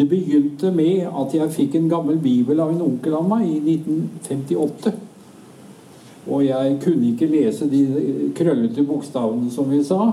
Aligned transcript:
Det 0.00 0.06
begynte 0.08 0.70
med 0.72 1.02
at 1.04 1.34
jeg 1.36 1.52
fikk 1.52 1.74
en 1.76 1.88
gammel 1.90 2.16
bibel 2.24 2.60
av 2.62 2.70
en 2.72 2.86
onkel 2.86 3.12
av 3.18 3.26
meg 3.28 3.42
i 3.44 3.58
1958. 3.74 4.92
Og 6.24 6.44
jeg 6.46 6.78
kunne 6.80 7.10
ikke 7.10 7.28
lese 7.28 7.68
de 7.68 7.82
krøllete 8.38 8.84
bokstavene, 8.88 9.50
som 9.52 9.68
vi 9.68 9.82
sa. 9.84 10.06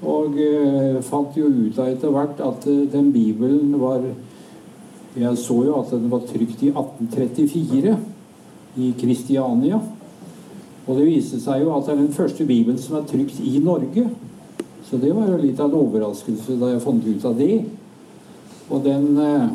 Og 0.00 0.38
eh, 0.40 0.96
fant 1.04 1.36
jo 1.36 1.50
ut 1.50 1.76
av 1.76 1.90
etter 1.92 2.14
hvert 2.14 2.40
at 2.40 2.64
eh, 2.72 2.86
den 2.94 3.12
bibelen 3.12 3.74
var 3.82 4.00
Jeg 5.12 5.36
så 5.36 5.58
jo 5.66 5.76
at 5.76 5.90
den 5.92 6.08
var 6.08 6.24
trykt 6.24 6.62
i 6.64 6.70
1834 6.72 7.92
i 8.80 8.94
Kristiania. 8.96 9.82
Og 10.86 10.96
det 10.96 11.04
viste 11.04 11.36
seg 11.42 11.66
jo 11.66 11.74
at 11.76 11.84
det 11.84 11.98
er 11.98 12.00
den 12.00 12.16
første 12.16 12.48
bibelen 12.48 12.80
som 12.80 12.96
er 12.96 13.04
trykt 13.12 13.44
i 13.44 13.58
Norge. 13.60 14.08
Så 14.88 14.96
det 14.96 15.12
var 15.12 15.28
jo 15.28 15.36
litt 15.36 15.60
av 15.60 15.68
en 15.68 15.84
overraskelse 15.84 16.56
da 16.56 16.72
jeg 16.72 16.84
fant 16.86 17.04
ut 17.04 17.28
av 17.28 17.36
det. 17.36 17.60
Og 18.72 18.80
den 18.84 19.18
eh, 19.20 19.48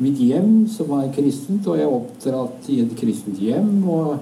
mitt 0.00 0.18
hjem, 0.18 0.64
som 0.72 0.90
er 0.98 1.12
kristent, 1.14 1.68
og 1.68 1.78
jeg 1.78 1.86
er 1.86 1.94
oppdratt 1.94 2.70
i 2.72 2.80
et 2.82 2.94
kristent 2.98 3.38
hjem. 3.38 3.84
Og 3.88 4.16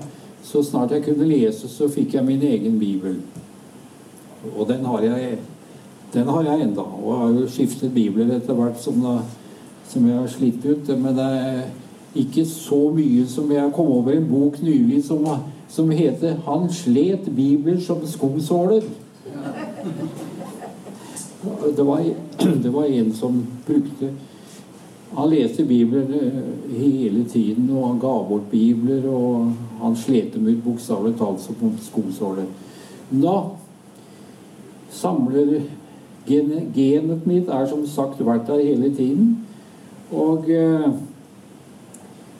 så 0.45 0.63
snart 0.63 0.93
jeg 0.93 1.07
kunne 1.07 1.29
lese, 1.29 1.71
så 1.71 1.89
fikk 1.89 2.19
jeg 2.19 2.27
min 2.27 2.45
egen 2.45 2.79
bibel. 2.79 3.21
Og 4.55 4.69
den 4.69 4.85
har 4.85 5.07
jeg, 5.07 5.39
den 6.13 6.29
har 6.29 6.45
jeg 6.45 6.67
enda. 6.69 6.85
Og 6.85 7.09
jeg 7.09 7.23
har 7.23 7.37
jo 7.41 7.51
skiftet 7.57 7.95
bibler 7.95 8.37
etter 8.37 8.59
hvert 8.59 8.81
som, 8.83 9.01
da, 9.03 9.17
som 9.89 10.09
jeg 10.09 10.19
har 10.19 10.27
slitt 10.33 10.65
ut. 10.65 10.89
Men 10.99 11.17
det 11.17 11.27
er 11.39 11.61
ikke 12.19 12.45
så 12.49 12.81
mye 12.95 13.27
som 13.29 13.51
jeg 13.53 13.73
kom 13.75 13.93
over 13.93 14.13
en 14.17 14.29
bok 14.31 14.63
nylig 14.63 15.05
som, 15.05 15.27
som 15.69 15.91
heter 15.91 16.37
'Han 16.47 16.73
slet 16.73 17.29
Bibelen 17.37 17.81
som 17.81 17.97
skosåler'. 18.05 18.85
Det 21.77 21.87
var, 21.87 22.03
det 22.63 22.73
var 22.73 22.85
en 22.85 23.13
som 23.13 23.47
brukte 23.67 24.11
han 25.11 25.31
leste 25.31 25.65
Bibelen 25.65 26.15
eh, 26.15 26.81
hele 26.81 27.25
tiden, 27.25 27.71
og 27.71 27.89
han 27.89 27.99
ga 27.99 28.13
bort 28.29 28.51
bibler. 28.51 29.09
Og 29.09 29.53
han 29.81 29.97
slet 29.97 30.35
dem 30.35 30.47
ut 30.47 30.65
bokstavelig 30.65 31.17
talt 31.19 31.41
som 31.41 31.75
skosåler. 31.83 32.49
Da 33.11 33.37
samler 34.93 35.61
genet 36.29 37.27
mitt 37.27 37.49
er 37.49 37.67
som 37.67 37.87
sagt 37.89 38.21
vært 38.21 38.47
der 38.51 38.61
hele 38.61 38.93
tiden. 38.95 39.48
Og 40.15 40.49
eh, 40.51 40.89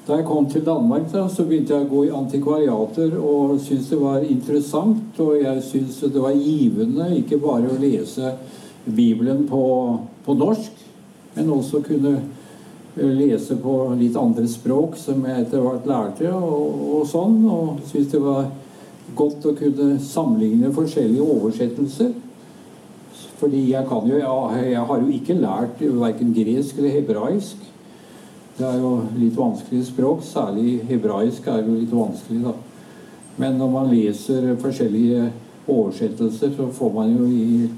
da 0.09 0.17
jeg 0.17 0.25
kom 0.25 0.47
til 0.49 0.65
Danmark, 0.65 1.11
da, 1.13 1.27
så 1.29 1.45
begynte 1.45 1.77
jeg 1.77 1.85
å 1.85 1.91
gå 1.91 2.07
i 2.07 2.15
antikvariater 2.17 3.19
og 3.21 3.59
syntes 3.61 3.91
det 3.93 3.99
var 4.01 4.25
interessant. 4.25 5.21
Og 5.21 5.35
jeg 5.43 5.65
syntes 5.67 5.99
det 6.01 6.23
var 6.23 6.37
givende 6.39 7.11
ikke 7.19 7.41
bare 7.43 7.69
å 7.69 7.81
lese 7.81 8.33
Bibelen 8.87 9.45
på, 9.51 9.63
på 10.25 10.37
norsk, 10.39 10.85
men 11.35 11.53
også 11.53 11.83
kunne 11.85 12.15
lese 12.99 13.59
på 13.61 13.75
litt 14.01 14.17
andre 14.19 14.49
språk 14.49 14.97
som 14.99 15.21
jeg 15.29 15.45
etter 15.45 15.61
hvert 15.63 15.85
lærte, 15.87 16.33
og, 16.33 16.81
og 16.97 17.05
sånn. 17.11 17.43
Og 17.45 17.85
syntes 17.91 18.15
det 18.15 18.23
var 18.25 18.49
godt 19.19 19.45
å 19.45 19.55
kunne 19.61 19.99
sammenligne 20.01 20.73
forskjellige 20.73 21.29
oversettelser. 21.37 22.17
Fordi 23.39 23.71
jeg 23.71 23.87
kan 23.87 24.07
jo 24.09 24.17
Jeg, 24.19 24.71
jeg 24.73 24.81
har 24.87 25.01
jo 25.01 25.09
ikke 25.09 25.35
lært 25.35 25.81
verken 25.81 26.35
gresk 26.35 26.79
eller 26.79 26.91
hebraisk. 26.91 27.57
Det 28.59 28.67
er 28.67 28.79
jo 28.79 29.03
litt 29.17 29.37
vanskelig 29.37 29.85
språk. 29.87 30.23
Særlig 30.23 30.81
hebraisk 30.89 31.47
er 31.47 31.63
jo 31.63 31.77
litt 31.79 31.95
vanskelig, 31.95 32.43
da. 32.45 32.55
Men 33.39 33.55
når 33.59 33.71
man 33.71 33.93
leser 33.93 34.57
forskjellige 34.59 35.29
oversettelser, 35.69 36.51
så 36.57 36.67
får 36.75 36.93
man 36.93 37.13
jo 37.15 37.29
i, 37.31 37.69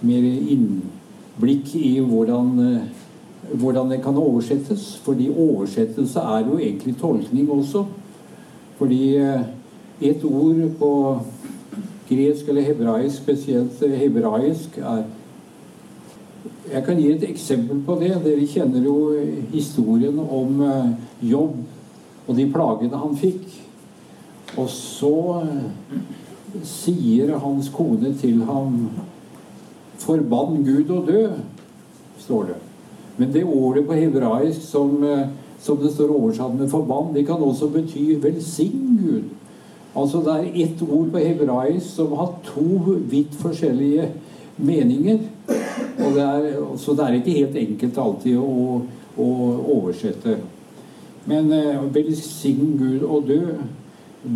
mer 0.00 0.24
innblikk 0.24 1.74
i 1.76 1.98
hvordan 2.00 2.56
hvordan 3.52 3.90
det 3.90 4.02
kan 4.02 4.16
oversettes. 4.16 5.00
Fordi 5.04 5.30
oversettelse 5.30 6.20
er 6.20 6.46
jo 6.46 6.58
egentlig 6.58 6.96
tolkning 7.00 7.50
også. 7.50 7.84
Fordi 8.78 9.16
eh, 9.16 9.40
et 10.00 10.24
ord 10.24 10.70
på 10.78 11.18
gresk 12.10 12.48
eller 12.48 12.66
hebraisk, 12.66 13.22
spesielt 13.22 13.82
eh, 13.86 13.96
hebraisk, 14.04 14.78
er 14.78 15.08
Jeg 16.70 16.84
kan 16.86 16.96
gi 16.96 17.08
et 17.10 17.24
eksempel 17.26 17.80
på 17.82 17.96
det. 17.98 18.12
Dere 18.24 18.46
kjenner 18.46 18.84
jo 18.84 18.94
historien 19.50 20.18
om 20.18 20.60
eh, 20.62 20.92
jobb 21.32 21.56
og 22.28 22.36
de 22.36 22.46
plagene 22.52 23.00
han 23.00 23.16
fikk. 23.18 23.48
Og 24.58 24.68
så 24.70 25.16
sier 26.66 27.34
hans 27.42 27.70
kone 27.74 28.14
til 28.18 28.42
ham 28.46 28.88
Forbann 30.00 30.62
Gud 30.64 30.90
å 30.94 31.02
dø, 31.06 31.24
står 32.22 32.52
det. 32.52 32.58
Men 33.20 33.32
det 33.34 33.44
ordet 33.44 33.84
på 33.86 33.98
hebraisk 33.98 34.62
som, 34.64 34.94
eh, 35.04 35.28
som, 35.60 35.76
det 35.76 35.92
står 35.92 36.14
oversatt 36.14 36.54
med 36.58 36.70
'forbann', 36.70 37.14
det 37.14 37.26
kan 37.26 37.42
også 37.42 37.68
bety 37.68 38.16
'velsign 38.16 38.98
Gud'. 39.02 39.39
Altså 39.96 40.20
det 40.22 40.34
er 40.36 40.64
ett 40.64 40.82
ord 40.86 41.10
på 41.10 41.18
hebraisk 41.18 41.86
som 41.96 42.12
har 42.18 42.36
to 42.46 42.96
vidt 43.10 43.34
forskjellige 43.40 44.08
meninger. 44.56 45.18
Og 45.98 46.14
det 46.14 46.22
er, 46.22 46.48
så 46.78 46.94
det 46.94 47.06
er 47.06 47.18
ikke 47.18 47.38
helt 47.40 47.56
enkelt 47.56 47.98
alltid 47.98 48.38
å, 48.38 48.80
å 49.18 49.28
oversette. 49.80 50.38
Men 51.26 51.52
eh, 51.52 51.82
'velsign 51.94 52.76
Gud 52.78 53.02
og 53.02 53.28
dø' 53.28 53.58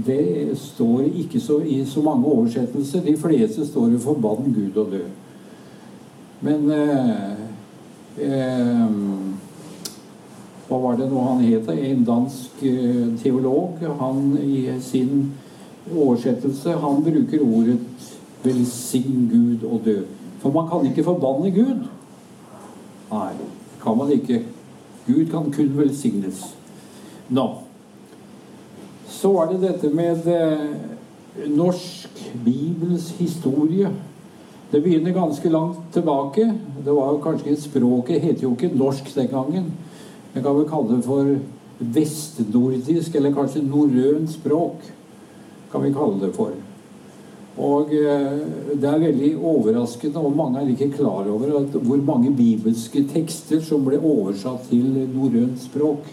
det 0.07 0.57
står 0.57 1.03
ikke 1.21 1.41
så, 1.41 1.59
i 1.61 1.85
så 1.85 2.03
mange 2.03 2.27
oversettelser. 2.27 3.01
De 3.05 3.17
fleste 3.17 3.67
står 3.67 3.93
jo 3.93 3.99
'forbann 3.99 4.55
Gud 4.55 4.77
og 4.77 4.91
dø'. 4.93 5.07
Men 6.41 6.71
eh, 6.71 7.33
eh, 8.21 8.89
Hva 10.69 10.79
var 10.81 10.97
det 10.97 11.09
nå 11.11 11.21
han 11.21 11.45
het? 11.45 11.69
En 11.69 12.05
dansk 12.05 12.63
eh, 12.63 13.17
teolog. 13.23 13.81
Han 14.01 14.39
i 14.43 14.81
sin 14.81 15.33
oversettelse 15.93 16.73
han 16.73 17.03
bruker 17.03 17.41
ordet 17.41 17.79
'velsign 18.43 19.29
Gud 19.33 19.69
og 19.69 19.81
dø'. 19.85 20.05
For 20.39 20.51
man 20.51 20.69
kan 20.69 20.91
ikke 20.91 21.05
forbanne 21.05 21.51
Gud. 21.51 21.87
Nei, 23.11 23.29
det 23.33 23.49
kan 23.83 23.97
man 23.97 24.13
ikke. 24.13 24.43
Gud 25.07 25.27
kan 25.31 25.53
kun 25.53 25.79
velsignes. 25.79 26.57
Nå. 27.29 27.49
Så 29.09 29.33
var 29.33 29.53
det 29.53 29.61
dette 29.61 29.89
med 29.95 30.27
eh, 30.27 31.49
norsk 31.49 32.33
Bibels 32.45 33.11
historie. 33.11 33.91
Det 34.73 34.83
begynner 34.83 35.13
ganske 35.13 35.49
langt 35.49 35.79
tilbake. 35.93 36.55
Det 36.85 36.93
var 36.93 37.13
jo 37.13 37.21
kanskje 37.23 37.57
Språket 37.61 38.21
het 38.21 38.43
jo 38.43 38.51
ikke 38.53 38.77
norsk 38.77 39.15
den 39.15 39.29
gangen. 39.29 39.73
Jeg 40.35 40.43
kan 40.43 40.57
vel 40.57 40.69
kalle 40.69 40.97
det 40.97 41.05
for 41.05 41.37
vestnordisk, 41.79 43.15
eller 43.15 43.35
kanskje 43.35 43.63
norrønt 43.63 44.33
språk. 44.33 44.83
Kan 45.75 45.83
vi 45.83 45.93
kalle 45.95 46.23
det 46.23 46.31
for. 46.37 46.55
Og 47.55 47.93
eh, 47.95 48.41
det 48.75 48.89
er 48.91 49.03
veldig 49.03 49.31
overraskende, 49.39 50.23
og 50.23 50.37
mange 50.39 50.63
er 50.63 50.71
ikke 50.71 50.93
klar 50.97 51.27
over 51.31 51.67
hvor 51.75 52.03
mange 52.07 52.33
bibelske 52.35 53.05
tekster 53.11 53.63
som 53.63 53.85
ble 53.87 53.99
oversatt 53.99 54.71
til 54.71 54.87
norrønt 55.15 55.63
språk 55.63 56.07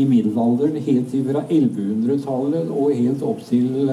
i 0.00 0.06
middelalderen, 0.08 0.78
helt 0.84 1.16
fra 1.26 1.42
1100-tallet 1.48 2.70
og 2.70 2.94
helt 2.94 3.24
opp 3.26 3.42
til 3.48 3.90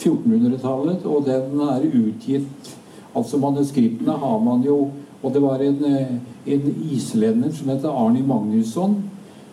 1400-tallet. 0.00 1.06
Og 1.06 1.28
den 1.28 1.62
er 1.68 1.88
utgitt 1.92 2.74
Altså 3.16 3.38
Manuskriptene 3.40 4.14
har 4.20 4.40
man 4.44 4.60
jo 4.62 4.90
Og 5.24 5.32
det 5.34 5.40
var 5.42 5.62
en, 5.64 5.78
eh, 5.84 6.10
en 6.46 6.66
islender 6.92 7.50
som 7.50 7.68
heter 7.72 7.90
Arni 7.90 8.20
Magnusson, 8.22 8.92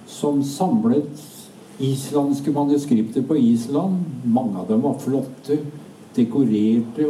som 0.06 0.44
samlet 0.44 1.24
islandske 1.80 2.52
manuskripter 2.52 3.22
på 3.22 3.38
Island. 3.38 4.04
Mange 4.24 4.60
av 4.60 4.68
dem 4.68 4.82
var 4.82 5.00
flotte, 5.00 5.58
dekorerte. 6.16 7.10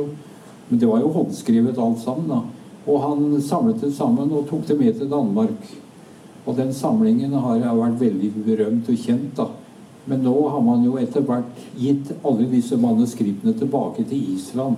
Men 0.68 0.80
det 0.80 0.86
var 0.90 1.00
jo 1.00 1.14
håndskrevet 1.14 1.78
alt 1.78 2.00
sammen. 2.00 2.30
da. 2.30 2.42
Og 2.86 3.02
han 3.02 3.42
samlet 3.42 3.82
det 3.82 3.94
sammen 3.94 4.32
og 4.32 4.48
tok 4.50 4.68
det 4.68 4.80
med 4.80 4.98
til 4.98 5.10
Danmark. 5.10 5.76
Og 6.46 6.56
den 6.58 6.74
samlingen 6.74 7.34
har 7.34 7.62
vært 7.62 8.02
veldig 8.02 8.32
berømt 8.46 8.90
og 8.90 8.98
kjent. 8.98 9.38
da. 9.38 9.48
Men 10.06 10.22
nå 10.24 10.50
har 10.50 10.62
man 10.62 10.84
jo 10.86 10.98
etter 11.02 11.22
hvert 11.26 11.64
gitt 11.78 12.12
alle 12.24 12.46
disse 12.50 12.78
manuskriptene 12.78 13.54
tilbake 13.58 14.06
til 14.06 14.36
Island. 14.36 14.78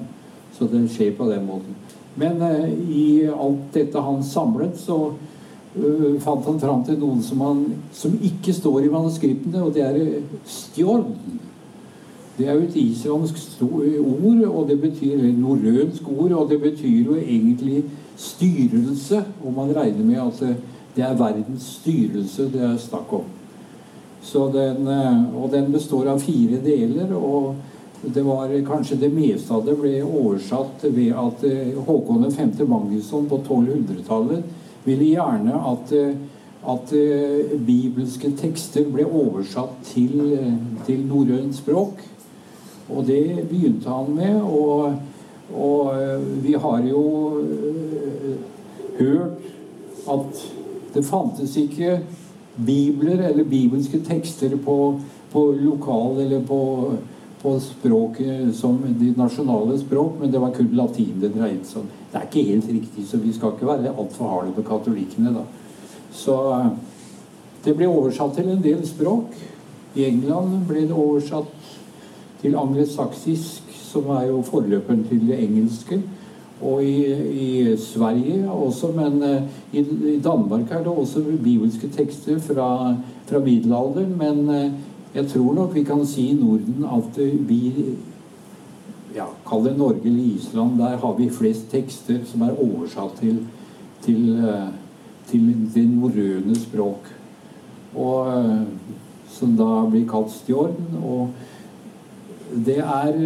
Så 0.56 0.68
det 0.72 0.88
skjer 0.92 1.12
på 1.18 1.28
den 1.30 1.46
måten. 1.46 1.76
Men 2.16 2.42
eh, 2.42 2.70
i 2.90 3.28
alt 3.28 3.74
dette 3.74 4.02
han 4.02 4.24
samlet, 4.24 4.80
så 4.80 5.14
øh, 5.76 6.22
fant 6.22 6.46
han 6.46 6.60
fram 6.60 6.84
til 6.86 6.98
noen 7.02 7.22
som, 7.24 7.42
han, 7.42 7.64
som 7.94 8.16
ikke 8.24 8.54
står 8.54 8.86
i 8.86 8.92
manuskriptene, 8.94 9.64
og 9.64 9.74
det 9.76 9.84
er 9.86 10.00
eh, 10.02 10.40
stjord. 10.48 11.06
Det 12.38 12.48
er 12.48 12.54
jo 12.54 12.68
et 12.68 12.76
islandsk 12.78 13.62
ord, 13.66 14.44
og 14.46 14.68
det 14.70 14.80
betyr, 14.82 15.24
norrønsk 15.38 16.10
ord, 16.12 16.32
og 16.32 16.50
det 16.50 16.60
betyr 16.62 17.06
jo 17.06 17.16
egentlig 17.18 17.84
styrelse. 18.18 19.24
Og 19.44 19.54
man 19.54 19.74
regner 19.76 20.06
med 20.06 20.22
at 20.22 20.44
det, 20.44 20.56
det 20.96 21.06
er 21.06 21.18
verdens 21.18 21.66
styrelse 21.80 22.52
det 22.54 22.62
er 22.62 22.78
snakk 22.82 23.14
om. 23.14 23.26
Den, 24.54 24.88
eh, 24.92 25.36
og 25.36 25.50
den 25.52 25.72
består 25.72 26.12
av 26.14 26.20
fire 26.20 26.62
deler. 26.64 27.16
og 27.16 27.56
det 28.02 28.22
var 28.24 28.52
Kanskje 28.68 28.96
det 28.96 29.10
meste 29.10 29.54
av 29.54 29.66
det 29.66 29.74
ble 29.80 30.04
oversatt 30.06 30.84
ved 30.84 31.16
at 31.18 31.42
Håkon 31.88 32.32
5. 32.32 32.52
Magnusson 32.68 33.26
på 33.26 33.40
1200-tallet 33.42 34.44
ville 34.88 35.12
gjerne 35.12 35.62
at, 35.72 35.94
eh, 35.94 36.16
at, 36.68 36.94
bibelske 37.68 38.32
tekster 38.40 38.88
ble 38.92 39.06
oversatt 39.06 39.78
til, 39.92 40.38
til 40.88 41.06
norrønt 41.08 41.56
språk. 41.56 42.02
Og 42.88 43.06
det 43.08 43.48
begynte 43.50 43.92
han 43.92 44.14
med. 44.16 44.42
Og, 44.42 44.96
og 45.54 45.92
vi 46.44 46.56
har 46.60 46.84
jo 46.88 47.04
hørt 48.98 49.46
at 50.08 50.48
det 50.96 51.06
fantes 51.06 51.56
ikke 51.60 52.00
bibler 52.66 53.28
eller 53.30 53.44
bibelske 53.44 54.00
tekster 54.00 54.56
på, 54.66 55.00
på 55.32 55.44
lokal 55.60 56.22
eller 56.24 56.42
på, 56.48 56.62
på, 57.42 57.60
språket 57.60 58.56
som 58.56 58.80
de 59.00 59.14
nasjonale 59.18 59.78
språk, 59.80 60.18
men 60.22 60.32
det 60.32 60.42
var 60.42 60.56
kun 60.56 60.74
latin 60.74 61.20
det 61.22 61.36
dreide 61.36 61.66
seg 61.68 61.84
om. 61.84 61.97
Det 62.12 62.20
er 62.20 62.28
ikke 62.28 62.50
helt 62.50 62.68
riktig, 62.72 63.08
så 63.08 63.18
vi 63.18 63.34
skal 63.36 63.56
ikke 63.56 63.68
være 63.68 63.94
altfor 63.94 64.30
harde 64.32 64.54
på 64.56 64.64
katolikkene, 64.68 65.34
da. 65.36 65.44
Så 66.12 66.38
det 67.66 67.76
ble 67.76 67.90
oversatt 67.92 68.38
til 68.38 68.50
en 68.50 68.64
del 68.64 68.86
språk. 68.88 69.36
I 69.96 70.06
England 70.08 70.62
ble 70.70 70.86
det 70.88 70.96
oversatt 70.96 71.52
til 72.42 72.56
angelsaksisk, 72.56 73.74
som 73.88 74.10
er 74.16 74.30
jo 74.30 74.42
forløperen 74.46 75.04
til 75.10 75.28
det 75.28 75.42
engelske 75.44 76.02
og 76.62 76.84
i, 76.84 77.06
i, 77.14 77.78
Sverige 77.78 78.52
også, 78.52 78.88
men 78.96 79.24
uh, 79.24 79.42
i, 79.74 79.80
i, 80.16 80.20
Danmark 80.24 80.72
er 80.72 80.78
det 80.78 80.88
også 80.88 81.22
bibelske 81.44 81.88
tekster 81.88 82.40
fra, 82.40 82.96
fra 83.26 83.40
middelalderen. 83.40 84.18
Men 84.18 84.50
uh, 84.50 84.72
jeg 85.16 85.28
tror 85.28 85.54
nok 85.54 85.76
vi 85.76 85.84
kan 85.84 86.06
si 86.06 86.30
i 86.32 86.34
Norden 86.34 86.86
at 86.98 87.22
vi 87.50 87.74
Kall 89.48 89.64
det 89.64 89.78
Norge 89.78 90.04
eller 90.04 90.36
Island. 90.36 90.80
Der 90.80 90.98
har 91.02 91.14
vi 91.18 91.30
flest 91.32 91.70
tekster 91.72 92.20
som 92.28 92.44
er 92.44 92.58
oversatt 92.60 93.20
til, 93.22 93.40
til, 94.04 94.34
til 95.30 95.54
det 95.74 95.86
norrøne 95.90 96.56
språk. 96.60 97.08
Og 97.96 98.28
som 99.32 99.56
da 99.58 99.86
blir 99.88 100.08
kalt 100.10 100.34
stjorn. 100.36 100.76
Og 101.00 101.30
det 102.68 102.80
er 102.84 103.18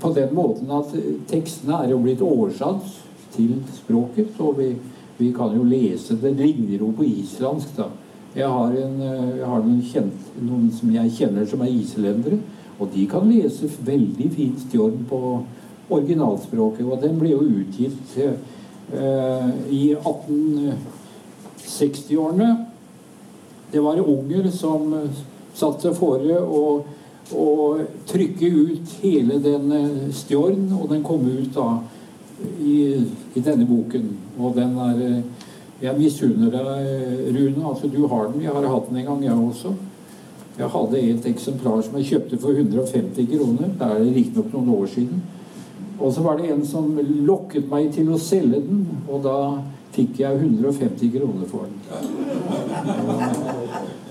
på 0.00 0.12
den 0.16 0.34
måten 0.36 0.70
at 0.74 0.92
tekstene 1.30 1.82
er 1.82 1.92
jo 1.92 2.00
blitt 2.02 2.24
oversatt 2.24 2.88
til 3.34 3.56
språket. 3.76 4.36
Og 4.40 4.58
vi, 4.60 4.72
vi 5.18 5.32
kan 5.36 5.54
jo 5.56 5.64
lese 5.66 6.18
Det 6.20 6.34
ligner 6.36 6.78
jo 6.78 6.92
på 6.96 7.06
islandsk, 7.08 7.76
da. 7.76 7.90
Jeg 8.36 8.48
har, 8.52 8.74
en, 8.76 9.00
jeg 9.02 9.46
har 9.48 9.62
noen, 9.64 9.80
kjent, 9.82 10.26
noen, 10.44 10.68
som 10.70 10.90
jeg 10.94 11.14
kjenner 11.16 11.46
som 11.48 11.62
er 11.64 11.72
islendere. 11.72 12.38
Og 12.78 12.88
de 12.94 13.06
kan 13.10 13.30
lese 13.30 13.68
veldig 13.84 14.30
fint 14.34 14.60
stjorn 14.66 14.98
på 15.08 15.18
originalspråket. 15.90 16.86
Og 16.86 17.02
den 17.02 17.18
ble 17.18 17.30
jo 17.32 17.42
utgitt 17.42 18.18
eh, 18.22 18.36
i 19.74 19.94
1860-årene. 19.96 22.66
Det 23.72 23.80
var 23.84 23.98
unger 24.00 24.50
som 24.54 24.94
satte 25.58 25.82
seg 25.88 25.96
fore 25.98 26.40
å 26.40 26.84
og 27.36 27.82
trykke 28.08 28.48
ut 28.48 28.94
hele 29.02 29.38
den 29.42 29.72
eh, 29.72 30.08
stjorn, 30.16 30.70
og 30.72 30.88
den 30.92 31.02
kom 31.04 31.26
ut 31.26 31.52
da 31.54 31.68
i, 32.62 33.04
i 33.34 33.42
denne 33.42 33.66
boken. 33.68 34.08
Og 34.38 34.56
den 34.56 34.78
er 34.86 35.04
eh, 35.08 35.20
Jeg 35.78 35.94
misunner 35.94 36.50
deg, 36.50 36.86
Rune. 37.36 37.60
Altså, 37.62 37.86
du 37.86 38.00
har 38.10 38.32
den. 38.32 38.40
Jeg 38.42 38.50
har 38.50 38.64
hatt 38.66 38.88
den 38.88 38.96
en 38.98 39.04
gang, 39.06 39.20
jeg 39.22 39.36
også. 39.38 39.70
Jeg 40.58 40.68
hadde 40.74 41.00
et 41.00 41.26
eksemplar 41.30 41.82
som 41.86 41.96
jeg 41.98 42.08
kjøpte 42.08 42.38
for 42.42 42.50
150 42.50 43.28
kroner. 43.30 43.68
Det 43.78 43.86
er 43.86 44.00
riktignok 44.16 44.52
noen 44.56 44.70
år 44.74 44.86
siden. 44.94 45.20
Og 45.98 46.12
så 46.14 46.22
var 46.22 46.38
det 46.38 46.50
en 46.50 46.64
som 46.66 46.98
lokket 47.26 47.70
meg 47.70 47.92
til 47.94 48.10
å 48.10 48.18
selge 48.22 48.60
den, 48.62 48.86
og 49.06 49.22
da 49.26 49.38
fikk 49.94 50.18
jeg 50.22 50.40
150 50.40 51.12
kroner 51.14 51.46
for 51.50 51.66
den. 51.66 51.78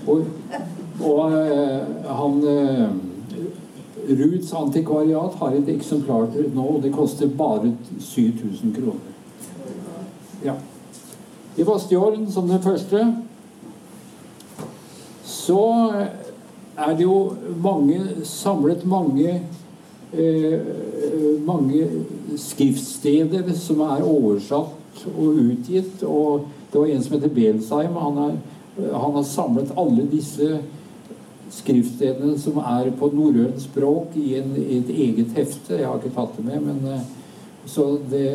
Og, 0.08 0.24
og 1.04 1.32
øh, 1.36 1.80
han 2.08 2.40
Ruds 4.08 4.20
Ruths 4.20 4.52
antikvariat 4.56 5.34
har 5.40 5.52
et 5.52 5.68
eksemplar 5.68 6.30
nå, 6.54 6.64
og 6.64 6.82
det 6.82 6.92
koster 6.94 7.28
bare 7.28 7.74
7000 8.00 8.72
kroner. 8.76 9.00
Ja. 10.44 10.54
Det 11.56 11.66
var 11.66 11.78
som 12.30 12.48
den 12.48 12.62
første. 12.62 13.16
Så 15.24 15.92
er 16.78 16.94
det 16.96 17.04
jo 17.04 17.34
mange 17.62 18.00
samlet 18.24 18.84
mange 18.86 19.40
eh, 20.12 20.60
mange 21.44 21.88
skriftsteder 22.38 23.52
som 23.58 23.82
er 23.86 24.06
oversatt 24.06 25.04
og 25.14 25.40
utgitt. 25.42 26.02
Og 26.02 26.48
det 26.72 26.80
var 26.80 26.86
en 26.92 27.04
som 27.04 27.16
heter 27.16 27.34
Belsheim. 27.34 27.96
Han 27.96 28.16
har, 28.22 28.34
han 28.78 29.16
har 29.18 29.26
samlet 29.26 29.74
alle 29.76 30.06
disse 30.10 30.58
skriftstedene 31.50 32.36
som 32.38 32.58
er 32.60 32.90
på 32.98 33.08
norrønt 33.14 33.62
språk 33.62 34.16
i, 34.20 34.34
en, 34.40 34.52
i, 34.56 34.82
et 34.82 34.90
eget 34.92 35.36
hefte. 35.36 35.78
Jeg 35.78 35.88
har 35.88 36.00
ikke 36.00 36.16
tatt 36.16 36.36
det 36.36 36.44
med, 36.44 36.66
men 36.66 36.92
eh, 36.92 37.06
så 37.68 37.98
det, 38.10 38.28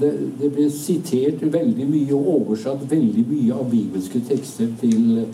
det, 0.00 0.12
det 0.40 0.50
ble 0.54 0.68
sitert 0.72 1.42
veldig 1.42 1.86
mye 1.88 2.16
og 2.16 2.28
oversatt 2.36 2.84
veldig 2.88 3.24
mye 3.28 3.56
av 3.56 3.68
bibelske 3.72 4.22
tekster 4.28 4.70
til 4.80 5.26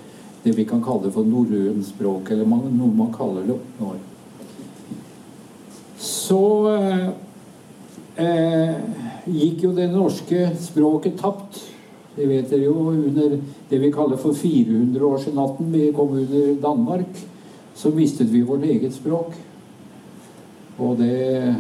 det 0.43 0.55
vi 0.57 0.65
kan 0.69 0.83
kalle 0.85 1.11
for 1.13 1.27
norrønt 1.27 1.87
språk, 1.87 2.31
eller 2.31 2.47
noe 2.47 2.93
man 2.95 3.11
kaller 3.15 3.47
det 3.47 3.57
nå. 3.81 3.95
Så 5.99 6.43
eh, 6.75 7.09
eh, 8.23 8.77
gikk 9.27 9.65
jo 9.67 9.73
det 9.75 9.89
norske 9.91 10.53
språket 10.63 11.19
tapt. 11.19 11.59
Det 12.15 12.27
vet 12.27 12.51
dere 12.51 12.69
jo 12.69 12.93
under 12.93 13.35
det 13.71 13.81
vi 13.83 13.91
kaller 13.95 14.19
for 14.19 14.35
400-årsnatten. 14.35 15.73
Vi 15.75 15.91
kom 15.97 16.15
under 16.19 16.55
Danmark. 16.63 17.19
Så 17.79 17.91
mistet 17.95 18.31
vi 18.31 18.43
vårt 18.43 18.67
eget 18.67 18.95
språk. 18.95 19.35
Og 20.79 20.99
det 20.99 21.55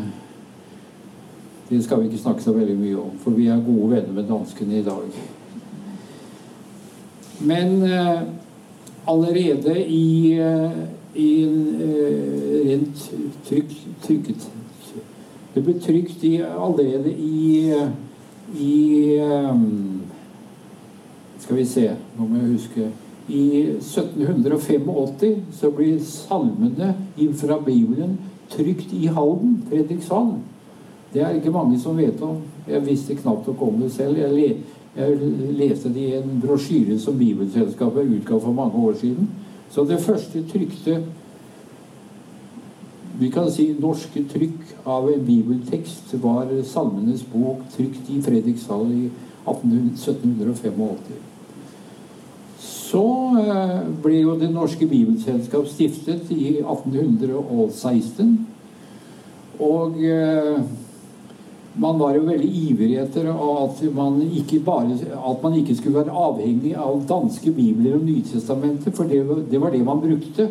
Det 1.68 1.82
skal 1.84 2.00
vi 2.00 2.06
ikke 2.08 2.18
snakke 2.18 2.40
så 2.40 2.52
veldig 2.56 2.78
mye 2.78 2.96
om, 2.96 3.16
for 3.20 3.36
vi 3.36 3.46
er 3.52 3.58
gode 3.60 3.90
venner 3.90 4.12
med 4.16 4.24
danskene 4.24 4.78
i 4.78 4.84
dag. 4.86 5.18
Men 7.44 7.82
eh, 7.84 8.22
allerede 9.08 9.86
i, 9.86 10.32
eh, 10.32 10.70
i 11.14 11.42
eh, 11.42 12.68
rent 12.68 13.10
trykk, 13.48 13.74
trykket 14.02 14.48
Det 15.54 15.64
ble 15.64 15.74
trykt 15.80 16.24
i, 16.24 16.36
allerede 16.44 17.10
i, 17.10 17.72
i 18.60 18.74
um, 19.20 20.02
skal 21.40 21.56
vi 21.56 21.64
se, 21.66 21.86
nå 22.18 22.26
må 22.28 22.36
jeg 22.36 22.52
huske 22.52 22.90
I 23.28 23.40
1785 23.80 25.40
så 25.56 25.70
blir 25.74 25.96
salmene 26.04 26.92
fra 27.40 27.58
Bibelen 27.64 28.18
trykt 28.52 28.92
i 28.92 29.06
Halden, 29.06 29.58
Fredrikshald. 29.68 30.38
Det 31.12 31.22
er 31.22 31.36
ikke 31.36 31.52
mange 31.52 31.80
som 31.80 31.96
vet 31.96 32.22
om. 32.22 32.38
Jeg 32.68 32.84
visste 32.86 33.16
knapt 33.16 33.48
å 33.48 33.56
om 33.64 33.80
det 33.82 33.90
selv. 33.92 34.16
Jeg, 34.20 34.56
jeg 34.98 35.32
leste 35.58 35.92
det 35.94 36.02
i 36.02 36.16
en 36.18 36.40
brosjyre 36.42 36.98
som 36.98 37.18
Bibelselskapet 37.18 38.16
utga 38.18 38.38
for 38.42 38.52
mange 38.52 38.82
år 38.82 38.98
siden. 38.98 39.28
Så 39.70 39.84
det 39.86 40.00
første 40.02 40.42
trykte 40.50 41.02
vi 43.18 43.30
kan 43.34 43.48
si 43.50 43.72
norske 43.80 44.22
trykk 44.30 44.86
av 44.86 45.08
en 45.10 45.24
bibeltekst 45.26 46.12
var 46.22 46.50
Salmenes 46.66 47.24
bok 47.26 47.64
trykt 47.74 48.10
i 48.14 48.20
Fredrikshall 48.22 48.92
i 48.94 49.08
1785. 49.48 50.84
Så 52.62 53.06
eh, 53.42 53.80
ble 54.04 54.20
jo 54.20 54.36
Det 54.38 54.50
norske 54.54 54.86
bibelselskap 54.86 55.66
stiftet 55.66 56.30
i 56.30 56.60
1816. 56.62 58.46
Og 59.66 59.98
man 61.78 61.98
var 61.98 62.14
jo 62.16 62.24
veldig 62.26 62.48
ivrig 62.48 62.94
etter 62.98 63.28
at 63.30 63.82
man, 63.94 64.18
bare, 64.66 64.96
at 65.14 65.42
man 65.42 65.58
ikke 65.60 65.76
skulle 65.78 66.00
være 66.00 66.14
avhengig 66.26 66.72
av 66.74 67.04
danske 67.06 67.52
bibler 67.54 67.98
og 67.98 68.06
Nytestamentet, 68.06 68.96
for 68.96 69.06
det, 69.06 69.20
det 69.50 69.60
var 69.62 69.74
det 69.74 69.84
man 69.86 70.02
brukte. 70.02 70.48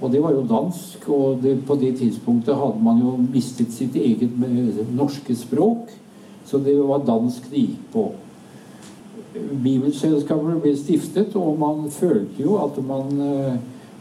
Og 0.00 0.12
det 0.12 0.20
var 0.20 0.34
jo 0.34 0.42
dansk, 0.44 1.08
og 1.08 1.38
det, 1.42 1.54
på 1.64 1.76
det 1.80 1.94
tidspunktet 1.96 2.58
hadde 2.58 2.84
man 2.84 3.00
jo 3.00 3.14
mistet 3.22 3.72
sitt 3.72 3.96
eget 3.96 4.34
norske 4.92 5.36
språk. 5.38 5.88
Så 6.44 6.60
det 6.60 6.76
var 6.84 7.06
dansk 7.06 7.48
det 7.48 7.62
gikk 7.62 7.86
på. 7.94 8.04
Bibelselskapet 9.34 10.60
ble 10.62 10.74
stiftet, 10.76 11.32
og 11.40 11.56
man 11.58 11.88
følte 11.90 12.44
jo 12.44 12.58
at 12.62 12.76
man 12.84 13.16
eh, 13.20 13.54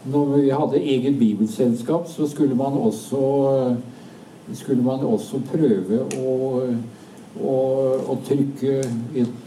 Når 0.04 0.26
vi 0.36 0.50
hadde 0.52 0.80
eget 0.84 1.16
bibelselskap, 1.16 2.10
så 2.12 2.26
skulle 2.28 2.56
man 2.60 2.74
også 2.76 3.20
skulle 4.52 4.84
man 4.84 5.06
også 5.08 5.40
prøve 5.48 6.04
å, 6.20 6.62
å, 7.40 7.56
å 8.12 8.20
trykke 8.28 8.82
et 9.16 9.40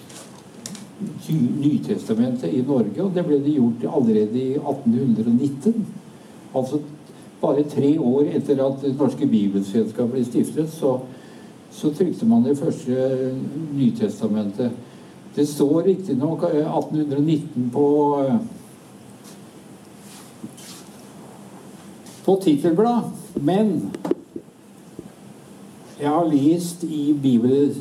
Nytestamentet 1.28 2.54
i 2.56 2.62
Norge, 2.64 3.02
og 3.04 3.10
det 3.12 3.24
ble 3.26 3.36
det 3.44 3.52
gjort 3.58 3.82
allerede 3.98 4.38
i 4.40 4.54
1819. 4.56 5.82
Altså 6.56 6.80
bare 7.42 7.66
tre 7.68 7.90
år 8.00 8.30
etter 8.38 8.62
at 8.64 8.80
Det 8.80 8.94
norske 8.96 9.28
bibelselskap 9.28 10.08
ble 10.08 10.22
stiftet, 10.24 10.70
så, 10.72 10.94
så 11.68 11.92
trykte 11.92 12.24
man 12.24 12.46
det 12.46 12.56
første 12.56 13.34
Nytestamentet. 13.76 14.72
Det 15.36 15.44
står 15.48 15.82
riktignok 15.90 16.46
1819 16.48 17.68
på 17.74 17.88
på 22.26 22.40
tittelblad, 22.42 23.12
men 23.34 23.90
jeg 26.00 26.10
har 26.10 26.24
lest 26.28 26.84
i 26.84 27.18
Bibel, 27.22 27.74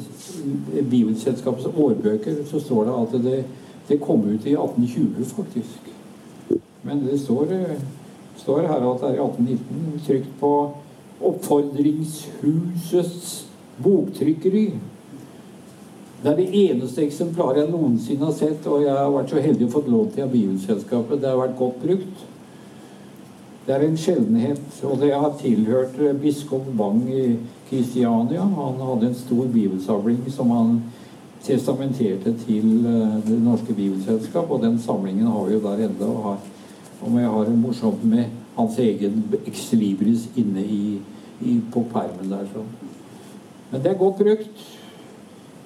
Bibelselskapets 0.89 1.65
årbøker 1.65 2.35
så 2.47 2.59
står 2.59 2.83
det 2.83 2.93
at 3.01 3.11
det, 3.23 3.43
det, 3.89 4.01
kom 4.01 4.23
ut 4.23 4.45
i 4.45 4.55
1820, 4.55 5.25
faktisk. 5.25 5.79
Men 6.83 7.07
det 7.07 7.19
står, 7.19 7.45
står 8.37 8.61
her 8.61 8.91
at 8.91 8.99
det 9.01 9.09
er 9.09 9.13
i 9.13 9.25
1819 9.25 10.01
trykt 10.07 10.39
på 10.39 10.71
Oppfordringshusets 11.25 13.45
boktrykkeri. 13.83 14.73
Det 16.23 16.31
er 16.31 16.37
det 16.39 16.55
eneste 16.55 17.05
eksemplaret 17.05 17.57
jeg 17.61 17.71
noensinne 17.71 18.25
har 18.25 18.33
sett, 18.35 18.67
og 18.67 18.83
jeg 18.83 18.95
har 18.95 19.11
vært 19.11 19.29
så 19.31 19.41
heldig 19.43 19.65
å 19.67 19.75
få 19.75 19.81
lov 19.89 20.05
til 20.13 20.23
av 20.23 20.31
Bibelselskapet. 20.31 21.21
Det 21.21 21.29
har 21.29 21.41
vært 21.41 21.59
godt 21.59 21.83
brukt. 21.83 22.17
Det 23.65 23.73
er 23.75 23.81
en 23.85 23.97
sjeldenhet, 23.97 24.83
og 24.85 24.99
det 25.01 25.13
har 25.13 25.39
tilhørt 25.41 25.95
biskop 26.21 26.65
Bang 26.77 27.09
i 27.09 27.37
Kristiania. 27.69 28.41
Han 28.41 28.81
hadde 28.81 29.07
en 29.07 29.15
stor 29.15 29.45
bibelsamling 29.45 30.31
som 30.31 30.51
han 30.51 30.77
testamenterte 31.45 32.33
til 32.45 32.85
eh, 32.85 33.17
Det 33.27 33.37
norske 33.43 33.73
bibelselskap, 33.73 34.51
og 34.51 34.61
den 34.63 34.79
samlingen 34.79 35.27
har 35.27 35.45
vi 35.45 35.53
jo 35.53 35.61
der 35.63 35.85
ennå. 35.87 36.05
Og, 36.05 36.37
og 37.01 37.19
jeg 37.19 37.29
har 37.29 37.43
det 37.43 37.57
morsomt 37.57 38.05
med 38.05 38.25
hans 38.55 38.79
egen 38.79 39.23
ex 39.45 39.71
libris 39.73 40.29
inne 40.35 40.63
i, 40.63 41.01
i, 41.41 41.59
på 41.73 41.85
permen 41.93 42.31
der. 42.31 42.47
Så. 42.53 42.63
Men 43.71 43.83
det 43.83 43.91
er 43.91 43.99
godt 43.99 44.17
brukt. 44.17 44.65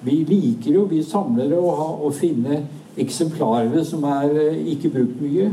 Vi 0.02 0.24
liker 0.24 0.74
jo, 0.74 0.84
vi 0.88 1.02
samlere, 1.04 1.58
å, 1.60 1.74
ha, 1.76 1.88
å 2.00 2.10
finne 2.16 2.62
eksemplarene 3.00 3.84
som 3.84 4.04
er 4.08 4.32
eh, 4.48 4.60
ikke 4.74 4.92
brukt 4.96 5.20
mye. 5.22 5.50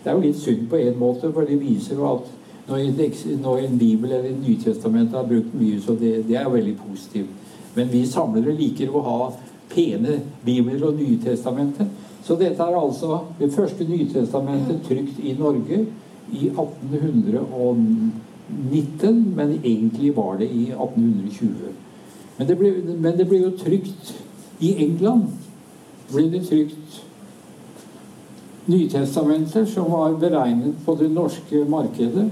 Det 0.00 0.08
er 0.08 0.16
jo 0.16 0.24
litt 0.24 0.40
synd 0.40 0.68
på 0.70 0.80
en 0.80 0.96
måte, 0.98 1.32
for 1.32 1.44
det 1.44 1.60
viser 1.60 2.00
jo 2.00 2.08
at 2.14 2.28
når 2.70 3.58
en, 3.64 3.78
bibel 3.78 4.12
eller 4.12 4.30
Nytestamentet 4.30 5.16
har 5.16 5.26
brukt 5.26 5.54
mye, 5.54 5.80
så 5.82 5.92
det, 5.98 6.28
det, 6.28 6.36
er 6.36 6.50
veldig 6.50 6.76
positivt. 6.78 7.28
Men 7.74 7.90
vi 7.90 8.06
samlere 8.06 8.52
liker 8.54 8.94
å 8.94 9.00
ha 9.06 9.32
pene 9.70 10.20
bibler 10.44 10.84
og 10.86 10.94
Nytestamentet. 10.98 11.86
Så 12.22 12.36
dette 12.38 12.62
er 12.62 12.76
altså 12.78 13.18
det 13.38 13.52
første 13.54 13.84
Nytestamentet 13.88 14.82
trykt 14.86 15.18
i 15.22 15.34
Norge 15.38 15.86
i 16.30 16.48
1819, 16.48 19.34
men 19.36 19.60
egentlig 19.64 20.16
var 20.16 20.36
det 20.38 20.50
i 20.50 20.70
1820. 20.70 21.54
Men 22.38 22.48
det 22.48 22.58
ble, 22.58 22.72
men 22.96 23.18
det 23.18 23.28
ble 23.28 23.38
jo 23.42 23.50
trykt 23.58 24.14
i 24.60 24.84
England. 24.84 25.22
ble 26.12 26.30
det 26.30 26.48
trykt 26.48 27.02
Nytestamenter 28.70 29.64
som 29.66 29.90
var 29.90 30.12
beregnet 30.20 30.74
på 30.84 30.94
det 30.94 31.10
norske 31.10 31.64
markedet 31.68 32.30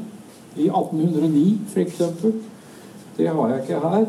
i 0.59 0.69
1809 0.69 1.59
f.eks. 1.69 2.03
Det 3.17 3.29
har 3.29 3.49
jeg 3.49 3.63
ikke 3.63 3.81
her. 3.89 4.07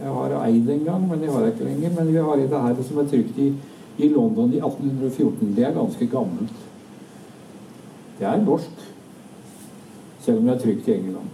Jeg 0.00 0.12
har 0.16 0.34
eid 0.44 0.68
en 0.70 0.84
gang, 0.84 1.08
men 1.08 1.20
det 1.20 1.32
har 1.32 1.40
jeg 1.40 1.52
ikke 1.52 1.64
lenger. 1.64 1.90
Men 1.96 2.12
vi 2.12 2.18
har 2.18 2.36
det 2.36 2.48
her 2.48 2.82
som 2.88 2.98
er 2.98 3.08
trykt 3.08 3.38
i, 3.38 3.52
i 3.98 4.08
London 4.08 4.52
i 4.52 4.60
1814. 4.60 5.56
Det 5.56 5.64
er 5.64 5.76
ganske 5.76 6.06
gammelt. 6.06 6.66
Det 8.18 8.28
er 8.28 8.44
norsk, 8.44 8.88
selv 10.20 10.38
om 10.38 10.44
det 10.44 10.54
er 10.54 10.64
trykt 10.64 10.88
i 10.88 10.92
England. 10.92 11.30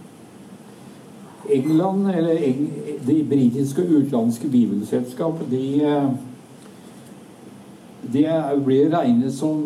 England, 1.49 2.07
eller 2.07 2.31
Eng 2.43 2.73
Det 3.07 3.29
britiske 3.29 3.81
og 3.81 3.89
utenlandske 3.89 4.47
bibelselskap, 4.51 5.39
de 5.51 5.83
eh, 5.83 6.09
det 8.13 8.27
blir 8.65 8.89
regnet 8.93 9.33
som 9.35 9.61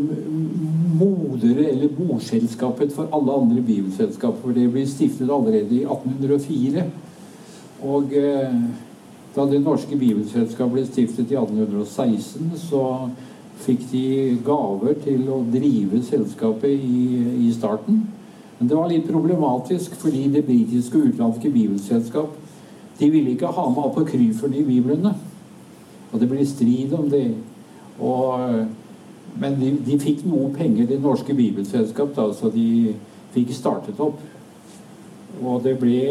modere 1.00 1.70
eller 1.70 1.90
morselskapet 1.98 2.94
for 2.94 3.10
alle 3.16 3.34
andre 3.34 3.62
bibelselskaper. 3.62 4.40
For 4.44 4.56
det 4.56 4.70
ble 4.74 4.86
stiftet 4.90 5.30
allerede 5.30 5.76
i 5.76 5.84
1804. 5.86 6.86
Og 7.82 8.14
eh, 8.14 8.56
da 9.36 9.46
Det 9.48 9.62
norske 9.64 9.96
bibelselskapet 9.96 10.74
ble 10.74 10.86
stiftet 10.86 11.32
i 11.32 11.38
1816, 11.40 12.52
så 12.60 13.10
fikk 13.64 13.86
de 13.92 14.06
gaver 14.44 14.98
til 15.06 15.30
å 15.32 15.40
drive 15.54 16.02
selskapet 16.04 16.74
i, 16.74 17.06
i 17.48 17.52
starten. 17.56 18.02
Men 18.60 18.70
det 18.70 18.78
var 18.78 18.90
litt 18.92 19.08
problematisk, 19.08 19.96
fordi 20.02 20.28
det 20.34 20.44
britiske 20.46 20.98
og 20.98 21.14
utenlandske 21.14 21.50
bibelselskap 21.50 22.36
de 23.00 23.10
ville 23.10 23.32
ikke 23.34 23.50
ha 23.50 23.70
med 23.70 23.88
apokryferne 23.88 24.60
i 24.60 24.66
biblene. 24.68 25.16
Og 26.12 26.20
det 26.20 26.28
ble 26.30 26.44
strid 26.46 26.92
om 26.94 27.08
det. 27.10 27.24
Og, 28.02 28.66
men 29.40 29.58
de, 29.60 29.72
de, 29.86 29.98
fikk 30.02 30.26
noe 30.26 30.50
penger, 30.56 30.90
det 30.90 31.00
norske 31.02 31.36
bibelselskap, 31.38 32.16
da, 32.18 32.28
så 32.34 32.50
de 32.54 32.96
fikk 33.36 33.54
startet 33.56 34.02
opp. 34.02 34.20
Og 35.42 35.62
det 35.64 35.78
ble 35.80 36.02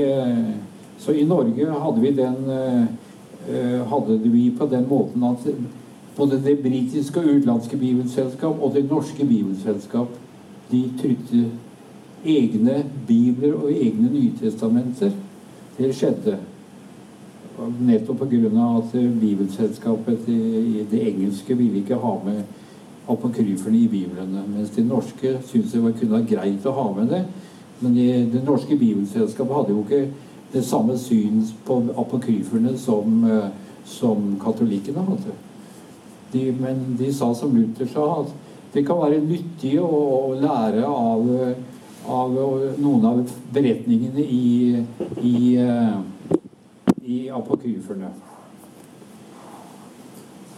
Så 1.00 1.14
i 1.16 1.24
Norge 1.24 1.64
hadde 1.64 2.00
vi 2.02 2.10
den 2.12 2.48
eh, 2.52 3.82
hadde 3.88 4.18
vi 4.20 4.50
på 4.52 4.66
den 4.68 4.84
måten 4.88 5.22
at 5.24 5.46
både 6.16 6.40
det 6.44 6.58
britiske 6.60 7.20
og 7.20 7.26
utenlandske 7.26 7.76
bibelselskap 7.80 8.60
og 8.60 8.74
det 8.74 8.84
norske 8.90 9.24
bibelselskap 9.24 10.12
de 10.70 10.82
trykte 11.00 11.46
egne 12.24 12.84
bibler 13.08 13.54
og 13.54 13.72
egne 13.72 14.10
nytestamenter. 14.12 15.10
Det 15.78 15.94
skjedde. 15.96 16.36
Nettopp 17.80 18.24
pga. 18.24 18.78
at 18.78 18.92
Bibelselskapet 19.20 20.28
i 20.28 20.86
det 20.90 21.02
engelske 21.08 21.56
ville 21.56 21.82
ikke 21.82 22.00
ha 22.00 22.14
med 22.24 22.42
apokryferne 23.08 23.78
i 23.78 23.88
biblene. 23.88 24.44
Mens 24.48 24.70
de 24.70 24.84
norske 24.84 25.38
syntes 25.46 25.72
det 25.72 25.94
kunne 26.00 26.18
være 26.18 26.30
greit 26.30 26.66
å 26.66 26.74
ha 26.76 26.88
med 26.96 27.10
det. 27.12 27.24
Men 27.80 27.94
det 28.32 28.42
norske 28.44 28.76
bibelselskapet 28.76 29.56
hadde 29.56 29.74
jo 29.74 29.84
ikke 29.84 30.08
det 30.52 30.64
samme 30.66 30.98
syn 30.98 31.42
på 31.66 31.80
apokryferne 31.98 32.76
som, 32.78 33.24
eh, 33.24 33.50
som 33.84 34.36
katolikkene 34.44 35.04
hadde. 35.06 35.34
De, 36.32 36.52
men 36.60 36.96
de 36.98 37.12
sa 37.12 37.32
som 37.34 37.54
Luther 37.56 37.86
sa, 37.86 38.20
at 38.20 38.32
det 38.74 38.86
kan 38.86 39.00
være 39.00 39.20
nyttig 39.24 39.78
å, 39.82 39.90
å 40.30 40.34
lære 40.38 40.86
av, 40.86 41.54
av, 42.06 42.36
noen 42.78 43.06
av 43.06 43.22
beretningene 43.54 44.22
i, 44.22 44.84
i 45.22 45.56
eh, 45.58 45.96
apokryferne. 47.34 48.10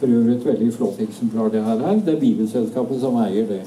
For 0.00 0.10
øvrig 0.10 0.36
et 0.36 0.46
veldig 0.46 0.72
flott 0.74 1.00
eksemplar 1.00 1.48
det 1.52 1.62
her 1.64 1.80
er. 1.80 2.00
Det 2.04 2.14
er 2.14 2.20
Bibelselskapet 2.20 3.00
som 3.00 3.20
eier 3.22 3.46
det. 3.46 3.62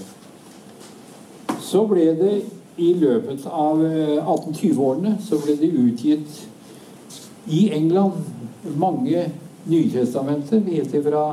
Så 1.63 1.85
ble 1.87 2.09
det 2.19 2.35
i 2.77 2.91
løpet 2.99 3.45
av 3.47 3.79
1820-årene 3.79 5.15
så 5.23 5.39
ble 5.39 5.55
det 5.61 5.71
utgitt 5.71 6.41
i 7.47 7.69
England 7.71 8.19
mange 8.75 9.29
Nytestamenter 9.65 10.59
helt 10.67 10.91
fra 11.07 11.23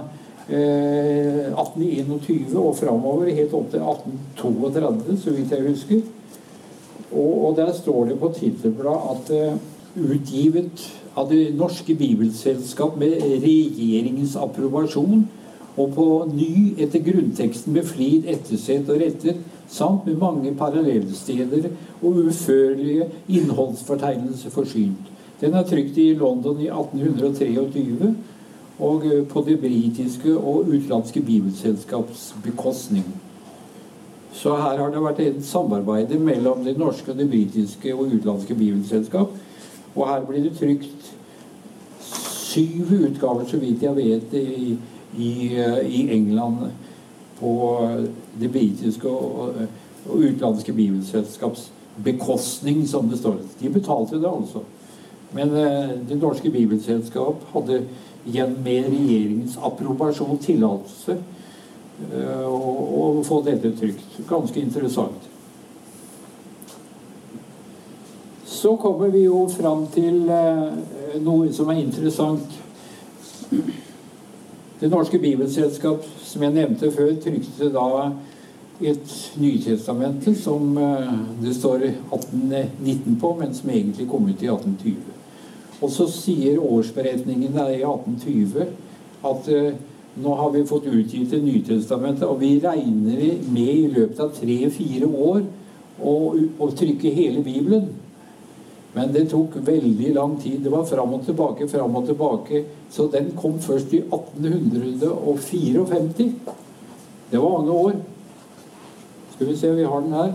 eh, 0.49 1.51
1821 1.53 2.55
og 2.57 2.77
framover, 2.79 3.29
helt 3.29 3.53
opp 3.53 3.69
til 3.75 3.83
1832, 3.85 5.19
så 5.21 5.35
vidt 5.37 5.53
jeg 5.53 5.67
husker. 5.67 6.01
Og, 7.11 7.33
og 7.47 7.57
der 7.59 7.73
står 7.77 8.05
det 8.09 8.19
på 8.21 8.33
tittelbladet 8.39 9.11
at 9.13 9.35
eh, 9.37 9.59
utgivet 10.01 10.87
av 11.15 11.29
Det 11.29 11.55
norske 11.57 11.95
bibelselskap 11.95 12.97
med 12.99 13.19
regjeringens 13.21 14.37
approbasjon, 14.37 15.29
og 15.77 15.95
på 15.95 16.07
ny 16.35 16.75
etter 16.81 17.01
grunnteksten 17.05 17.73
med 17.73 17.87
flid 17.89 18.29
ettersett 18.29 18.89
og 18.93 19.01
rettet, 19.01 19.41
samt 19.73 20.07
med 20.07 20.21
mange 20.21 20.53
parallellsteder 20.55 21.71
og 22.03 22.19
uførlige 22.27 23.09
innholdsfortegnelser 23.29 24.53
forsynt. 24.53 25.09
Den 25.41 25.55
er 25.55 25.65
trykt 25.67 25.97
i 25.99 26.13
London 26.15 26.61
i 26.61 26.69
1823 26.69 28.13
og 28.83 29.07
eh, 29.07 29.25
på 29.29 29.45
det 29.47 29.59
britiske 29.61 30.37
og 30.37 30.69
utenlandske 30.69 31.23
bibelselskaps 31.23 32.35
bekostning. 32.45 33.07
Så 34.33 34.55
her 34.57 34.79
har 34.81 34.93
det 34.93 35.03
vært 35.03 35.21
et 35.21 35.41
samarbeid 35.45 36.15
mellom 36.19 36.65
det 36.65 36.77
norske, 36.81 37.15
det 37.17 37.29
britiske 37.31 37.95
og 37.95 38.07
utenlandske 38.15 38.55
bibelselskap. 38.55 39.35
Og 39.95 40.09
her 40.09 40.25
blir 40.25 40.45
det 40.45 40.55
trykt 40.59 41.13
syv 42.53 42.93
utgaver, 43.09 43.45
så 43.49 43.61
vidt 43.61 43.83
jeg 43.83 43.97
vet, 43.97 44.35
i, 44.35 44.79
i, 45.17 45.33
i 45.89 46.03
England 46.13 46.71
på 47.41 47.53
det 48.41 48.51
britiske 48.53 49.09
og, 49.09 49.55
og 50.09 50.19
utenlandske 50.19 50.73
bibelselskaps 50.73 51.71
bekostning, 52.05 52.87
som 52.89 53.09
det 53.09 53.19
står. 53.19 53.37
De 53.61 53.71
betalte 53.71 54.21
det, 54.21 54.29
altså. 54.29 54.65
Men 55.33 55.57
eh, 55.57 55.91
det 56.09 56.19
norske 56.21 56.51
bibelselskap 56.51 57.45
hadde 57.53 57.83
igjen 58.29 58.57
med 58.65 58.89
regjeringens 58.93 59.59
approbasjon 59.65 60.41
tillatelse 60.45 61.17
eh, 61.17 62.47
å 62.47 63.23
få 63.27 63.41
dette 63.47 63.73
trygt. 63.79 64.21
Ganske 64.29 64.61
interessant. 64.61 65.32
Så 68.63 68.77
kommer 68.77 69.09
vi 69.09 69.25
jo 69.25 69.49
fram 69.51 69.89
til 69.91 70.29
eh, 70.31 71.17
noe 71.19 71.49
som 71.51 71.71
er 71.73 71.81
interessant. 71.81 72.53
Det 74.79 74.91
norske 74.91 75.19
bibelselskap, 75.19 76.05
som 76.23 76.45
jeg 76.47 76.55
nevnte 76.55 76.93
før, 76.95 77.11
trykte 77.25 77.73
da 77.75 77.87
et 78.87 79.17
Nytestamente 79.43 80.35
som 80.39 80.79
eh, 80.79 81.09
det 81.43 81.57
står 81.57 81.89
1819 81.89 83.17
på, 83.19 83.33
men 83.41 83.51
som 83.55 83.73
egentlig 83.75 84.07
kom 84.13 84.31
ut 84.31 84.47
i 84.47 84.53
1820. 84.53 84.95
Og 85.83 85.91
så 85.91 86.07
sier 86.15 86.63
årsberetningen 86.63 87.59
i 87.59 87.81
1820 87.81 88.69
at 89.27 89.51
uh, 89.51 89.73
nå 90.23 90.37
har 90.39 90.55
vi 90.55 90.63
fått 90.67 90.87
utgitt 90.87 91.35
Det 91.35 91.43
Nytestamentet, 91.43 92.29
og 92.29 92.39
vi 92.41 92.61
regner 92.63 93.27
med 93.51 93.75
i 93.75 93.91
løpet 93.91 94.23
av 94.23 94.31
tre-fire 94.39 95.11
år 95.11 95.43
å, 95.99 96.15
å, 96.59 96.71
trykke 96.79 97.11
hele 97.11 97.43
Bibelen. 97.43 97.91
Men 98.95 99.13
det 99.13 99.31
tok 99.31 99.57
veldig 99.57 100.15
lang 100.15 100.41
tid. 100.41 100.61
Det 100.65 100.73
var 100.73 100.85
fram 100.85 101.15
og 101.17 101.25
tilbake, 101.25 101.69
fram 101.69 101.97
og 101.97 102.07
tilbake. 102.07 102.65
Så 102.93 103.07
den 103.13 103.33
kom 103.37 103.61
først 103.61 103.93
i 103.93 103.99
1854. 104.05 106.33
Det 107.31 107.41
var 107.41 107.59
mange 107.59 107.73
år. 107.73 107.93
Skal 109.35 109.47
vi 109.49 109.57
se, 109.57 109.75
vi 109.75 109.85
har 109.85 110.01
den 110.01 110.13
her. 110.13 110.33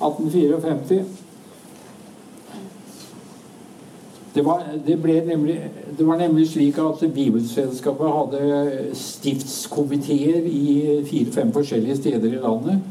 1854. 0.00 1.17
Det 4.34 4.42
var, 4.44 4.62
det, 4.86 4.96
nemlig, 5.26 5.56
det 5.98 6.04
var, 6.04 6.18
nemlig, 6.20 6.48
slik 6.50 6.78
at 6.78 7.00
Bibelselskapet 7.14 8.12
hadde 8.12 8.94
stiftskomiteer 8.94 10.44
i 10.46 11.02
fire-fem 11.08 11.52
forskjellige 11.52 11.96
steder 11.96 12.36
i 12.36 12.42
landet. 12.42 12.82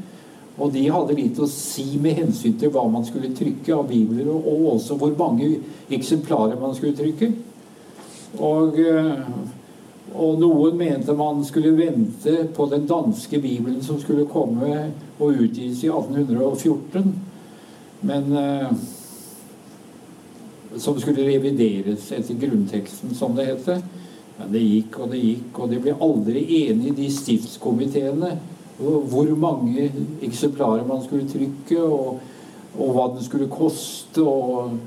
Og 0.58 0.74
de 0.74 0.88
hadde 0.90 1.16
litt 1.20 1.38
å 1.40 1.50
si 1.52 2.00
med 2.02 2.18
hensyn 2.18 2.58
til 2.58 2.74
hva 2.74 2.88
man 2.90 3.06
skulle 3.06 3.36
trykke 3.38 3.76
av 3.76 3.86
bibler, 3.92 4.32
og 4.34 4.72
også 4.74 4.98
hvor 4.98 5.14
mange 5.20 5.52
eksemplarer 5.94 6.58
man 6.60 6.74
skulle 6.76 6.98
trykke. 6.98 7.30
Og 8.42 8.82
eh, 8.82 9.22
og 10.16 10.40
noen 10.40 10.78
mente 10.80 11.14
man 11.18 11.44
skulle 11.46 11.76
vente 11.76 12.48
på 12.56 12.66
den 12.72 12.86
danske 12.88 13.40
bibelen 13.44 13.82
som 13.84 14.00
skulle 14.00 14.28
komme 14.32 14.92
og 15.20 15.42
utgis 15.44 15.84
i 15.84 15.92
1814. 15.92 17.12
Men 18.08 18.32
eh, 18.38 18.72
Som 20.80 21.00
skulle 21.02 21.26
revideres 21.28 22.12
etter 22.14 22.38
grunnteksten, 22.42 23.16
som 23.16 23.36
det 23.38 23.50
het. 23.50 23.88
Men 24.38 24.54
det 24.54 24.62
gikk 24.62 25.00
og 25.02 25.14
det 25.14 25.24
gikk, 25.24 25.58
og 25.58 25.72
de 25.72 25.82
ble 25.82 25.96
aldri 25.98 26.44
enige, 26.62 26.98
de 27.00 27.08
stiftskomiteene, 27.14 28.36
hvor 28.78 29.32
mange 29.42 29.88
eksemplarer 30.22 30.86
man 30.86 31.02
skulle 31.02 31.26
trykke, 31.30 31.80
og, 31.82 32.20
og 32.78 32.92
hva 32.94 33.08
den 33.16 33.26
skulle 33.26 33.50
koste. 33.50 34.22
og 34.22 34.78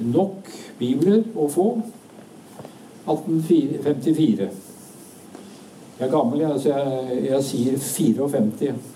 nok 0.00 0.48
bibler 0.78 1.24
å 1.36 1.50
få. 1.52 1.68
1854. 3.04 4.48
Jeg 5.98 6.08
er 6.08 6.10
gammel, 6.10 6.40
jeg, 6.40 6.60
så 6.62 6.72
jeg, 6.72 7.18
jeg 7.28 7.44
sier 7.44 7.76
54. 7.82 8.93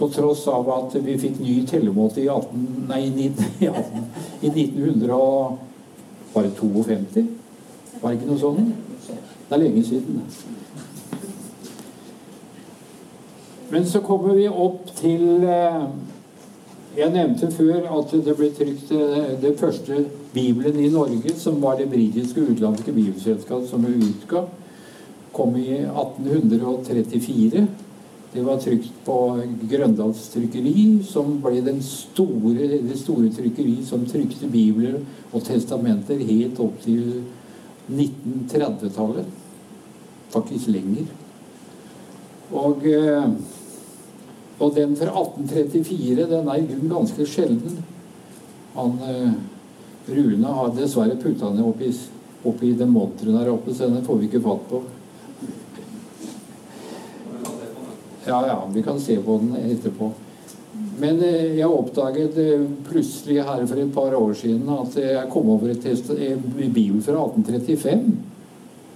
På 0.00 0.08
tross 0.08 0.46
av 0.48 0.68
at 0.72 0.94
vi 1.04 1.18
fikk 1.20 1.42
ny 1.44 1.58
tellemåte 1.68 2.22
i, 2.22 2.28
18, 2.32 2.62
nei, 2.88 3.02
19, 3.10 3.50
18, 3.68 4.06
i 4.40 4.48
1900 4.48 5.12
og 5.12 5.58
Var 6.32 6.46
det 6.46 6.52
52? 6.56 7.24
Var 8.00 8.10
det 8.10 8.16
ikke 8.16 8.30
noe 8.30 8.38
sånt? 8.38 8.60
Det 9.50 9.56
er 9.56 9.60
lenge 9.60 9.82
siden. 9.84 10.20
Men 13.70 13.86
så 13.86 14.00
kommer 14.00 14.34
vi 14.38 14.46
opp 14.48 14.88
til 14.98 15.44
eh, 15.44 15.84
Jeg 16.96 17.12
nevnte 17.14 17.50
før 17.54 17.90
at 17.98 18.14
det 18.24 18.36
ble 18.38 18.48
trykt 18.54 18.88
den 18.94 19.36
det 19.42 19.52
første 19.58 20.04
Bibelen 20.32 20.78
i 20.80 20.88
Norge, 20.88 21.34
som 21.36 21.62
var 21.62 21.76
det 21.76 21.90
britiske 21.90 22.40
utenlandske 22.40 22.92
bibelselskapet 22.92 23.68
som 23.68 23.86
utga, 23.86 24.44
kom 25.32 25.56
i 25.56 25.82
1834. 25.82 27.66
Det 28.32 28.42
var 28.46 28.60
trykt 28.62 28.92
på 29.04 29.16
Grøndals 29.70 30.28
trykkeri, 30.30 31.00
som 31.02 31.40
ble 31.42 31.74
store, 31.82 32.68
det 32.86 32.98
store 33.00 33.30
trykkeri 33.34 33.80
som 33.86 34.04
trykte 34.06 34.46
bibler 34.50 35.00
og 35.32 35.42
testamenter 35.42 36.20
helt 36.28 36.60
opp 36.62 36.78
til 36.84 37.24
1930-tallet. 37.90 39.26
Faktisk 40.30 40.70
lenger. 40.70 41.10
Og, 42.54 42.86
eh, 42.86 43.26
og 44.60 44.76
den 44.78 44.94
fra 44.98 45.10
1834 45.10 46.28
den 46.30 46.48
er 46.48 46.62
i 46.62 46.68
grunnen 46.70 46.94
ganske 46.94 47.26
sjelden. 47.26 47.82
Han 48.76 48.94
eh, 49.10 49.34
Rune 50.06 50.54
har 50.54 50.70
dessverre 50.78 51.18
putta 51.18 51.50
den 51.50 51.66
oppi, 51.66 51.90
oppi 52.46 52.72
den 52.78 52.94
monteren 52.94 53.42
her 53.42 53.50
oppe, 53.50 53.74
så 53.74 53.90
den 53.90 54.06
får 54.06 54.22
vi 54.22 54.30
ikke 54.30 54.46
fatt 54.46 54.66
på. 54.70 54.84
Ja, 58.26 58.46
ja, 58.46 58.62
vi 58.74 58.82
kan 58.82 59.00
se 59.00 59.16
på 59.16 59.38
den 59.38 59.56
etterpå. 59.70 60.10
Men 61.00 61.22
eh, 61.24 61.56
jeg 61.58 61.68
oppdaget 61.68 62.36
eh, 62.38 62.64
plutselig 62.88 63.40
her 63.42 63.62
for 63.66 63.80
et 63.80 63.94
par 63.94 64.14
år 64.16 64.34
siden 64.36 64.68
at 64.74 64.96
jeg 65.00 65.30
kom 65.32 65.48
over 65.50 65.72
et 65.72 65.86
en 65.86 66.42
bibel 66.74 67.00
fra 67.02 67.16
1835. 67.24 68.10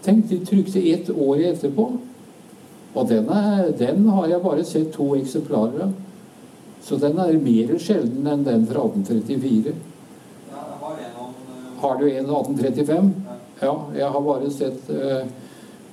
Tenk, 0.05 0.29
de 0.29 0.41
trykte 0.45 0.83
ett 0.91 1.11
år 1.11 1.41
etterpå. 1.53 1.87
Og 2.95 3.09
den, 3.09 3.29
er, 3.29 3.71
den, 3.79 4.09
har 4.09 4.29
jeg 4.29 4.43
bare 4.45 4.65
sett 4.65 4.93
to 4.95 5.15
eksemplarer 5.17 5.87
av. 5.89 5.95
Så 6.85 6.99
den 7.01 7.17
er 7.19 7.41
mer 7.41 7.73
sjelden 7.81 8.29
enn 8.29 8.45
den 8.45 8.67
fra 8.69 8.85
1834. 8.85 9.73
Har 11.81 11.97
du 11.99 12.05
en 12.11 12.29
1835? 12.29 13.09
Ja, 13.65 13.73
jeg 13.97 14.13
har 14.13 14.23
bare 14.29 14.53
sett 14.53 14.93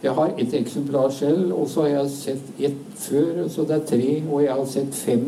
Jeg 0.02 0.12
har 0.18 0.34
ett 0.38 0.54
eksemplar 0.58 1.10
selv, 1.14 1.52
og 1.54 1.68
så 1.70 1.86
har 1.86 1.90
jeg 1.90 2.14
sett 2.16 2.62
ett 2.70 2.86
før, 2.98 3.44
så 3.54 3.66
det 3.70 3.76
er 3.76 3.88
tre. 3.92 4.06
Og 4.32 4.44
jeg 4.44 4.56
har 4.58 4.70
sett 4.70 4.96
fem 4.98 5.26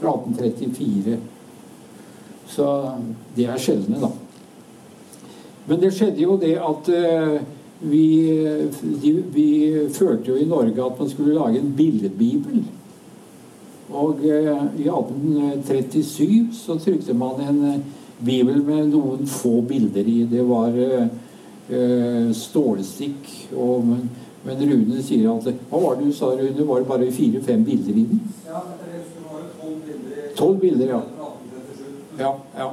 fra 0.00 0.16
1834. 0.18 1.18
Så 2.50 2.70
de 3.36 3.46
er 3.46 3.62
sjeldne, 3.62 4.00
da. 4.02 4.10
Men 5.66 5.82
det 5.82 5.92
skjedde 5.94 6.22
jo 6.22 6.36
det 6.38 6.54
at 6.62 6.90
uh, 6.94 7.36
vi, 7.90 8.06
vi 9.34 9.48
følte 9.94 10.30
jo 10.30 10.38
i 10.38 10.46
Norge 10.46 10.84
at 10.84 11.00
man 11.00 11.10
skulle 11.10 11.34
lage 11.34 11.58
en 11.62 11.72
billedbibel. 11.78 12.64
Og 13.90 14.22
uh, 14.22 14.66
i 14.78 14.86
1837 14.90 16.54
så 16.54 16.78
trykte 16.82 17.14
man 17.14 17.42
en 17.42 17.62
Bibel 18.18 18.62
med 18.64 18.90
noen 18.94 19.26
få 19.28 19.60
bilder 19.66 20.06
i. 20.08 20.24
Det 20.30 20.42
var, 20.48 20.68
eh, 20.68 21.02
eh, 21.02 21.08
stålstikk. 21.68 23.30
Og, 23.56 23.84
men, 23.86 24.08
men 24.46 24.60
Rune 24.70 25.02
sier 25.02 25.30
at 25.32 25.48
Hva 25.70 25.80
var 25.82 25.96
det 25.98 26.06
du 26.06 26.12
sa, 26.14 26.32
Rune? 26.38 26.66
Var 26.68 26.80
det 26.84 26.88
bare 26.88 27.10
fire-fem 27.12 27.64
bilder 27.66 27.90
i 28.02 28.04
den? 28.12 28.20
Ja, 28.46 28.62
tolv 29.60 29.80
bilder. 29.86 30.16
i- 30.26 30.34
Tolv 30.36 30.58
bilder, 30.60 30.86
ja. 30.94 31.02
Ja, 32.18 32.34
ja. 32.56 32.68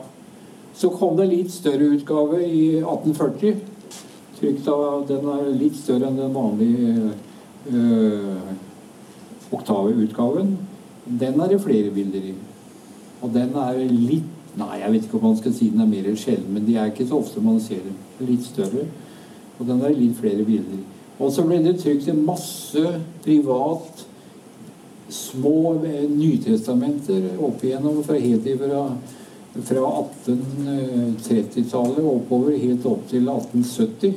Så 0.76 0.90
kom 0.90 1.18
det 1.18 1.24
en 1.26 1.34
litt 1.36 1.52
større 1.54 1.90
utgave 1.98 2.40
i 2.46 2.62
1840. 2.82 3.56
Trykt 4.40 4.68
av, 4.68 5.04
den 5.08 5.28
er 5.30 5.50
litt 5.56 5.76
større 5.78 6.08
enn 6.10 6.18
den 6.18 6.34
vanlige 6.34 7.12
øh, 7.72 8.54
oktaveutgaven. 9.54 10.56
Den 11.06 11.40
er 11.44 11.48
det 11.54 11.62
flere 11.62 11.92
bilder 11.94 12.30
i. 12.32 12.34
Og 13.24 13.32
den 13.36 13.54
er 13.60 13.78
litt 13.92 14.43
Nei, 14.60 14.80
jeg 14.84 14.94
vet 14.94 15.08
ikke 15.08 15.18
om 15.18 15.28
man 15.32 15.38
skal 15.40 15.54
si 15.56 15.70
den 15.74 15.82
er 15.82 15.90
mer 15.90 16.10
sjelden, 16.20 16.52
men 16.54 16.66
de 16.68 16.78
er 16.78 16.92
ikke 16.92 17.08
så 17.10 17.20
ofte 17.24 17.42
man 17.42 17.60
ser 17.64 17.82
dem. 17.82 17.96
Litt 18.28 18.46
større. 18.46 18.86
Og 19.58 19.66
den 19.70 19.82
er 19.82 19.96
litt 19.98 20.18
flere 20.20 20.46
bilder. 20.46 20.82
Og 21.20 21.32
så 21.34 21.46
ble 21.46 21.60
det 21.64 21.80
trykt 21.82 22.10
en 22.10 22.26
masse 22.26 22.84
privat 23.24 24.06
små 25.14 25.76
eh, 25.86 26.06
nytestamenter 26.10 27.36
opp 27.44 27.64
igjennom 27.64 28.04
fra 28.06 28.18
helt 28.18 28.48
ifra 28.50 28.88
fra 29.54 30.06
1830-tallet 30.26 32.02
oppover 32.02 32.58
helt 32.58 32.86
opp 32.90 33.04
til 33.12 33.28
1870. 33.30 34.14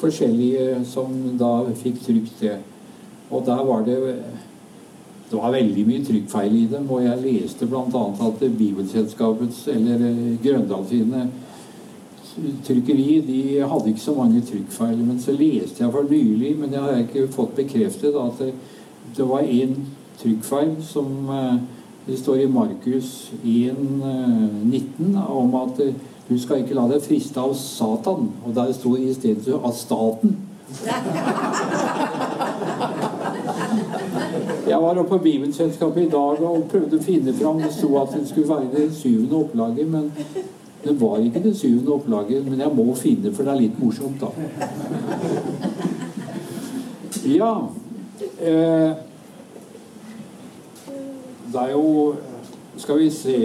Forskjellige 0.00 0.84
som 0.88 1.36
da 1.38 1.64
fikk 1.76 2.00
trykt 2.06 2.40
det. 2.40 2.56
Og 3.28 3.44
der 3.46 3.64
var 3.68 3.84
det 3.84 3.98
det 5.32 5.38
var 5.40 5.54
veldig 5.54 5.82
mye 5.88 6.04
trykkfeil 6.04 6.56
i 6.58 6.66
dem, 6.68 6.90
og 6.92 7.06
jeg 7.06 7.20
leste 7.22 7.64
bl.a. 7.64 8.02
at 8.26 8.42
Bibelselskapets, 8.58 9.62
eller 9.72 10.04
eh, 10.10 10.34
Grøndal 10.44 10.84
sine 10.90 11.22
trykkeri, 12.66 13.22
de 13.24 13.38
hadde 13.64 13.88
ikke 13.88 14.04
så 14.04 14.14
mange 14.16 14.42
trykkfeil. 14.44 14.98
Men 14.98 15.20
så 15.20 15.32
leste 15.32 15.84
jeg 15.84 15.92
for 15.94 16.04
nylig, 16.10 16.52
men 16.58 16.76
jeg 16.76 16.84
har 16.84 17.00
ikke 17.00 17.32
fått 17.32 17.56
bekreftet, 17.56 18.12
at 18.12 18.44
det, 18.44 18.52
det 19.16 19.28
var 19.28 19.48
én 19.48 19.72
trykkfeil 20.20 20.76
som 20.84 21.32
eh, 21.32 21.56
det 22.06 22.20
står 22.20 22.44
i 22.44 22.52
Markus 22.52 23.32
1,19 23.40 25.16
om 25.16 25.54
at 25.64 25.80
eh, 25.80 25.94
du 26.28 26.36
skal 26.40 26.60
ikke 26.60 26.76
la 26.76 26.90
deg 26.92 27.08
friste 27.08 27.40
av 27.40 27.56
Satan. 27.56 28.28
Og 28.44 28.52
der 28.56 28.76
sto 28.76 28.98
i 29.00 29.14
stedet 29.16 29.56
av 29.56 29.72
staten. 29.80 30.36
Jeg 34.72 34.82
var 34.82 34.98
oppe 34.98 35.08
på 35.08 35.18
Bibelselskapet 35.18 36.02
i 36.02 36.08
dag 36.08 36.38
og 36.48 36.62
prøvde 36.70 36.96
å 36.96 37.02
finne 37.04 37.32
fram. 37.36 37.58
Det 37.60 37.74
sto 37.74 37.90
at 38.00 38.14
det 38.16 38.22
skulle 38.24 38.48
være 38.48 38.70
det 38.72 38.86
syvende 38.96 39.42
opplaget, 39.42 39.88
men 39.92 40.06
det 40.84 40.94
var 41.00 41.18
ikke 41.20 41.42
det 41.44 41.52
syvende 41.58 41.92
opplaget. 41.92 42.46
Men 42.46 42.60
jeg 42.60 42.72
må 42.78 42.94
finne, 42.96 43.34
for 43.36 43.44
det 43.44 43.52
er 43.52 43.60
litt 43.60 43.82
morsomt, 43.82 44.22
da. 44.22 44.30
Ja 47.28 47.50
eh, 48.40 48.94
Det 51.52 51.60
er 51.60 51.70
jo 51.70 52.14
Skal 52.76 52.98
vi 52.98 53.10
se 53.10 53.36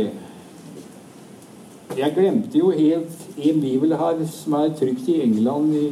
Jeg 1.97 2.13
glemte 2.15 2.57
jo 2.57 2.71
helt 2.71 3.27
en 3.37 3.61
bibel 3.61 3.97
her 3.99 4.23
som 4.31 4.53
er 4.61 4.71
trykt 4.79 5.11
i 5.11 5.19
England 5.21 5.75
i, 5.75 5.85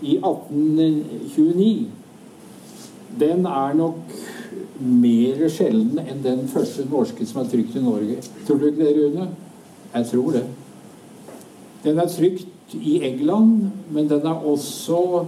i 0.00 0.16
1829. 0.16 1.86
Den 3.20 3.46
er 3.46 3.74
nok 3.74 3.94
mer 4.78 5.48
sjelden 5.50 5.98
enn 6.04 6.22
den 6.22 6.46
første 6.50 6.84
norske 6.90 7.26
som 7.26 7.42
er 7.42 7.50
trykt 7.50 7.76
i 7.76 7.82
Norge. 7.82 8.20
Tror 8.46 8.60
du 8.60 8.68
ikke 8.68 8.84
det, 8.84 8.94
Rune? 8.98 9.28
Jeg 9.94 10.06
tror 10.12 10.30
det. 10.36 10.44
Den 11.84 11.98
er 11.98 12.10
trykt 12.12 12.74
i 12.74 12.98
England, 13.06 13.70
men 13.90 14.08
den 14.10 14.26
er 14.26 14.46
også 14.46 15.24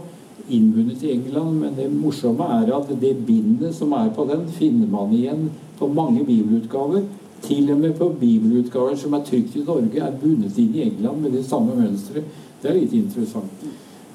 innbundet 0.51 1.03
i 1.03 1.13
England. 1.13 1.57
Men 1.63 1.75
det 1.77 1.89
morsomme 1.93 2.47
er 2.61 2.71
at 2.77 2.93
det 3.01 3.17
bindet 3.27 3.75
som 3.75 3.93
er 3.93 4.13
på 4.15 4.27
den, 4.31 4.49
finner 4.49 4.87
man 4.91 5.15
igjen 5.15 5.51
på 5.79 5.89
mange 5.89 6.25
bibelutgaver. 6.25 7.03
Til 7.43 7.73
og 7.73 7.79
med 7.81 7.95
på 7.97 8.09
bibelutgaver 8.21 8.97
som 8.97 9.15
er 9.17 9.25
trykt 9.25 9.57
i 9.57 9.65
Norge, 9.65 10.01
er 10.01 10.19
bundet 10.23 10.59
inn 10.59 10.75
i 10.75 10.83
England 10.91 11.23
med 11.23 11.33
det 11.39 11.47
samme 11.49 11.77
mønsteret. 11.77 12.25
Det 12.61 12.71
er 12.71 12.77
litt 12.77 12.93
interessant. 12.93 13.69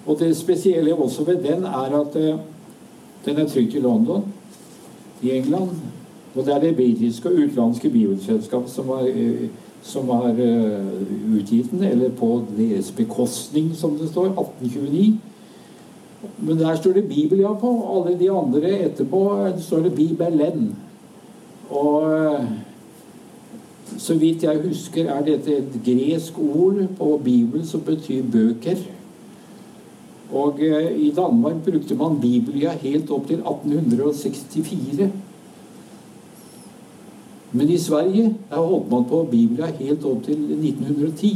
Og 0.06 0.19
det 0.19 0.36
spesielle 0.38 0.93
også 0.93 1.26
ved 1.26 1.41
den 1.41 1.63
er 1.65 1.95
at 2.00 2.15
eh, 2.21 2.38
den 3.26 3.39
er 3.41 3.48
trykt 3.50 3.74
i 3.74 3.82
London, 3.82 4.28
i 5.21 5.32
England. 5.32 5.69
Og 6.36 6.45
det 6.45 6.54
er 6.54 6.60
det 6.60 6.75
britiske 6.75 7.30
og 7.30 7.36
utenlandske 7.36 7.89
bibelselskap 7.89 8.69
som 8.69 8.88
har, 8.88 9.08
eh, 9.08 9.47
som 9.82 10.10
har 10.10 10.30
eh, 10.30 11.38
utgitt 11.38 11.71
den, 11.71 11.84
eller 11.84 12.10
på 12.10 12.43
deres 12.58 12.91
bekostning, 12.91 13.75
som 13.75 13.97
det 13.97 14.10
står. 14.10 14.25
1829. 14.25 15.19
Men 16.38 16.60
der 16.60 16.75
står 16.75 16.91
det 16.91 17.08
Bibel, 17.08 17.39
ja, 17.39 17.54
på. 17.54 17.71
Alle 17.95 18.19
de 18.19 18.32
andre 18.32 18.80
etterpå 18.80 19.45
eh, 19.45 19.62
står 19.62 19.80
det 19.80 19.95
Bibelen. 19.95 20.75
Og 21.69 22.38
så 23.97 24.13
vidt 24.13 24.43
jeg 24.43 24.62
husker, 24.67 25.06
er 25.06 25.23
dette 25.23 25.58
et 25.58 25.80
gresk 25.86 26.39
ord 26.39 26.84
på 26.97 27.21
Bibel 27.23 27.67
som 27.67 27.82
betyr 27.82 28.23
bøker. 28.32 28.75
Og 30.34 30.62
eh, 30.64 30.92
i 31.08 31.12
Danmark 31.16 31.62
brukte 31.66 31.96
man 31.96 32.20
Biblia 32.22 32.74
helt 32.82 33.12
opp 33.14 33.28
til 33.28 33.42
1864. 33.44 35.10
Men 37.56 37.70
i 37.70 37.78
Sverige 37.80 38.34
holdt 38.52 38.90
man 38.92 39.06
på 39.10 39.24
Biblia 39.32 39.70
helt 39.80 40.06
opp 40.06 40.24
til 40.26 40.40
1910. 40.58 41.36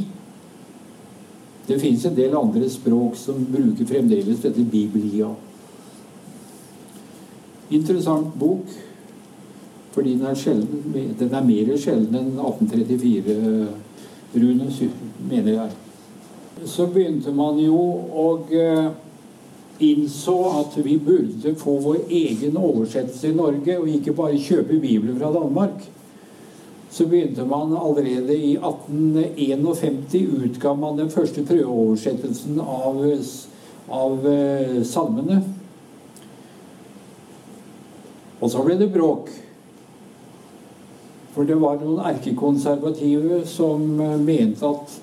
Det 1.70 1.78
fins 1.82 2.06
en 2.06 2.16
del 2.18 2.34
andre 2.36 2.70
språk 2.70 3.16
som 3.16 3.46
bruker 3.46 3.86
fremdeles 3.88 4.42
dette 4.42 4.66
Biblia. 4.66 5.30
Interessant 7.70 8.34
bok. 8.40 8.66
Fordi 9.94 10.16
den 10.16 10.26
er, 10.26 10.36
sjelden, 10.38 11.14
den 11.20 11.34
er 11.34 11.46
mer 11.46 11.70
sjelden 11.78 12.16
enn 12.16 12.28
1834, 12.38 13.38
Rune, 14.36 14.68
mener 15.30 15.52
jeg. 15.52 15.78
Så 16.66 16.88
begynte 16.88 17.32
man 17.32 17.60
jo 17.62 17.78
å 17.80 18.26
eh, 18.52 18.90
innså 19.80 20.36
at 20.60 20.76
vi 20.84 20.98
burde 21.00 21.56
få 21.56 21.78
vår 21.84 22.02
egen 22.10 22.58
oversettelse 22.58 23.30
i 23.30 23.38
Norge, 23.38 23.78
og 23.80 23.88
ikke 23.88 24.16
bare 24.18 24.42
kjøpe 24.42 24.80
bibler 24.82 25.16
fra 25.20 25.32
Danmark. 25.34 25.86
Så 26.90 27.06
begynte 27.08 27.46
man 27.46 27.76
allerede 27.78 28.36
i 28.36 28.56
1851 28.58 30.46
utga 30.46 30.74
man 30.74 30.98
den 30.98 31.12
første 31.14 31.46
prøveoversettelsen 31.46 32.60
av, 32.60 33.04
av 33.90 34.28
eh, 34.28 34.80
salmene. 34.84 35.44
Og 38.40 38.52
så 38.52 38.64
ble 38.66 38.80
det 38.80 38.90
bråk. 38.94 39.30
For 41.36 41.48
det 41.48 41.60
var 41.62 41.78
noen 41.80 42.02
erkekonservative 42.10 43.44
som 43.48 43.94
eh, 44.02 44.18
mente 44.18 44.68
at 44.68 44.98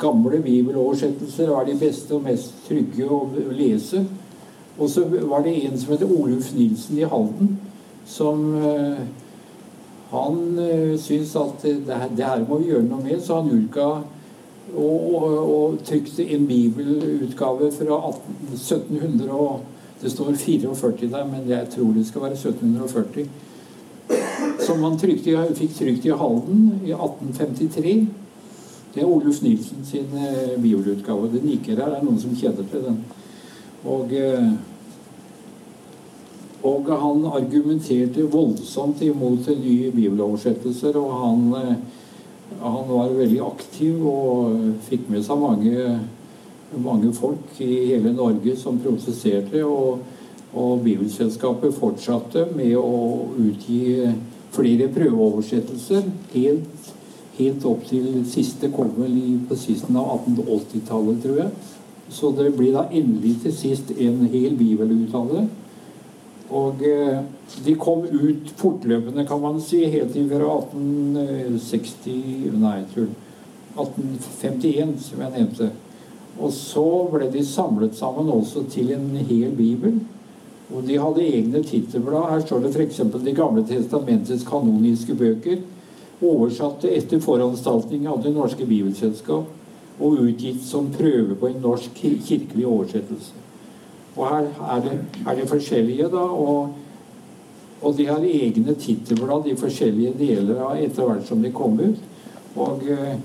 gamle 0.00 0.38
bibeloversettelser 0.44 1.50
var 1.52 1.64
de 1.68 1.74
beste 1.80 2.14
og 2.16 2.24
mest 2.26 2.54
trygge 2.68 3.06
å 3.08 3.20
lese. 3.56 4.02
Og 4.78 4.90
så 4.92 5.04
var 5.08 5.44
det 5.46 5.54
en 5.64 5.78
som 5.80 5.94
heter 5.94 6.10
Oluf 6.12 6.50
Nilsen 6.54 6.98
i 7.00 7.06
Halden, 7.08 7.54
som 8.06 8.42
eh, 8.62 9.06
Han 10.12 10.36
eh, 10.62 10.92
syntes 11.02 11.32
at 11.36 11.62
det, 11.64 11.90
her- 11.90 12.12
det 12.16 12.24
her 12.24 12.44
må 12.48 12.60
vi 12.60 12.68
gjøre 12.70 12.86
noe 12.86 13.02
med, 13.02 13.18
så 13.24 13.40
han 13.40 13.50
utga 13.50 13.86
og, 14.76 15.00
og, 15.14 15.24
og 15.56 15.80
trykte 15.86 16.22
en 16.36 16.44
bibelutgave 16.46 17.72
fra 17.74 17.98
18, 18.12 18.36
1700 18.52 19.30
og 19.32 19.64
Det 20.02 20.10
står 20.12 20.34
44 20.36 21.08
der, 21.08 21.24
men 21.24 21.48
jeg 21.48 21.68
tror 21.72 21.92
det 21.96 22.06
skal 22.06 22.22
være 22.26 22.36
1740 22.36 23.26
som 24.66 24.82
han 24.84 24.98
trykte, 24.98 25.32
fikk 25.56 25.72
trykt 25.78 26.06
i 26.06 26.12
Halden 26.18 26.60
i 26.84 26.92
1853. 26.92 27.94
Det 28.96 29.02
er 29.02 29.10
Oluf 29.12 29.42
Nilsen 29.42 29.84
sin 29.84 30.06
eh, 30.16 30.62
bibelutgave. 30.62 31.28
Den 31.28 31.50
liker 31.50 31.76
her. 31.76 31.90
Det 31.90 31.98
er 31.98 32.04
noen 32.06 32.20
som 32.20 32.32
kjeder 32.32 32.64
til 32.70 32.80
den. 32.86 32.94
Og, 33.84 34.12
eh, 34.16 34.46
og 36.64 36.88
han 37.02 37.26
argumenterte 37.28 38.24
voldsomt 38.32 39.02
imot 39.04 39.50
nye 39.52 39.90
bibeloversettelser. 39.92 40.96
Og 40.96 41.12
han, 41.20 41.44
eh, 41.60 41.74
han 42.62 42.88
var 42.88 43.12
veldig 43.18 43.42
aktiv 43.44 44.00
og 44.00 44.56
fikk 44.88 45.10
med 45.12 45.26
seg 45.28 45.44
mange, 45.44 45.98
mange 46.80 47.12
folk 47.20 47.60
i 47.60 47.72
hele 47.90 48.14
Norge 48.16 48.56
som 48.56 48.80
protesterte. 48.80 49.60
Og, 49.60 50.00
og 50.56 50.80
Bibelselskapet 50.88 51.76
fortsatte 51.76 52.48
med 52.56 52.72
å 52.80 53.28
utgi 53.44 54.08
flere 54.56 54.88
prøveoversettelser 54.88 56.08
helt, 56.32 56.75
helt 57.38 57.64
opp 57.68 57.84
til 57.88 58.22
siste 58.28 58.70
kom 58.74 58.92
vel 58.96 59.16
i, 59.18 59.36
på 59.48 59.58
sisten 59.58 59.96
av 59.98 60.26
1880-tallet, 60.28 61.22
tror 61.22 61.40
jeg. 61.42 61.50
Så 62.08 62.30
det 62.36 62.52
blir 62.56 62.74
da 62.76 62.86
endelig 62.86 63.36
til 63.42 63.54
sist 63.54 63.90
en 63.98 64.26
hel 64.32 64.54
bibelutale. 64.58 65.46
Og 66.54 66.82
eh, 66.86 67.18
de 67.66 67.74
kom 67.74 68.04
ut 68.06 68.52
fortløpende, 68.56 69.26
kan 69.26 69.40
man 69.42 69.58
si, 69.60 69.82
helt 69.90 70.12
til 70.14 70.28
fra 70.30 70.58
1860 70.60 72.54
Nei, 72.62 72.78
tull. 72.94 73.10
1851, 73.76 74.94
som 75.02 75.24
jeg 75.24 75.34
nevnte. 75.34 75.70
Og 76.40 76.52
så 76.52 76.84
ble 77.12 77.28
de 77.32 77.42
samlet 77.44 77.96
sammen 77.96 78.30
også 78.32 78.64
til 78.72 78.92
en 78.94 79.10
hel 79.16 79.50
bibel. 79.56 79.98
Og 80.74 80.86
de 80.86 80.98
hadde 80.98 81.24
egne 81.24 81.62
tittelblad. 81.64 82.30
Her 82.30 82.42
står 82.44 82.64
det 82.64 82.72
f.eks. 82.74 83.02
De 83.24 83.34
gamle 83.36 83.64
testamentets 83.66 84.46
kanoniske 84.46 85.14
bøker. 85.18 85.60
Oversatte 86.22 86.90
etter 86.96 87.20
foranstaltning 87.20 88.06
av 88.08 88.22
Det 88.24 88.32
norske 88.32 88.66
bibelselskap. 88.66 89.52
Og 90.00 90.18
utgitt 90.20 90.64
som 90.64 90.90
prøve 90.92 91.36
på 91.40 91.48
en 91.48 91.62
norsk 91.62 92.00
kirkelig 92.00 92.66
oversettelse. 92.66 93.44
Og 94.16 94.26
her 94.28 94.48
er 94.72 94.82
det, 94.84 94.98
er 95.26 95.34
det 95.36 95.48
forskjellige, 95.48 96.08
da. 96.12 96.24
Og, 96.24 96.68
og 97.82 97.96
de 97.96 98.06
har 98.08 98.24
egne 98.24 98.74
tittelblad, 98.74 99.44
de 99.44 99.56
forskjellige 99.56 100.14
deler 100.18 100.60
av 100.64 100.76
etter 100.80 101.04
hvert 101.04 101.26
som 101.28 101.42
de 101.44 101.52
kom 101.52 101.76
ut. 101.80 102.04
Og 102.56 102.84
eh, 102.88 103.16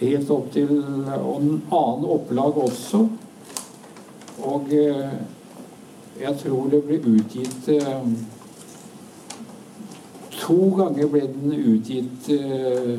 helt 0.00 0.30
opp 0.30 0.52
til 0.54 0.70
Og 0.74 1.40
en 1.40 1.62
annen 1.70 2.06
opplag 2.16 2.58
også. 2.68 3.02
Og 4.44 4.74
eh, 4.74 5.16
jeg 6.20 6.36
tror 6.42 6.70
det 6.70 6.82
ble 6.86 7.00
utgitt 7.16 7.68
eh, 7.74 8.06
To 10.44 10.70
ganger 10.76 11.08
ble 11.08 11.20
den 11.20 11.52
utgitt, 11.56 12.28
eh, 12.28 12.98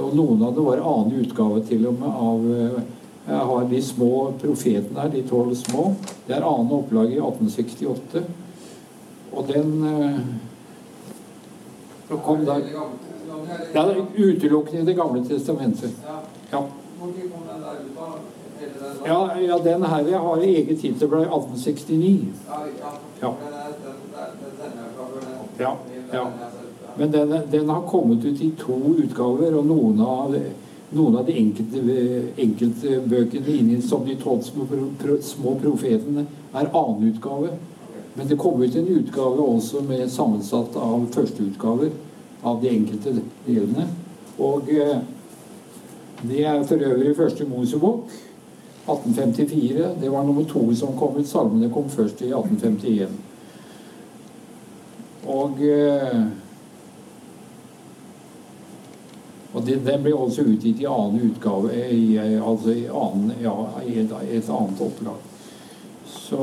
og 0.00 0.16
noen 0.18 0.42
av 0.42 0.54
det 0.56 0.64
var 0.66 0.82
annen 0.82 1.20
utgave 1.22 1.60
til 1.68 1.86
og 1.86 2.00
med 2.00 2.10
av 2.10 2.46
eh, 2.56 2.78
Jeg 3.26 3.46
har 3.50 3.64
de 3.70 3.78
små 3.82 4.10
profetene 4.38 5.00
her, 5.02 5.08
de 5.10 5.22
tolv 5.26 5.54
små. 5.58 5.88
Det 6.28 6.36
er 6.36 6.44
annet 6.46 6.74
opplag 6.76 7.10
i 7.10 7.18
1868. 7.18 8.22
Og 9.34 9.48
den 9.50 9.72
eh, 9.90 10.20
kom 12.22 12.44
da 12.46 12.60
det 13.72 13.82
er 13.82 14.06
utelukkende 14.16 14.82
i 14.82 14.84
Det 14.86 14.94
gamle 14.96 15.24
testamentet. 15.26 15.90
Ja. 16.52 16.62
Ja, 19.06 19.38
ja, 19.40 19.58
den 19.58 19.84
her 19.84 20.06
jeg 20.08 20.18
har 20.18 20.36
eget 20.36 20.80
tittelblad 20.80 21.20
i 21.20 21.26
1869. 21.26 22.28
Ja, 23.20 23.34
ja. 25.58 25.76
Ja. 26.12 26.26
Men 26.98 27.10
den, 27.10 27.34
den 27.50 27.68
har 27.68 27.82
kommet 27.82 28.24
ut 28.24 28.40
i 28.40 28.50
to 28.58 28.76
utgaver, 28.98 29.54
og 29.54 29.66
noen 29.68 30.00
av, 30.00 30.36
noen 30.96 31.16
av 31.20 31.26
de 31.28 31.36
enkelte, 31.36 33.00
bøkene 33.04 33.56
inni 33.58 33.80
som 33.84 34.06
de 34.06 34.16
tolv 34.20 34.44
små, 34.46 34.64
pro, 34.70 34.86
pro, 35.00 35.18
små 35.22 35.56
profetene 35.60 36.24
er 36.56 36.70
annen 36.72 37.10
utgave. 37.10 37.52
Men 38.16 38.30
det 38.30 38.38
kom 38.40 38.62
ut 38.62 38.76
en 38.76 38.88
utgave 38.88 39.44
også 39.44 39.82
med 39.84 40.08
sammensatt 40.12 40.76
av 40.80 41.04
førsteutgaver 41.12 41.92
av 42.42 42.62
de 42.62 42.72
enkelte 42.72 43.12
delene. 43.44 43.90
Og 44.40 44.70
eh, 44.72 45.02
det 46.22 46.46
er 46.48 46.64
for 46.64 46.80
øvrig 46.80 47.12
første 47.16 47.44
Mosebok, 47.44 48.08
1854. 48.86 49.92
Det 50.00 50.08
var 50.12 50.24
nummer 50.24 50.44
to 50.48 50.64
som 50.74 50.96
kom 50.96 51.16
ut. 51.20 51.28
Salmene 51.28 51.68
kom 51.72 51.90
først 51.92 52.22
i 52.24 52.32
1851. 52.32 53.12
Og 55.26 55.60
eh, 55.66 56.26
og 59.56 59.64
det, 59.64 59.78
Den 59.86 60.02
ble 60.04 60.12
også 60.12 60.44
utgitt 60.44 60.82
i 60.82 60.88
annen 60.90 61.30
utgave, 61.30 61.72
i, 61.72 62.18
altså 62.20 62.74
i, 62.74 62.84
annen, 62.92 63.32
ja, 63.40 63.54
i 63.88 63.94
et, 64.02 64.12
et 64.12 64.50
annet 64.52 64.82
opplag. 64.84 65.22
Så 66.12 66.40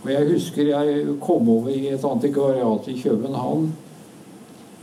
Og 0.00 0.08
jeg 0.10 0.28
husker 0.32 0.66
jeg 0.72 1.06
kom 1.20 1.48
over 1.52 1.68
i 1.70 1.92
et 1.92 2.04
antikvariat 2.04 2.88
i 2.88 2.96
København. 3.02 3.70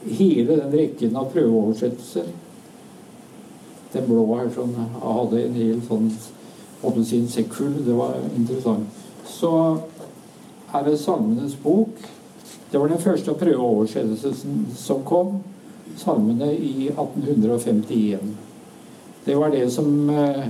Hele 0.05 0.59
den 0.61 0.75
rekken 0.77 1.17
av 1.17 1.31
prøveoversettelser. 1.33 2.29
Den 3.93 4.05
blå 4.07 4.27
her 4.35 4.51
som 4.53 4.75
hadde 4.77 5.41
en 5.41 5.57
hel 5.57 5.81
sånn 5.87 6.11
å 6.85 6.93
si 7.01 7.17
en 7.17 7.31
sekk 7.33 7.57
full. 7.57 7.73
Det 7.83 7.97
var 7.97 8.21
interessant. 8.37 9.01
Så 9.25 9.51
her 10.71 10.87
er 10.87 11.01
Salmenes 11.01 11.57
bok. 11.63 11.97
Det 12.71 12.77
var 12.77 12.87
den 12.87 12.99
første 12.99 13.33
prøveoversettelsen 13.33 14.65
som 14.75 15.03
kom. 15.07 15.39
Salmene 15.97 16.51
i 16.53 16.89
1851. 16.89 18.33
Det 19.25 19.35
var 19.35 19.49
det 19.49 19.69
som 19.71 20.09
eh, 20.09 20.47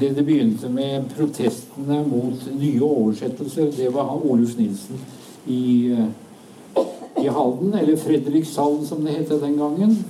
Det 0.00 0.10
det 0.16 0.24
begynte 0.26 0.68
med 0.68 1.04
protestene 1.16 2.00
mot 2.02 2.48
nye 2.58 2.80
oversettelser, 2.82 3.68
det 3.76 3.92
var 3.94 4.26
Oluf 4.26 4.56
Nilsen 4.58 4.98
i, 5.46 5.92
eh, 5.92 6.82
i 7.22 7.28
Halden, 7.28 7.74
eller 7.74 7.96
Fredrikshallen 7.96 8.86
som 8.86 9.04
det 9.04 9.14
het 9.14 9.28
den 9.28 9.56
gangen. 9.56 10.04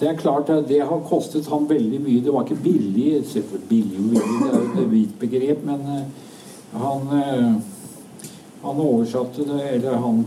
Det 0.00 0.08
er 0.08 0.20
klart 0.20 0.50
at 0.50 0.68
det 0.68 0.82
har 0.84 1.00
kostet 1.08 1.46
ham 1.48 1.64
veldig 1.70 2.00
mye. 2.04 2.20
Det 2.20 2.32
var 2.32 2.44
ikke 2.44 2.62
billig. 2.62 3.24
Selvfølgelig 3.32 3.68
billig 3.68 3.98
billig, 4.10 4.20
det 4.42 4.52
er 4.52 4.82
et 4.82 4.92
vidt 4.92 5.18
begrep, 5.20 5.64
men 5.64 5.80
eh, 5.80 6.04
han 6.84 7.08
han 8.64 8.80
oversatte 8.80 9.44
det, 9.48 9.60
eller 9.76 10.00
han 10.02 10.24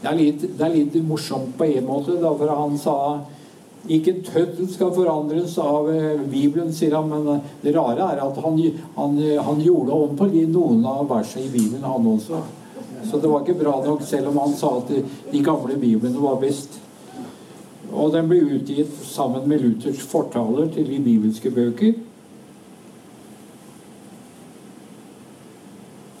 det 0.00 0.08
er, 0.08 0.16
litt, 0.16 0.44
det 0.56 0.64
er 0.64 0.72
litt 0.72 0.94
morsomt 1.04 1.52
på 1.58 1.66
en 1.68 1.84
måte, 1.84 2.14
da, 2.22 2.30
for 2.32 2.48
han 2.56 2.78
sa 2.80 2.96
ikke 3.88 4.14
tøddel 4.24 4.68
skal 4.68 4.92
forandres 4.96 5.58
av 5.60 5.88
eh, 5.92 6.22
Bibelen, 6.28 6.70
sier 6.72 6.96
han, 6.96 7.08
men 7.08 7.28
eh, 7.34 7.50
det 7.60 7.74
rare 7.76 8.06
er 8.14 8.22
at 8.24 8.40
han, 8.44 8.56
han, 8.96 9.18
han 9.44 9.60
gjorde 9.60 9.96
om 9.96 10.16
på 10.16 10.28
noen 10.32 10.84
av 10.88 11.04
versene 11.08 11.46
i 11.46 11.52
Bibelen, 11.52 11.84
han 11.84 12.08
også. 12.08 12.40
Så 13.10 13.20
det 13.20 13.28
var 13.28 13.44
ikke 13.44 13.60
bra 13.60 13.78
nok, 13.84 14.04
selv 14.04 14.32
om 14.32 14.40
han 14.40 14.56
sa 14.56 14.74
at 14.78 14.92
de, 14.92 15.02
de 15.32 15.42
gamle 15.44 15.76
biblene 15.80 16.20
var 16.20 16.40
best. 16.40 16.80
Og 17.90 18.12
den 18.14 18.28
ble 18.30 18.40
utgitt 18.56 18.92
sammen 19.04 19.48
med 19.50 19.64
Luthers 19.64 20.00
fortaler 20.06 20.68
til 20.72 20.88
de 20.88 21.00
bibelske 21.02 21.50
bøker. 21.52 21.96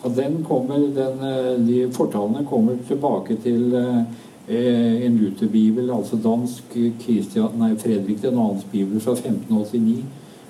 Og 0.02 0.16
den 0.16 0.40
kommer, 0.48 0.78
den, 0.96 1.20
eh, 1.28 1.66
de 1.66 1.92
fortalene 1.92 2.46
kommer 2.48 2.76
tilbake 2.88 3.36
til 3.42 3.74
eh, 3.74 5.06
en 5.06 5.18
Luther-bibel, 5.20 5.90
altså 5.90 6.16
dansk 6.16 6.76
Christian, 7.02 7.58
nei, 7.60 7.74
Fredrik 7.78 8.22
den 8.22 8.38
annens 8.38 8.64
bibel 8.72 9.00
fra 9.00 9.12
1589, 9.12 10.04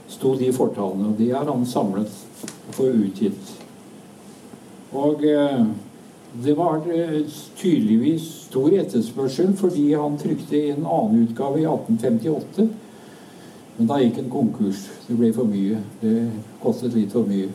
sto 0.08 0.34
de 0.38 0.52
fortalene. 0.52 1.10
Og 1.10 1.18
de 1.18 1.30
har 1.30 1.50
han 1.50 1.66
samlet 1.66 2.10
for 2.70 2.86
utgitt. 2.86 3.56
Og 4.92 5.24
eh, 5.24 5.64
det 6.44 6.54
var 6.58 6.82
eh, 6.94 7.20
tydeligvis 7.56 8.22
stor 8.46 8.70
etterspørsel 8.74 9.54
fordi 9.58 9.92
han 9.94 10.18
trykte 10.18 10.62
en 10.70 10.86
annen 10.86 11.26
utgave 11.26 11.60
i 11.60 11.66
1858. 11.66 12.68
Men 13.78 13.88
da 13.90 13.98
gikk 14.02 14.18
en 14.20 14.30
konkurs. 14.30 14.86
Det 15.08 15.16
ble 15.18 15.32
for 15.34 15.50
mye. 15.50 15.80
Det 16.02 16.14
kostet 16.62 16.94
litt 16.94 17.12
for 17.14 17.26
mye. 17.26 17.48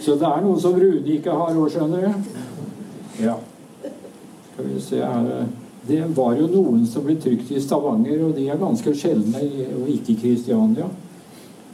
Så 0.00 0.16
det 0.16 0.26
er 0.26 0.44
noe 0.44 0.60
som 0.60 0.76
Rune 0.80 1.16
ikke 1.16 1.34
har 1.36 1.56
òg, 1.56 1.68
skjønner 1.72 2.06
du. 2.06 2.36
Ja. 3.20 3.36
Skal 4.52 4.68
vi 4.70 4.80
se 4.80 5.02
her 5.04 5.46
Det 5.88 6.00
var 6.16 6.34
jo 6.36 6.46
noen 6.48 6.82
som 6.86 7.04
ble 7.04 7.16
trykt 7.20 7.50
i 7.52 7.60
Stavanger, 7.60 8.20
og 8.26 8.34
de 8.36 8.48
er 8.48 8.58
ganske 8.60 8.92
sjeldne, 8.94 9.40
og 9.80 9.88
ikke 9.88 10.12
i 10.12 10.18
Kristiania. 10.20 10.88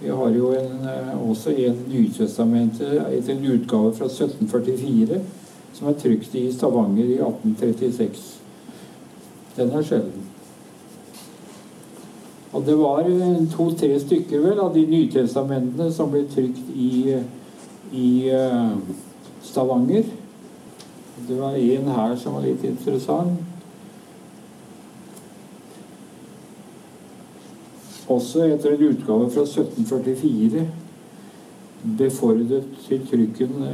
Vi 0.00 0.08
har 0.08 0.30
jo 0.30 0.52
en, 0.54 0.84
eh, 0.86 1.28
også 1.30 1.50
en 1.50 1.78
Nytestamentet 1.88 3.02
etter 3.10 3.32
en 3.32 3.46
utgave 3.46 3.94
fra 3.94 4.08
1744 4.08 5.20
som 5.72 5.88
er 5.88 5.98
trykt 6.00 6.34
i 6.34 6.52
Stavanger 6.52 7.04
i 7.04 7.18
1836. 7.20 8.40
Den 9.56 9.70
er 9.70 9.82
sjelden. 9.82 10.24
Og 12.52 12.66
det 12.66 12.78
var 12.78 13.00
eh, 13.00 13.42
to-tre 13.52 14.00
stykker 14.00 14.40
vel 14.40 14.60
av 14.60 14.74
de 14.74 14.86
nytestamentene 14.86 15.90
som 15.92 16.12
ble 16.12 16.24
trykt 16.32 16.70
i, 16.72 17.18
i 17.92 18.30
eh, 18.30 18.70
Stavanger. 19.42 20.04
Det 21.28 21.36
var 21.40 21.56
en 21.56 21.88
her 21.88 22.16
som 22.16 22.34
var 22.36 22.44
litt 22.44 22.64
interessant. 22.64 23.38
Også 28.06 28.44
etter 28.46 28.74
en 28.76 28.84
utgave 28.90 29.30
fra 29.34 29.42
1744 29.42 30.66
befordret 31.98 32.68
til 32.86 33.02
trykken, 33.06 33.64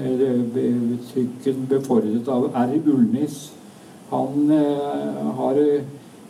trykken 1.11 1.67
befordret 1.69 2.29
av 2.29 2.49
R. 2.57 2.79
Ulnis. 2.87 3.51
Han 4.13 4.51
eh, 4.53 5.29
har 5.37 5.61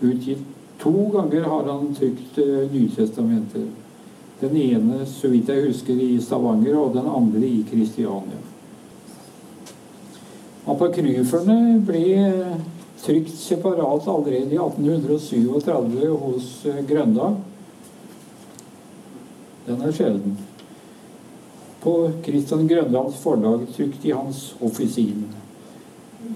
utgitt 0.02 0.48
To 0.82 0.90
ganger 1.14 1.42
har 1.42 1.72
han 1.72 1.94
trykt 1.94 2.38
eh, 2.38 2.72
Nytestamentet. 2.72 3.81
Den 4.42 4.56
ene, 4.58 5.04
så 5.06 5.28
vidt 5.30 5.50
jeg 5.52 5.68
husker, 5.68 5.94
i 5.94 6.16
Stavanger, 6.20 6.74
og 6.80 6.96
den 6.96 7.06
andre 7.06 7.46
i 7.46 7.60
Kristiania. 7.68 8.40
Apokryferne 10.66 11.78
ble 11.86 12.02
eh, 12.18 12.56
trykt 13.02 13.36
separat 13.38 14.08
allerede 14.10 14.50
i 14.50 14.58
1837 14.58 16.08
hos 16.24 16.48
eh, 16.66 16.80
Grøndal. 16.86 17.36
Den 19.66 19.86
er 19.86 19.94
sjelden. 19.94 20.34
På 21.82 22.10
Christian 22.26 22.66
Grøndals 22.70 23.22
forlag 23.22 23.68
trykt 23.76 24.06
i 24.06 24.14
hans 24.14 24.42
offisin. 24.58 25.28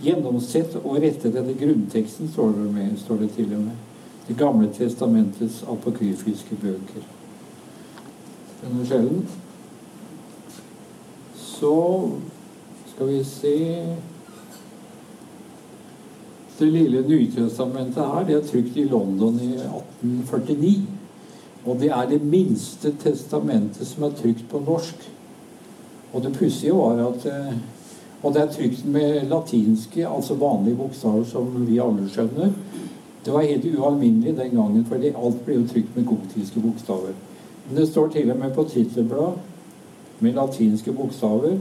Gjennomsett 0.02 0.78
og 0.84 1.00
rettet 1.02 1.34
etter 1.34 1.58
grunnteksten, 1.58 2.30
står 2.30 2.54
det, 2.54 2.70
med, 2.78 2.96
står 3.02 3.22
det 3.26 3.34
til 3.34 3.50
og 3.50 3.66
med. 3.66 3.84
Det 4.26 4.38
gamle 4.38 4.70
testamentets 4.74 5.64
apokryfiske 5.70 6.62
bøker. 6.62 7.15
Den 8.66 8.92
er. 8.92 9.08
Så 11.34 12.10
skal 12.94 13.08
vi 13.08 13.24
se 13.24 13.86
Det 16.58 16.66
lille 16.72 17.02
Nytestamentet 17.08 18.00
her, 18.02 18.24
det 18.24 18.34
er 18.34 18.46
trykt 18.46 18.76
i 18.76 18.84
London 18.88 19.34
i 19.40 19.52
1849. 19.52 20.86
Og 21.66 21.80
det 21.80 21.90
er 21.92 22.08
det 22.08 22.22
minste 22.22 22.94
testamentet 23.02 23.86
som 23.86 24.06
er 24.06 24.16
trykt 24.16 24.48
på 24.48 24.62
norsk. 24.64 25.04
Og 26.12 26.22
det 26.22 26.32
pussige 26.38 26.72
var 26.72 27.02
at 27.10 27.26
eh, 27.26 27.56
Og 28.22 28.34
det 28.34 28.42
er 28.42 28.52
trykt 28.52 28.86
med 28.88 29.28
latinske, 29.28 30.08
altså 30.08 30.34
vanlige 30.34 30.76
bokstaver 30.76 31.24
som 31.24 31.66
vi 31.66 31.78
alle 31.78 32.08
skjønner. 32.08 32.50
Det 33.24 33.32
var 33.32 33.42
helt 33.42 33.64
ualminnelig 33.78 34.36
den 34.36 34.50
gangen, 34.50 34.84
for 34.88 34.96
alt 34.96 35.44
ble 35.44 35.54
jo 35.54 35.66
trykt 35.68 35.96
med 35.96 36.06
gotiske 36.06 36.60
bokstaver. 36.60 37.12
Men 37.68 37.76
det 37.76 37.88
står 37.88 38.08
til 38.08 38.30
og 38.30 38.38
med 38.38 38.54
på 38.54 38.64
tittelblad 38.64 39.32
med 40.20 40.32
latinske 40.32 40.92
bokstaver. 40.92 41.58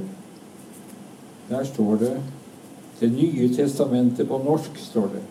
Der 1.49 1.63
står 1.63 1.95
det 1.95 2.21
'Det 2.99 3.11
nye 3.11 3.55
testamentet 3.55 4.27
på 4.27 4.37
norsk', 4.37 4.77
står 4.77 5.01
det. 5.01 5.21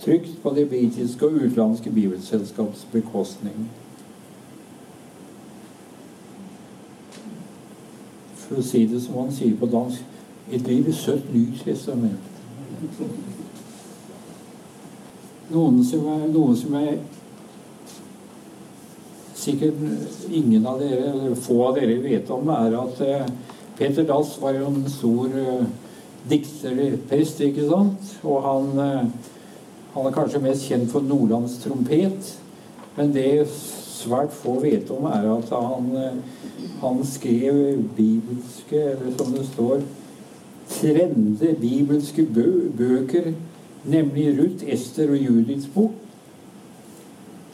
Trygt 0.00 0.42
på 0.42 0.50
det 0.50 0.68
britiske 0.68 1.26
og 1.26 1.32
utenlandske 1.32 1.90
bibelselskaps 1.90 2.86
bekostning. 2.92 3.70
For 8.34 8.56
å 8.56 8.62
si 8.62 8.86
det 8.86 9.02
som 9.02 9.14
han 9.14 9.32
sier 9.32 9.56
på 9.56 9.66
dansk 9.66 10.04
Et 10.52 10.68
lite 10.68 10.92
søtt 10.92 11.34
nytt 11.34 11.60
testament. 11.64 12.20
Noen 15.50 15.84
som 15.84 16.06
er, 16.08 16.22
noen 16.32 16.56
som 16.56 16.74
er 16.74 16.94
sikkert 19.48 20.30
ingen 20.30 20.66
av 20.68 20.80
dere, 20.84 21.10
eller 21.10 21.36
få 21.40 21.60
av 21.70 21.80
dere 21.80 21.98
vet 22.04 22.30
om, 22.30 22.52
er 22.54 22.78
at 22.84 23.04
eh, 23.04 23.28
Peter 23.78 24.06
Dass 24.06 24.36
var 24.42 24.56
jo 24.58 24.70
en 24.70 24.84
stor 24.92 25.36
dikter 26.28 26.72
eller 26.72 26.96
prest, 27.08 27.40
ikke 27.40 27.66
sant? 27.68 28.14
Og 28.26 28.42
han, 28.44 28.70
eh, 28.84 29.34
han 29.94 30.08
er 30.08 30.14
kanskje 30.14 30.42
mest 30.44 30.68
kjent 30.68 30.90
for 30.92 31.04
Nordlands 31.04 31.58
trompet. 31.62 32.34
Men 32.96 33.12
det 33.14 33.46
svært 33.52 34.34
få 34.34 34.58
vet 34.62 34.90
om, 34.94 35.06
er 35.10 35.28
at 35.36 35.52
han, 35.54 35.92
eh, 35.96 36.66
han 36.82 37.04
skrev 37.06 37.78
bibelske, 37.96 38.82
eller 38.94 39.14
som 39.18 39.32
det 39.32 39.46
står, 39.52 39.86
trende 40.68 41.54
bibelske 41.60 42.26
bø 42.26 42.68
bøker, 42.76 43.32
nemlig 43.84 44.34
Ruth, 44.38 44.64
Ester 44.66 45.10
og 45.10 45.16
Judiths 45.16 45.70
bok. 45.74 45.96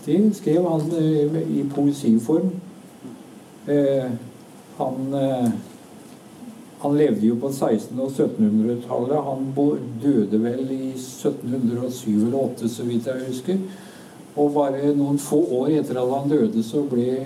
Det 0.07 0.37
skrev 0.37 0.69
han 0.69 0.81
eh, 0.99 1.59
i 1.59 1.65
poesiform. 1.75 2.51
Eh, 3.67 4.11
han, 4.77 5.15
eh, 5.15 5.49
han 6.79 6.97
levde 6.97 7.27
jo 7.27 7.37
på 7.41 7.49
1600- 7.49 8.01
og 8.01 8.11
1700-tallet. 8.11 9.17
Han 9.25 9.55
døde 10.03 10.43
vel 10.43 10.71
i 10.71 10.91
1707 10.93 12.27
eller 12.27 12.39
8, 12.39 12.69
så 12.69 12.85
vidt 12.85 13.07
jeg 13.07 13.29
husker. 13.29 13.59
Og 14.37 14.53
bare 14.53 14.93
noen 14.97 15.19
få 15.19 15.41
år 15.63 15.79
etter 15.79 16.03
at 16.03 16.13
han 16.13 16.29
døde, 16.29 16.63
så 16.63 16.83
ble 16.91 17.25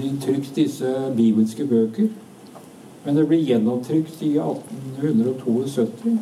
de 0.00 0.08
trykt 0.20 0.56
disse 0.56 0.88
bibelske 1.16 1.64
bøker. 1.68 2.08
Men 3.04 3.16
det 3.16 3.26
ble 3.28 3.38
gjenopptrykt 3.44 4.22
i 4.26 4.32
1872. 4.40 6.16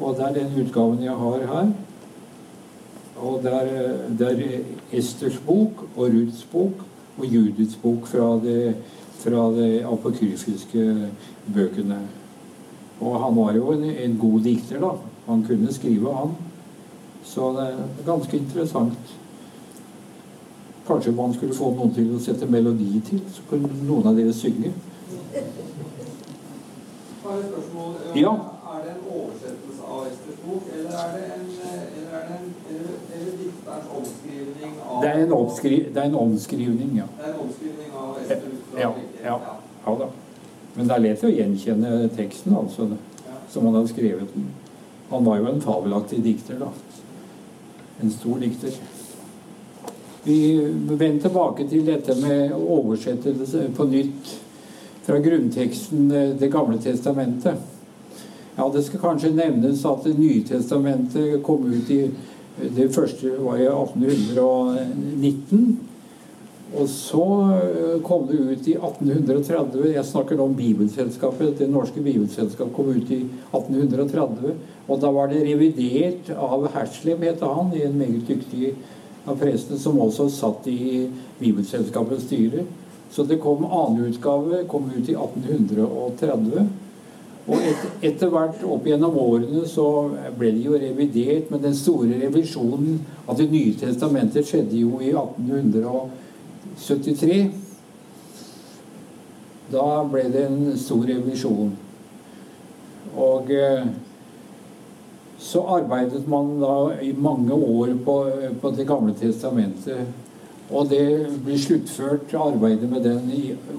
Og 0.00 0.16
det 0.16 0.24
er 0.26 0.38
den 0.40 0.56
utgaven 0.64 1.04
jeg 1.04 1.16
har 1.20 1.44
her. 1.52 1.68
Og 3.16 3.42
det 3.42 3.52
er, 3.52 3.92
det 4.18 4.28
er 4.32 4.98
Esters 4.98 5.38
bok 5.46 5.84
og 5.96 6.08
Ruths 6.08 6.44
bok 6.52 6.84
og 7.18 7.26
Judiths 7.26 7.76
bok 7.76 8.06
fra 8.06 8.40
de, 8.42 8.74
fra 9.18 9.50
de 9.54 9.86
apokryfiske 9.86 11.10
bøkene. 11.54 11.98
Og 13.00 13.20
han 13.24 13.36
var 13.36 13.52
jo 13.54 13.72
en, 13.72 13.84
en 13.84 14.18
god 14.18 14.40
dikter, 14.40 14.80
da. 14.80 14.90
Han 15.26 15.44
kunne 15.46 15.72
skrive, 15.74 16.14
han. 16.14 16.34
Så 17.24 17.52
det 17.52 17.66
er 17.68 18.06
ganske 18.06 18.36
interessant. 18.36 19.14
Kanskje 20.86 21.12
man 21.12 21.34
skulle 21.34 21.54
få 21.54 21.70
noen 21.74 21.94
til 21.94 22.10
å 22.14 22.20
sette 22.20 22.46
melodi 22.50 23.00
til, 23.06 23.22
så 23.32 23.46
kunne 23.50 23.70
noen 23.88 24.10
av 24.10 24.18
dere 24.18 24.34
synge. 24.36 24.74
Bare 27.24 27.38
et 27.40 28.20
Ja. 28.20 28.34
Er 28.74 28.82
det 28.84 28.90
en 28.90 29.06
oversettelse 29.16 29.82
av 29.88 30.06
Esters 30.10 30.40
bok, 30.44 30.62
eller 30.74 30.90
er 30.90 31.08
det 31.14 31.24
en, 31.34 31.46
eh, 31.62 31.82
eller 31.96 32.12
er 32.18 32.28
det 32.28 32.36
en 32.40 32.54
eller, 32.74 32.94
eller 33.14 33.32
dikterens 33.38 33.63
omskrivning 33.63 33.63
av 33.63 33.63
Det 35.00 35.08
er 35.08 35.22
en, 35.24 35.32
oppskri 35.32 35.78
det 35.94 36.00
er 36.00 36.10
en 36.10 36.18
omskrivning, 36.20 36.92
ja. 36.98 37.06
Det 37.18 37.28
er 37.28 37.32
en 37.32 37.40
omskrivning 37.46 37.96
av 38.00 38.18
Ester 38.22 38.46
ut 38.46 38.68
fra 38.70 38.80
Ja, 38.80 38.92
ja. 39.24 39.38
ja 39.86 39.96
da. 40.02 40.10
Men 40.74 40.88
det 40.88 40.94
er 40.96 41.04
lett 41.04 41.24
å 41.24 41.30
gjenkjenne 41.30 42.08
teksten, 42.16 42.54
altså, 42.58 42.88
som 43.50 43.68
han 43.68 43.78
har 43.78 43.86
skrevet 43.90 44.34
den. 44.34 44.48
Han 45.10 45.26
var 45.26 45.38
jo 45.38 45.50
en 45.50 45.62
fabelaktig 45.62 46.22
dikter, 46.24 46.58
da. 46.58 46.70
En 48.02 48.10
stor 48.10 48.40
dikter. 48.42 48.74
Vi 50.24 50.38
vender 50.88 51.20
tilbake 51.20 51.68
til 51.68 51.84
dette 51.86 52.16
med 52.16 52.54
oversettelse 52.56 53.68
på 53.76 53.86
nytt 53.90 54.32
fra 55.04 55.18
grunnteksten 55.20 56.10
eh, 56.10 56.30
Det 56.40 56.48
gamle 56.48 56.78
testamentet. 56.80 57.60
Ja, 58.56 58.70
det 58.72 58.82
skal 58.86 59.02
kanskje 59.02 59.34
nevnes 59.34 59.84
at 59.84 60.04
Det 60.04 60.14
nye 60.18 60.40
testamentet 60.48 61.42
kom 61.44 61.66
ut 61.68 61.90
i 61.90 62.06
Det 62.54 62.86
første 62.94 63.32
var 63.42 63.58
i 63.58 63.66
1819. 63.66 65.64
Og 66.74 66.88
så 66.90 67.24
eh, 67.54 67.96
kom 68.02 68.24
det 68.26 68.38
ut 68.38 68.68
i 68.70 68.74
1830 68.74 69.92
Jeg 69.92 70.06
snakker 70.08 70.38
nå 70.38 70.46
om 70.48 70.56
Bibelselskapet. 70.58 71.58
Det 71.58 71.68
norske 71.70 72.02
bibelselskapet 72.02 72.74
kom 72.74 72.90
ut 72.94 73.10
i 73.14 73.20
1830. 73.54 74.54
Og 74.88 75.02
da 75.02 75.10
var 75.14 75.30
det 75.30 75.44
revidert 75.46 76.30
av 76.34 76.66
Herslem, 76.74 77.26
het 77.26 77.42
han, 77.42 77.74
en 77.74 77.98
meget 77.98 78.30
dyktig 78.30 78.74
av 79.24 79.38
prestene 79.40 79.80
som 79.80 80.00
også 80.02 80.28
satt 80.32 80.66
i 80.70 81.06
Bibelselskapets 81.40 82.26
styre. 82.28 82.66
Så 83.14 83.26
det 83.26 83.40
kom 83.42 83.66
annen 83.66 84.10
utgave, 84.10 84.64
kom 84.70 84.90
ut 84.90 85.08
i 85.08 85.14
1830. 85.14 86.66
Og 87.44 87.60
et, 87.60 87.76
etter 88.08 88.30
hvert 88.32 88.62
opp 88.64 88.86
gjennom 88.88 89.18
årene 89.20 89.66
så 89.68 89.84
ble 90.38 90.48
det 90.54 90.62
jo 90.64 90.78
revidert, 90.80 91.50
men 91.52 91.60
den 91.60 91.74
store 91.76 92.16
revisjonen 92.22 93.02
av 93.28 93.36
Det 93.36 93.50
nye 93.52 93.74
testamentet 93.76 94.46
skjedde 94.48 94.80
jo 94.80 94.96
i 95.00 95.12
1873. 95.12 97.50
Da 99.72 100.04
ble 100.08 100.22
det 100.32 100.46
en 100.48 100.78
stor 100.80 101.04
revisjon. 101.08 101.72
Og 103.14 103.50
eh, 103.52 103.86
så 105.44 105.60
arbeidet 105.76 106.28
man 106.28 106.60
da 106.60 106.92
i 107.04 107.12
mange 107.12 107.52
år 107.52 107.88
på, 108.04 108.30
på 108.60 108.70
Det 108.76 108.86
gamle 108.88 109.14
testamentet. 109.20 110.06
Og 110.72 110.88
det 110.88 111.28
ble 111.44 111.58
sluttført, 111.60 112.34
arbeidet 112.40 112.90
med 112.90 113.04
den 113.04 113.30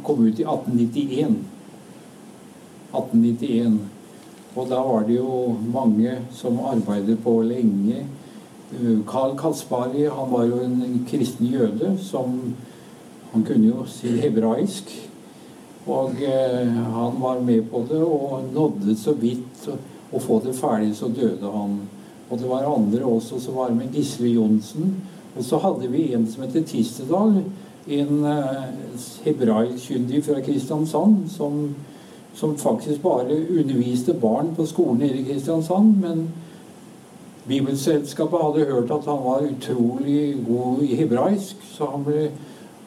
kom 0.06 0.22
ut 0.22 0.40
i 0.40 0.46
1891. 0.46 1.55
1891. 2.96 3.80
Og 4.56 4.70
da 4.72 4.80
var 4.88 5.04
det 5.08 5.18
jo 5.18 5.56
mange 5.74 6.18
som 6.36 6.60
arbeidet 6.64 7.18
på 7.24 7.42
lenge. 7.44 8.06
Karl 9.08 9.36
Kaspari 9.38 10.08
han 10.08 10.32
var 10.32 10.48
jo 10.48 10.62
en 10.64 11.04
kristen 11.10 11.52
jøde 11.52 11.98
som 12.02 12.56
Han 13.34 13.44
kunne 13.44 13.68
jo 13.68 13.84
si 13.92 14.14
hebraisk. 14.16 14.92
Og 15.86 16.22
eh, 16.24 16.70
han 16.72 17.18
var 17.20 17.42
med 17.44 17.66
på 17.68 17.82
det 17.90 18.00
og 18.00 18.46
nådde 18.54 18.96
så 18.96 19.12
vidt 19.12 19.68
å 19.68 20.22
få 20.24 20.40
det 20.46 20.54
ferdig, 20.56 20.94
så 20.96 21.10
døde 21.12 21.52
han. 21.52 21.76
Og 22.30 22.40
det 22.40 22.48
var 22.48 22.70
andre 22.70 23.04
også 23.04 23.42
som 23.44 23.58
var 23.60 23.76
med. 23.76 23.92
Gisle 23.94 24.32
Johnsen. 24.32 24.96
Og 25.36 25.44
så 25.44 25.60
hadde 25.60 25.92
vi 25.92 26.14
en 26.16 26.24
som 26.32 26.46
heter 26.46 26.64
Tistedal. 26.64 27.42
En 27.86 28.24
eh, 28.32 28.64
hebraisk-kyndig 29.28 30.24
fra 30.26 30.40
Kristiansand 30.42 31.28
som 31.36 31.68
som 32.36 32.58
faktisk 32.58 33.02
bare 33.02 33.38
underviste 33.60 34.14
barn 34.14 34.56
på 34.56 34.66
skolen 34.66 35.02
i 35.02 35.24
Kristiansand. 35.24 36.02
Men 36.02 36.28
Bibelselskapet 37.48 38.42
hadde 38.42 38.66
hørt 38.66 38.92
at 38.92 39.06
han 39.06 39.22
var 39.24 39.46
utrolig 39.46 40.36
god 40.48 40.82
i 40.84 40.96
hebraisk, 40.96 41.56
så 41.72 41.86
han, 41.94 42.04
ble, 42.04 42.30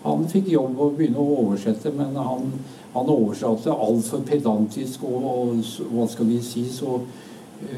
han 0.03 0.27
fikk 0.29 0.51
jobb 0.53 0.81
å 0.81 0.91
begynne 0.97 1.23
å 1.23 1.39
oversette. 1.45 1.93
Men 1.97 2.19
han, 2.19 2.53
han 2.93 3.15
oversatte 3.15 3.73
altfor 3.73 4.27
pedantisk 4.29 5.07
og, 5.09 5.31
og, 5.33 5.65
hva 5.95 6.09
skal 6.11 6.29
vi 6.29 6.43
si, 6.45 6.67
så 6.75 6.99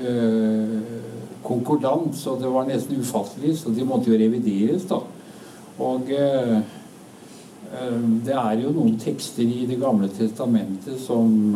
øh, 0.00 0.76
konkordant, 1.44 2.16
så 2.16 2.34
det 2.40 2.50
var 2.50 2.66
nesten 2.68 2.98
ufattelig. 3.00 3.58
Så 3.60 3.76
de 3.76 3.86
måtte 3.86 4.10
jo 4.10 4.18
revideres, 4.18 4.88
da. 4.90 5.02
Og 5.80 6.10
øh, 6.12 6.58
det 7.70 8.34
er 8.34 8.62
jo 8.64 8.72
noen 8.74 8.96
tekster 8.98 9.46
i 9.46 9.66
Det 9.68 9.76
gamle 9.78 10.08
testamentet 10.10 10.98
som, 10.98 11.54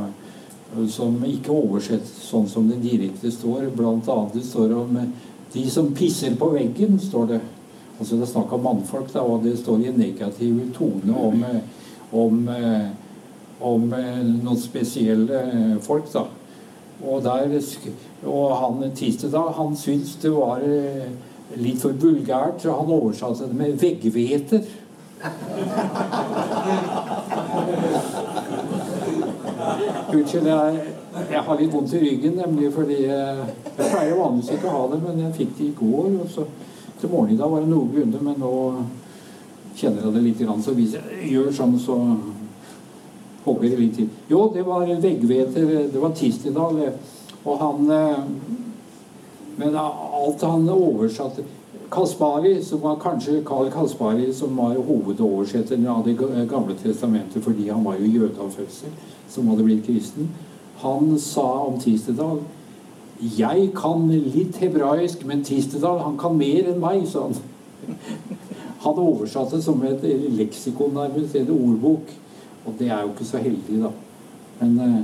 som 0.90 1.16
ikke 1.26 1.54
oversettes 1.54 2.28
sånn 2.28 2.46
som 2.50 2.68
det 2.70 2.78
direkte 2.84 3.32
står. 3.34 3.72
Blant 3.74 4.08
annet 4.12 4.38
det 4.38 4.44
står 4.46 4.76
om 4.78 4.94
de 5.54 5.64
som 5.70 5.90
pisser 5.94 6.36
på 6.38 6.52
veggen, 6.54 6.98
står 7.02 7.26
det. 7.32 7.40
Altså 7.98 8.16
Det 8.16 8.26
er 8.26 8.32
snakk 8.32 8.54
om 8.54 8.64
mannfolk, 8.66 9.10
da, 9.12 9.22
og 9.22 9.44
det 9.44 9.56
står 9.58 9.82
i 9.82 9.90
en 9.90 9.98
negativ 9.98 10.56
tone 10.74 11.14
om, 11.14 11.44
om, 12.10 12.40
om 13.62 13.84
noen 13.90 14.58
spesielle 14.58 15.44
folk. 15.82 16.10
da. 16.14 16.26
Og, 17.04 17.22
der, 17.22 17.54
og 18.24 18.56
han 18.58 18.90
Tistedal 18.96 19.52
han 19.58 19.74
syntes 19.78 20.14
det 20.22 20.30
var 20.34 20.62
litt 21.60 21.82
for 21.82 21.94
vulgært, 22.00 22.62
så 22.62 22.74
han 22.78 22.90
oversatte 22.90 23.48
det 23.50 23.58
med 23.58 23.78
'veggveter'. 23.78 24.64
Unnskyld, 30.14 30.46
jeg, 30.46 30.80
jeg, 31.30 31.42
har 31.46 31.56
litt 31.58 31.72
vondt 31.72 31.94
i 31.96 32.02
ryggen, 32.02 32.34
nemlig 32.38 32.68
fordi 32.74 32.98
jeg, 33.06 33.46
jeg 33.64 33.88
pleier 33.88 34.18
vanligvis 34.18 34.52
ikke 34.54 34.68
å 34.68 34.74
ha 34.74 34.82
det, 34.92 34.98
men 35.06 35.22
jeg 35.24 35.36
fikk 35.38 35.52
det 35.58 35.66
i 35.70 35.76
går. 35.78 36.10
og 36.20 36.28
så 36.30 36.46
Til 37.00 37.10
morgenen 37.10 37.34
i 37.34 37.40
dag 37.40 37.50
var 37.50 37.64
det 37.64 37.72
noenlunde, 37.72 38.20
men 38.22 38.36
nå 38.42 38.52
kjenner 39.78 40.04
jeg 40.04 40.14
det 40.14 40.24
litt. 40.26 40.44
Så 40.64 40.76
hvis 40.76 40.94
jeg 40.98 41.32
gjør 41.32 41.50
sånn, 41.56 41.74
så 41.80 41.96
hogger 43.44 43.68
det 43.68 43.80
litt 43.80 43.96
til. 43.98 44.08
Jo, 44.30 44.46
det 44.54 44.64
var 44.66 44.86
veggveter. 44.86 45.88
Det 45.92 46.00
var 46.04 46.14
Tistedal. 46.16 46.80
Og 47.44 47.58
han 47.60 47.90
eh, 47.92 48.22
Men 49.54 49.76
alt 49.78 50.40
han 50.42 50.64
oversatte 50.72 51.44
Kaspari, 51.94 52.56
som 52.64 52.82
var 52.82 52.98
kanskje 53.02 53.42
Karl 53.46 53.70
Kaspari, 53.70 54.32
som 54.34 54.56
var 54.56 54.74
hovedoversetteren 54.74 55.86
av 55.86 56.04
Det 56.04 56.16
gamle 56.50 56.74
testamentet 56.74 57.44
fordi 57.44 57.68
han 57.68 57.84
var 57.84 58.00
jo 58.00 58.10
jøde 58.10 58.40
av 58.40 58.50
fødsel, 58.50 58.90
som 59.30 59.48
hadde 59.48 59.66
blitt 59.66 59.86
kristen, 59.86 60.28
han 60.82 61.14
sa 61.18 61.46
om 61.64 61.78
Tistedal 61.80 62.42
jeg 63.38 63.70
kan 63.76 64.08
litt 64.10 64.56
hebraisk, 64.58 65.22
men 65.26 65.44
Tistedal 65.46 66.00
han 66.02 66.16
kan 66.20 66.34
mer 66.36 66.66
enn 66.72 66.80
meg, 66.82 67.06
sa 67.08 67.28
han. 67.28 67.36
Han 68.84 68.98
oversatte 69.00 69.62
som 69.64 69.80
et 69.88 70.02
leksikon, 70.36 70.90
nærmest, 70.92 71.36
en 71.38 71.52
ordbok. 71.54 72.10
Og 72.66 72.74
det 72.76 72.90
er 72.90 72.98
jo 73.00 73.14
ikke 73.14 73.24
så 73.24 73.40
heldig, 73.40 73.78
da. 73.80 73.92
Men 74.58 74.74
eh, 74.84 74.98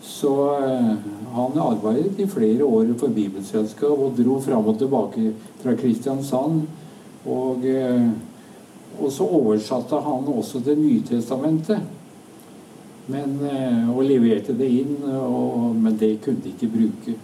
så 0.00 0.56
eh, 0.64 0.94
han 1.32 1.58
arbeidet 1.58 2.20
i 2.20 2.26
flere 2.26 2.64
år 2.64 2.94
for 2.98 3.12
Bibelselskap 3.12 3.98
og 3.98 4.16
dro 4.16 4.38
fram 4.40 4.68
og 4.72 4.78
tilbake 4.80 5.32
fra 5.60 5.76
Kristiansand. 5.76 6.62
Og, 7.28 7.66
eh, 7.68 8.08
og 9.00 9.12
så 9.12 9.26
oversatte 9.28 10.00
han 10.00 10.28
også 10.28 10.64
Det 10.64 10.78
nye 10.78 11.02
testamentet. 11.06 11.80
Men, 13.06 13.40
eh, 13.44 13.90
og 13.90 14.04
leverte 14.04 14.54
det 14.56 14.68
inn, 14.70 14.96
og, 15.04 15.74
men 15.76 15.96
det 15.98 16.20
kunne 16.24 16.40
de 16.44 16.54
ikke 16.54 16.72
bruke. 16.72 17.14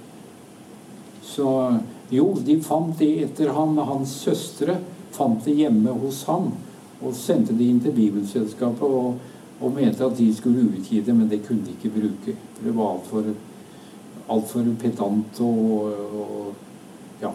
Så 1.22 1.48
jo, 2.10 2.34
de 2.44 2.60
fant 2.62 2.98
det 2.98 3.12
etter 3.24 3.52
han. 3.54 3.78
Hans 3.78 4.12
søstre 4.26 4.78
fant 5.14 5.44
det 5.44 5.56
hjemme 5.56 5.94
hos 6.02 6.24
ham 6.28 6.52
og 7.04 7.14
sendte 7.14 7.54
det 7.56 7.66
inn 7.70 7.80
til 7.80 7.94
Bibelselskapet. 7.96 8.82
og 8.82 9.14
og 9.60 9.72
mente 9.72 10.04
at 10.04 10.18
de 10.18 10.34
skulle 10.34 10.68
utgi 10.68 11.00
det, 11.00 11.14
men 11.16 11.30
det 11.30 11.46
kunne 11.46 11.64
de 11.64 11.70
ikke 11.76 11.94
bruke. 12.00 12.36
Det 12.64 12.76
var 12.76 12.92
altfor 12.92 13.24
alt 14.28 14.48
for 14.50 14.64
pedant 14.80 15.40
og, 15.40 15.92
og, 16.20 16.54
Ja. 17.22 17.30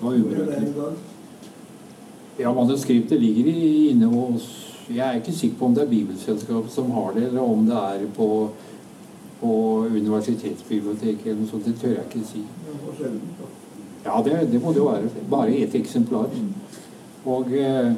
Det 0.00 0.02
var 0.02 0.14
ubrukelig. 0.14 0.72
Ja, 2.38 2.52
manuskriptet 2.52 3.20
ligger 3.20 3.52
inne 3.90 4.06
hos 4.06 4.60
Jeg 4.90 5.08
er 5.08 5.14
ikke 5.14 5.32
sikker 5.32 5.56
på 5.58 5.64
om 5.64 5.74
det 5.74 5.82
er 5.82 5.88
Bibelselskapet 5.88 6.72
som 6.72 6.90
har 6.90 7.12
det, 7.14 7.22
eller 7.26 7.40
om 7.40 7.66
det 7.66 7.76
er 7.76 8.02
på, 8.16 8.50
på 9.40 9.52
universitetsbiblioteket 9.86 11.26
eller 11.26 11.40
noe 11.40 11.48
sånt. 11.48 11.64
Det 11.64 11.78
tør 11.80 11.94
jeg 11.94 12.04
ikke 12.04 12.26
si. 12.28 12.42
Ja, 14.04 14.18
det, 14.24 14.52
det 14.52 14.60
må 14.60 14.74
det 14.74 14.82
jo 14.82 14.90
være. 14.90 15.08
Bare 15.30 15.56
ett 15.56 15.74
eksemplar. 15.74 16.28
Og 17.24 17.52
eh, 17.56 17.94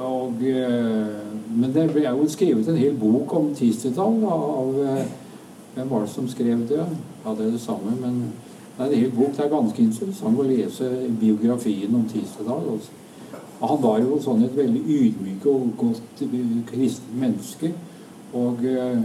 og, 0.00 0.42
eh, 0.42 1.16
men 1.54 1.72
det 1.74 1.88
ble 1.92 2.04
jo 2.06 2.28
skrevet 2.30 2.68
en 2.68 2.78
hel 2.78 2.96
bok 2.98 3.32
om 3.38 3.50
Tistedal 3.54 4.20
av 4.28 4.78
eh, 4.84 5.08
Hvem 5.74 5.90
var 5.90 6.02
det 6.02 6.10
som 6.10 6.26
skrev 6.26 6.64
det? 6.66 6.80
Ja, 7.24 7.34
det 7.38 7.44
er 7.46 7.50
det 7.54 7.60
samme, 7.62 7.92
men 8.00 8.32
det 8.78 8.82
er 8.82 8.88
en 8.88 9.02
hel 9.02 9.12
bok. 9.14 9.36
Det 9.36 9.44
er 9.44 9.52
ganske 9.52 9.82
interessant 9.82 10.40
å 10.40 10.46
lese 10.46 10.88
biografien 11.20 11.94
om 11.94 12.06
Tistedal. 12.10 12.64
Også. 12.72 12.96
Han 13.60 13.78
var 13.82 14.00
jo 14.02 14.18
sånn 14.22 14.42
et 14.46 14.56
veldig 14.58 14.82
ydmyk 14.96 15.46
og 15.52 15.68
godt 15.78 16.24
kristent 16.72 17.14
menneske. 17.14 17.70
Og 18.38 18.64
eh, 18.66 19.00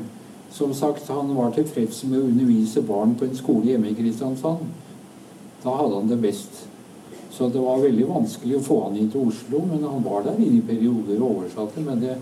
som 0.53 0.73
sagt, 0.73 1.07
han 1.09 1.35
var 1.37 1.53
tilfreds 1.55 2.03
med 2.09 2.19
å 2.19 2.27
undervise 2.29 2.83
barn 2.85 3.15
på 3.17 3.25
en 3.25 3.37
skole 3.37 3.71
hjemme 3.71 3.89
i 3.89 3.97
Kristiansand. 3.97 4.67
Da 5.63 5.77
hadde 5.79 5.95
han 5.95 6.11
det 6.11 6.19
best. 6.21 6.65
Så 7.33 7.47
det 7.49 7.59
var 7.59 7.81
veldig 7.81 8.05
vanskelig 8.05 8.59
å 8.59 8.61
få 8.61 8.75
han 8.83 8.97
inn 8.99 9.09
til 9.09 9.25
Oslo, 9.25 9.63
men 9.65 9.81
han 9.81 10.03
var 10.05 10.21
der 10.27 10.37
inne 10.37 10.59
i 10.59 10.65
perioder 10.67 11.17
og 11.17 11.39
oversatte. 11.39 11.81
Men 11.81 12.01
det, 12.03 12.17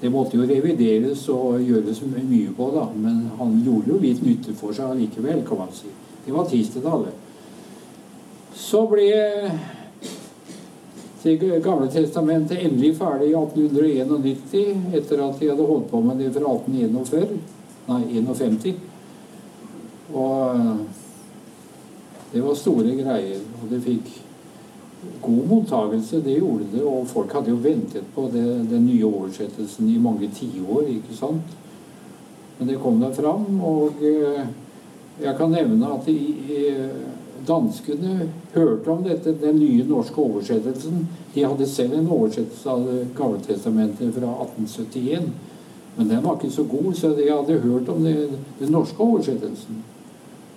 det 0.00 0.10
måtte 0.12 0.36
jo 0.36 0.44
revideres 0.44 1.22
og 1.32 1.62
gjøres 1.64 2.02
mye 2.04 2.50
på, 2.52 2.66
da. 2.74 2.82
Men 2.92 3.30
han 3.38 3.54
gjorde 3.64 3.94
jo 3.94 4.00
litt 4.02 4.20
nytte 4.26 4.52
for 4.58 4.76
seg 4.76 4.92
allikevel, 4.92 5.40
kan 5.46 5.62
man 5.62 5.72
si. 5.72 5.88
Det 6.26 6.34
var 6.34 6.50
Tistedal. 6.50 7.06
Så 8.52 8.82
ble 8.90 9.06
Det 11.22 11.36
gamle 11.62 11.86
testamentet 11.86 12.58
endelig 12.66 12.96
ferdig 12.98 13.28
i 13.30 13.34
1891, 13.38 14.88
etter 14.98 15.20
at 15.22 15.36
de 15.38 15.48
hadde 15.52 15.66
holdt 15.68 15.86
på 15.92 16.00
med 16.02 16.18
det 16.18 16.32
fra 16.34 16.50
1841. 16.58 17.36
Nei, 17.86 18.00
51. 18.18 18.72
Og 20.18 20.58
det 22.32 22.42
var 22.42 22.58
store 22.58 22.96
greier, 22.98 23.38
og 23.62 23.70
det 23.70 23.80
fikk 23.86 24.10
god 25.22 25.46
mottagelse, 25.48 26.20
det 26.24 26.38
gjorde 26.38 26.70
det. 26.72 26.82
Og 26.84 27.06
folk 27.10 27.32
hadde 27.32 27.50
jo 27.50 27.60
ventet 27.62 28.08
på 28.14 28.28
det, 28.32 28.46
den 28.70 28.86
nye 28.86 29.06
oversettelsen 29.08 29.90
i 29.90 30.00
mange 30.02 30.30
tiår, 30.34 30.88
ikke 30.98 31.16
sant. 31.18 31.56
Men 32.58 32.68
det 32.68 32.80
kom 32.82 33.00
da 33.02 33.10
fram. 33.14 33.48
Og 33.60 34.02
eh, 34.06 34.44
jeg 35.22 35.36
kan 35.38 35.52
nevne 35.54 35.94
at 35.94 36.08
i, 36.08 36.72
danskene 37.46 38.28
hørte 38.52 38.90
om 38.90 39.02
dette, 39.04 39.34
den 39.40 39.58
nye 39.58 39.84
norske 39.86 40.20
oversettelsen. 40.20 41.06
De 41.34 41.44
hadde 41.44 41.66
selv 41.66 41.96
en 41.98 42.10
oversettelse 42.10 42.70
av 42.70 42.84
Gamletestamentet 43.16 44.14
fra 44.14 44.34
1871. 44.44 45.32
Men 45.96 46.08
den 46.08 46.22
var 46.24 46.38
ikke 46.38 46.52
så 46.54 46.64
god, 46.64 46.92
så 46.96 47.12
de 47.16 47.28
hadde 47.28 47.58
hørt 47.64 47.88
om 47.92 48.04
det, 48.04 48.28
den 48.60 48.72
norske 48.72 49.02
oversettelsen. 49.02 49.82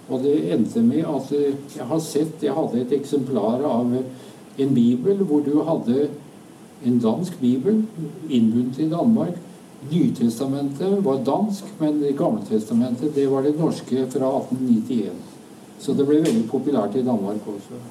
Og 0.10 0.22
det 0.24 0.36
endte 0.54 0.84
med 0.86 1.02
at 1.10 1.32
jeg 1.34 1.86
har 1.90 2.00
sett 2.00 2.44
Jeg 2.44 2.54
hadde 2.54 2.84
et 2.84 2.92
eksemplar 2.94 3.64
av 3.66 3.96
en 4.58 4.74
bibel 4.76 5.24
hvor 5.28 5.44
du 5.46 5.60
hadde 5.68 6.08
en 6.86 7.00
dansk 7.00 7.40
bibel 7.42 7.84
innbundet 8.30 8.80
i 8.80 8.90
Danmark. 8.90 9.38
Nytestamentet 9.92 11.04
var 11.06 11.24
dansk, 11.26 11.66
men 11.80 12.02
Det 12.02 12.18
gamle 12.18 12.42
testamentet 12.50 13.16
det 13.16 13.28
var 13.32 13.42
det 13.42 13.58
norske 13.60 14.08
fra 14.10 14.32
1891. 14.40 15.12
Så 15.80 15.94
det 15.94 16.06
ble 16.08 16.24
veldig 16.24 16.48
populært 16.50 16.96
i 16.96 17.04
Danmark 17.06 17.48
også. 17.48 17.82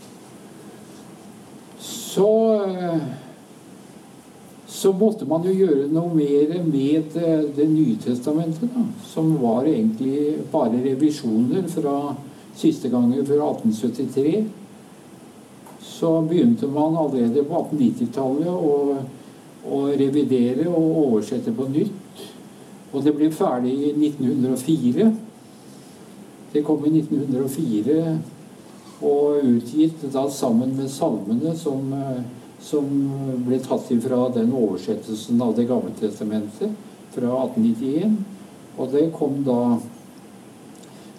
Så 1.78 2.30
så 4.84 4.92
måtte 4.92 5.24
man 5.24 5.44
jo 5.46 5.52
gjøre 5.54 5.86
noe 5.92 6.10
mer 6.12 6.50
med 6.66 7.14
Det 7.56 7.66
nye 7.70 7.96
testamentet, 8.02 8.68
da, 8.74 8.82
som 9.06 9.30
var 9.40 9.64
egentlig 9.70 10.42
bare 10.52 10.80
revisjoner 10.82 11.68
fra 11.72 12.14
siste 12.58 12.90
gangen 12.92 13.24
fra 13.24 13.38
1873. 13.52 14.44
Så 16.04 16.22
begynte 16.28 16.66
man 16.68 16.96
allerede 17.00 17.46
på 17.48 17.62
1890-tallet 17.62 18.48
å, 18.52 18.72
å, 19.64 19.78
revidere 19.96 20.66
og 20.68 20.98
oversette 21.00 21.54
på 21.56 21.64
nytt. 21.72 22.20
Og 22.92 23.06
det 23.06 23.14
ble 23.16 23.30
ferdig 23.32 23.72
i 23.72 23.92
1904. 24.10 25.06
Det 26.52 26.60
kom 26.66 26.84
i 26.84 26.92
1904 26.98 27.96
og 29.00 29.48
utgitt 29.48 30.04
da 30.12 30.26
sammen 30.28 30.76
med 30.76 30.92
salmene 30.92 31.56
som 31.56 31.88
som 32.64 32.92
ble 33.46 33.58
tatt 33.64 33.90
ifra 33.92 34.28
den 34.32 34.52
oversettelsen 34.52 35.40
av 35.42 35.56
Det 35.56 35.66
gamle 35.68 35.92
testamentet 35.98 36.72
fra 37.16 37.32
1891. 37.48 38.20
Og 38.76 38.92
det 38.92 39.08
kom 39.16 39.40
da 39.46 39.58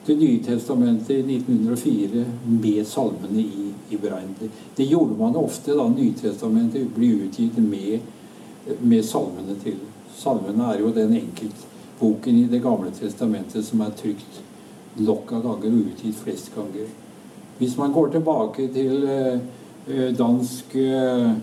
Det 0.05 0.15
nye 0.15 0.41
testamentet 0.45 1.15
i 1.15 1.37
1904 1.37 2.25
med 2.61 2.87
salmene 2.87 3.41
i, 3.41 3.71
i 3.89 3.97
beregnet. 3.97 4.51
Det 4.75 4.85
gjorde 4.85 5.17
man 5.17 5.37
ofte 5.39 5.73
da 5.73 5.87
Nytestamentet 5.89 6.91
ble 6.93 7.09
utgitt 7.25 7.57
med, 7.57 8.05
med 8.79 9.05
salmene 9.05 9.57
til. 9.63 9.79
Salmene 10.15 10.69
er 10.73 10.83
jo 10.83 10.93
den 10.93 11.15
enkeltboken 11.17 12.43
i 12.43 12.45
Det 12.51 12.61
gamle 12.61 12.93
testamentet 12.93 13.65
som 13.65 13.81
er 13.81 13.97
trykt 13.97 14.41
nok 15.01 15.33
av 15.33 15.41
ganger 15.43 15.73
og 15.73 15.89
utgitt 15.89 16.21
flest 16.21 16.53
ganger. 16.55 16.87
Hvis 17.57 17.77
man 17.77 17.93
går 17.95 18.13
tilbake 18.13 18.69
til 18.73 19.07
Eh, 19.87 20.15
dansk 20.17 20.75
eh, 20.75 21.29
eh, 21.29 21.35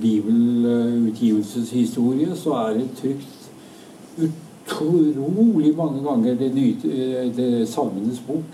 bibelutgivelseshistorie, 0.00 2.36
så 2.36 2.50
er 2.50 2.74
det 2.78 2.88
trykt 2.96 3.50
utrolig 4.66 5.76
mange 5.76 6.02
ganger 6.02 6.34
det, 6.34 6.54
nye, 6.54 7.32
det 7.36 7.66
Salmenes 7.66 8.20
bok. 8.26 8.44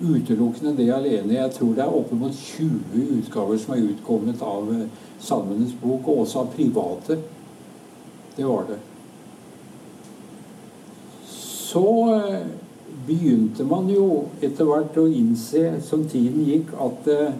Utelukkende 0.00 0.76
det 0.76 0.92
alene. 0.92 1.34
Jeg 1.34 1.52
tror 1.52 1.74
det 1.74 1.84
er 1.84 1.96
oppimot 2.00 2.34
20 2.34 3.20
utgaver 3.20 3.58
som 3.58 3.74
er 3.74 3.88
utkommet 3.90 4.42
av 4.42 4.74
Salmenes 5.20 5.72
bok, 5.80 6.08
og 6.08 6.18
også 6.26 6.38
av 6.44 6.52
private. 6.56 7.18
Det 8.36 8.44
var 8.44 8.64
det. 8.68 8.78
Så 11.26 12.06
begynte 13.06 13.64
man 13.64 13.90
jo 13.90 14.24
etter 14.40 14.64
hvert 14.68 14.96
å 14.98 15.06
innse, 15.08 15.80
som 15.84 16.08
tiden 16.10 16.44
gikk, 16.46 16.68
at, 16.80 17.08
eh, 17.12 17.32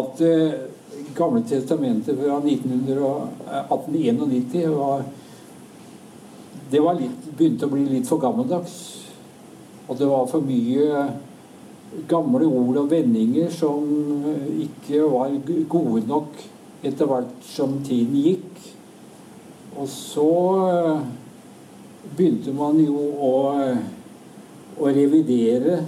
at 0.00 0.20
eh, 0.24 0.52
Gamle 1.16 1.42
testamentet 1.44 2.16
fra 2.16 2.38
1891 2.40 4.68
var 4.72 5.02
Det 6.70 6.82
litt, 6.98 7.26
begynte 7.38 7.68
å 7.68 7.72
bli 7.72 7.84
litt 7.88 8.08
for 8.08 8.22
gammeldags. 8.22 8.76
Og 9.86 9.98
det 9.98 10.08
var 10.10 10.26
for 10.30 10.42
mye 10.42 11.04
gamle 12.10 12.48
ord 12.50 12.80
og 12.82 12.88
vendinger 12.90 13.52
som 13.54 13.84
ikke 14.64 15.04
var 15.12 15.36
gode 15.70 16.02
nok 16.08 16.40
etter 16.86 17.06
hvert 17.06 17.46
som 17.46 17.78
tiden 17.86 18.16
gikk. 18.18 18.64
Og 19.76 19.86
så 19.92 20.32
eh, 20.72 21.06
begynte 22.16 22.54
man 22.56 22.80
jo 22.82 22.98
å 23.22 23.36
å 24.76 24.90
revidere 24.92 25.84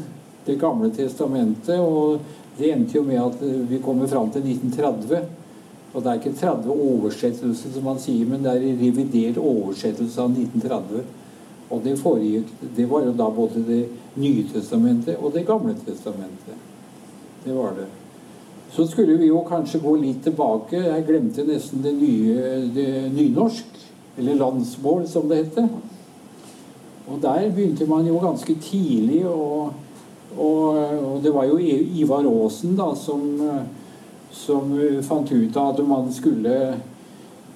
Det 0.49 0.55
gamle 0.57 0.89
testamentet. 0.97 1.77
Og 1.77 2.23
det 2.57 2.71
endte 2.73 2.97
jo 2.97 3.03
med 3.05 3.21
at 3.21 3.43
vi 3.69 3.81
kommer 3.85 4.09
fram 4.09 4.31
til 4.33 4.47
1930. 4.49 5.38
Og 5.95 6.03
det 6.03 6.11
er 6.11 6.21
ikke 6.21 6.37
30 6.37 6.73
oversettelser, 6.73 7.73
som 7.75 7.87
man 7.89 8.01
sier, 8.03 8.27
men 8.29 8.43
det 8.45 8.53
er 8.53 8.67
en 8.69 8.83
revidert 8.83 9.39
oversettelse 9.41 10.21
av 10.21 10.35
1930. 10.35 11.07
Og 11.69 11.83
det 11.85 11.99
foregikk 12.01 12.49
Det 12.77 12.87
var 12.89 13.03
jo 13.05 13.11
da 13.13 13.27
både 13.29 13.61
Det 13.67 13.83
nye 14.17 14.45
testamentet 14.49 15.19
og 15.21 15.35
Det 15.35 15.47
gamle 15.47 15.75
testamentet. 15.87 16.57
Det 17.45 17.55
var 17.55 17.75
det. 17.77 17.87
Så 18.71 18.87
skulle 18.87 19.17
vi 19.17 19.29
jo 19.31 19.45
kanskje 19.49 19.81
gå 19.81 19.95
litt 19.97 20.23
tilbake. 20.25 20.77
Jeg 20.77 21.05
glemte 21.07 21.45
nesten 21.45 21.83
det 21.83 21.95
nye 21.97 22.69
det 22.75 22.89
nynorsk. 23.15 23.79
Eller 24.19 24.35
landsmål, 24.35 25.07
som 25.09 25.29
det 25.29 25.37
heter. 25.45 25.69
Og 27.09 27.23
der 27.23 27.51
begynte 27.55 27.87
man 27.87 28.07
jo 28.07 28.19
ganske 28.21 28.55
tidlig, 28.61 29.23
og, 29.29 29.73
og, 30.37 30.79
og 31.13 31.23
det 31.23 31.33
var 31.35 31.47
jo 31.49 31.57
Ivar 31.59 32.27
Aasen 32.27 32.75
da, 32.77 32.91
som, 32.99 33.23
som 34.33 34.73
fant 35.07 35.33
ut 35.33 35.57
av 35.57 35.75
at 35.75 35.87
man 35.87 36.13
skulle 36.13 36.55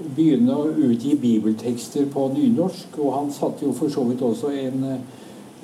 begynne 0.02 0.54
å 0.56 0.70
utgi 0.70 1.14
bibeltekster 1.20 2.08
på 2.12 2.28
nynorsk. 2.34 2.96
Og 2.98 3.12
han 3.16 3.30
satte 3.34 3.66
jo 3.66 3.74
for 3.76 3.92
så 3.92 4.04
vidt 4.08 4.24
også 4.24 4.52
en, 4.56 4.86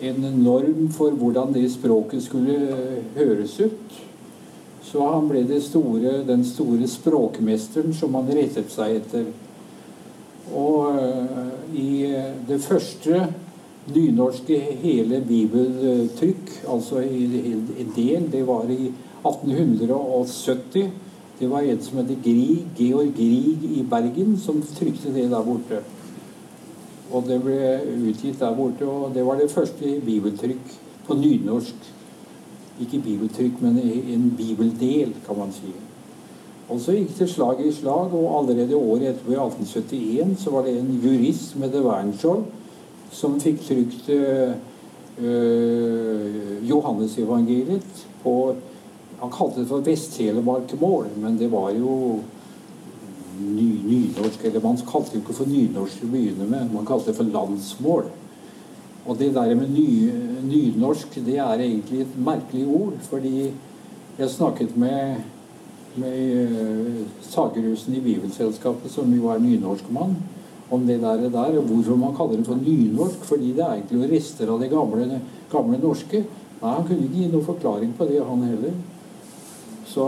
en 0.00 0.28
norm 0.42 0.88
for 0.94 1.16
hvordan 1.16 1.54
det 1.56 1.66
språket 1.72 2.24
skulle 2.26 2.58
høres 3.16 3.58
ut. 3.60 3.98
Så 4.88 5.04
han 5.04 5.28
ble 5.28 5.44
store, 5.60 6.22
den 6.28 6.46
store 6.48 6.88
språkmesteren 6.88 7.92
som 7.96 8.14
han 8.16 8.30
rettet 8.32 8.72
seg 8.72 9.02
etter. 9.02 9.28
Og 10.56 10.96
uh, 10.96 11.50
i 11.76 12.08
det 12.48 12.56
første 12.64 13.26
nynorske 13.92 14.56
hele 14.80 15.20
bibeltrykk, 15.24 16.54
altså 16.72 17.02
en 17.04 17.92
del, 17.96 18.30
det 18.32 18.42
var 18.48 18.68
i 18.72 18.88
1870. 19.24 20.90
Det 21.38 21.50
var 21.50 21.60
en 21.60 21.82
som 21.82 21.98
het 21.98 22.10
Grieg, 22.24 22.66
Georg 22.76 23.14
Grieg 23.16 23.64
i 23.78 23.84
Bergen, 23.90 24.38
som 24.38 24.62
trykte 24.62 25.14
det 25.14 25.30
der 25.30 25.42
borte. 25.42 25.82
Og 27.12 27.24
det 27.28 27.38
ble 27.42 27.58
utgitt 28.10 28.40
der 28.40 28.56
borte, 28.56 28.86
og 28.86 29.14
det 29.14 29.26
var 29.26 29.38
det 29.38 29.50
første 29.50 30.00
bibeltrykk 30.04 30.74
på 31.06 31.14
nynorsk. 31.14 31.92
Ikke 32.80 33.00
bibeltrykk, 33.02 33.62
men 33.62 33.78
en 33.78 34.34
bibeldel, 34.36 35.14
kan 35.26 35.38
man 35.38 35.52
si. 35.52 35.72
Og 36.68 36.80
så 36.80 36.92
gikk 36.92 37.14
det 37.18 37.30
slag 37.32 37.62
i 37.64 37.72
slag, 37.72 38.12
og 38.14 38.38
allerede 38.38 38.76
året 38.76 39.08
etterpå, 39.08 39.32
i 39.32 39.40
1871, 39.40 40.42
så 40.42 40.50
var 40.52 40.66
det 40.66 40.74
en 40.78 41.00
jurist 41.04 41.56
med 41.56 41.72
det 41.72 41.84
Wernskjold, 41.84 42.44
som 43.10 43.40
fikk 43.40 43.62
trykt 43.64 44.10
øh, 44.10 44.52
Johannesevangeliet 46.68 48.06
på 48.22 48.34
Han 49.20 49.32
kalte 49.34 49.62
det 49.62 49.70
for 49.70 49.84
Vest-Telemark-mål, 49.86 51.08
men 51.22 51.38
det 51.40 51.50
var 51.50 51.72
jo 51.74 52.20
ny, 53.38 53.68
nynorsk 53.84 54.44
Eller 54.44 54.62
man 54.62 54.78
kalte 54.86 55.12
det 55.12 55.18
jo 55.20 55.24
ikke 55.24 55.38
for 55.40 55.50
nynorsk 55.50 56.04
å 56.06 56.10
begynne 56.12 56.46
med, 56.50 56.72
man 56.74 56.86
kalte 56.86 57.10
det 57.10 57.18
for 57.18 57.32
landsmål. 57.34 58.12
Og 59.08 59.18
det 59.18 59.32
der 59.34 59.54
med 59.56 59.72
ny, 59.72 59.88
nynorsk, 60.46 61.18
det 61.26 61.38
er 61.40 61.64
egentlig 61.64 62.04
et 62.04 62.20
merkelig 62.20 62.66
ord, 62.66 62.94
fordi 63.08 63.50
jeg 64.18 64.30
snakket 64.30 64.76
med 64.76 65.26
med 65.98 66.50
uh, 66.50 67.06
Sagerusen 67.22 67.94
i 67.94 68.00
Bibelselskapet, 68.00 68.90
som 68.92 69.12
jo 69.14 69.30
er 69.32 69.42
nynorskmann 69.42 70.16
om 70.70 70.84
det 70.86 70.98
der, 71.00 71.28
der 71.32 71.56
og 71.58 71.70
hvorfor 71.70 71.96
man 71.96 72.14
kaller 72.16 72.36
det 72.36 72.46
for 72.46 72.60
nynorsk. 72.60 73.24
Fordi 73.24 73.54
det 73.56 73.64
er 73.64 73.78
egentlig 73.78 74.10
rester 74.12 74.52
av 74.52 74.60
det 74.60 74.70
gamle, 74.72 75.20
gamle 75.52 75.80
norske. 75.82 76.24
Nei, 76.60 76.74
Han 76.74 76.86
kunne 76.86 77.06
ikke 77.06 77.16
gi 77.16 77.28
noen 77.32 77.46
forklaring 77.46 77.94
på 77.96 78.08
det, 78.10 78.20
han 78.24 78.44
heller. 78.44 78.74
Så 79.88 80.06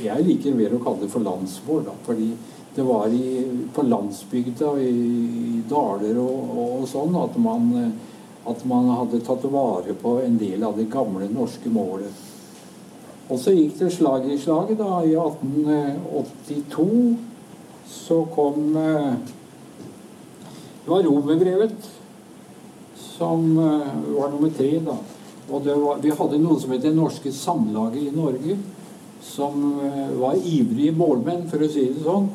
jeg 0.00 0.24
liker 0.26 0.56
mer 0.56 0.74
å 0.76 0.80
kalle 0.82 1.04
det 1.04 1.12
for 1.12 1.24
landsmål, 1.24 1.84
da, 1.88 1.94
fordi 2.06 2.32
det 2.74 2.84
var 2.86 3.12
i, 3.12 3.44
på 3.74 3.84
landsbygda, 3.84 4.72
i, 4.80 4.90
i 4.90 5.62
daler 5.68 6.16
og, 6.20 6.52
og, 6.56 6.84
sånn, 6.88 7.16
at 7.20 7.36
man, 7.40 7.66
at 8.48 8.64
man 8.68 8.88
hadde 8.96 9.20
tatt 9.26 9.44
vare 9.52 9.96
på 10.00 10.16
en 10.24 10.38
del 10.40 10.64
av 10.64 10.78
det 10.80 10.88
gamle 10.92 11.28
norske 11.32 11.72
målet. 11.72 12.28
Og 13.28 13.38
så 13.40 13.52
gikk 13.54 13.78
det 13.78 13.92
slag 13.94 14.26
i 14.28 14.38
slag. 14.40 14.72
da, 14.76 15.02
I 15.04 15.14
1882 15.16 16.88
så 17.92 18.24
kom 18.34 18.76
eh, 18.76 19.12
Det 20.82 20.90
var 20.90 21.02
romerbrevet 21.06 21.90
som 22.96 23.58
eh, 23.58 23.92
var 24.16 24.32
nummer 24.32 24.50
tre, 24.56 24.80
da. 24.84 24.96
Og 25.52 25.66
var, 25.66 26.00
vi 26.02 26.12
hadde 26.16 26.40
noe 26.42 26.60
som 26.60 26.72
het 26.74 26.82
Det 26.84 26.94
norske 26.96 27.32
samlaget 27.32 28.08
i 28.08 28.16
Norge, 28.16 28.56
som 29.22 29.80
eh, 29.80 30.14
var 30.20 30.40
ivrige 30.40 30.94
målmenn, 30.96 31.46
for 31.50 31.62
å 31.62 31.70
si 31.70 31.86
det 31.92 32.04
sånn. 32.04 32.28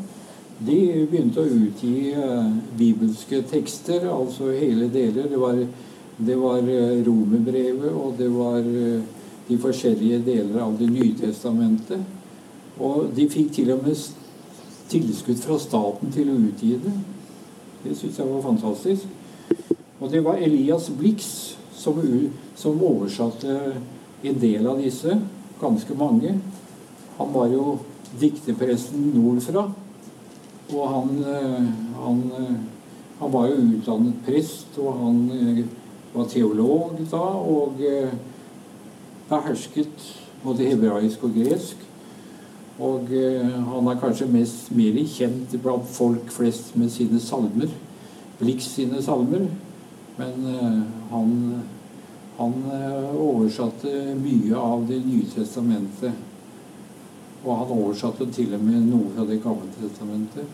De 0.57 0.77
begynte 1.05 1.43
å 1.43 1.51
utgi 1.67 2.15
bibelske 2.79 3.43
tekster, 3.45 4.07
altså 4.09 4.49
hele 4.55 4.87
deler. 4.89 5.27
Det 5.29 5.37
var, 5.37 5.59
var 6.39 6.71
romerbrevet, 7.05 7.91
og 7.93 8.15
det 8.17 8.29
var 8.33 8.65
de 8.65 9.57
forskjellige 9.61 10.23
deler 10.25 10.63
av 10.63 10.73
Det 10.79 10.87
nye 10.89 11.13
testamentet. 11.19 12.01
Og 12.81 13.11
de 13.13 13.27
fikk 13.29 13.53
til 13.53 13.69
og 13.75 13.85
med 13.85 14.01
tilskudd 14.89 15.39
fra 15.43 15.59
staten 15.59 16.11
til 16.13 16.31
å 16.31 16.39
utgi 16.47 16.73
det. 16.81 16.93
Det 17.83 17.95
syns 17.97 18.19
jeg 18.19 18.29
var 18.29 18.43
fantastisk. 18.45 19.07
Og 19.99 20.11
det 20.11 20.21
var 20.25 20.41
Elias 20.41 20.89
Blix 20.93 21.29
som, 21.75 21.97
som, 22.55 22.81
oversatte 22.83 23.57
en 24.23 24.39
del 24.41 24.67
av 24.67 24.81
disse. 24.81 25.17
Ganske 25.61 25.97
mange. 25.97 26.35
Han 27.17 27.33
var 27.33 27.49
jo 27.49 27.77
dikterpresten 28.21 29.11
nordfra. 29.15 29.67
Og 30.67 30.89
han, 30.91 31.09
eh, 31.23 31.67
han, 32.03 32.23
eh, 32.39 32.55
han 33.19 33.31
var 33.31 33.47
jo 33.47 33.55
utdannet 33.55 34.23
prest, 34.25 34.77
og 34.77 34.93
han 34.99 35.19
eh, 35.31 35.63
var 36.13 36.27
teolog 36.27 36.99
da. 37.11 37.17
og 37.17 37.79
behersket 39.29 40.05
både 40.43 40.67
hebraisk 40.67 41.23
og 41.23 41.35
gresk. 41.35 41.83
Og 42.79 43.09
han 43.09 43.87
er 43.89 43.97
kanskje 43.99 44.27
mest 44.29 44.69
mer 44.71 44.99
kjent 45.09 45.55
blant 45.63 45.87
folk 45.89 46.29
flest 46.29 46.75
med 46.77 46.91
sine 46.93 47.19
salmer. 47.19 47.71
Blix 48.39 48.69
sine 48.75 49.01
salmer. 49.01 49.47
Men 50.17 50.45
han, 51.09 51.33
han 52.37 52.53
oversatte 53.17 54.13
mye 54.21 54.61
av 54.61 54.85
Det 54.87 55.01
nye 55.05 55.25
testamentet. 55.33 56.26
Og 57.47 57.61
han 57.61 57.75
oversatte 57.77 58.27
til 58.35 58.55
og 58.57 58.63
med 58.63 58.89
noe 58.89 59.11
fra 59.15 59.25
Det 59.27 59.39
gamle 59.43 59.69
testamentet. 59.79 60.47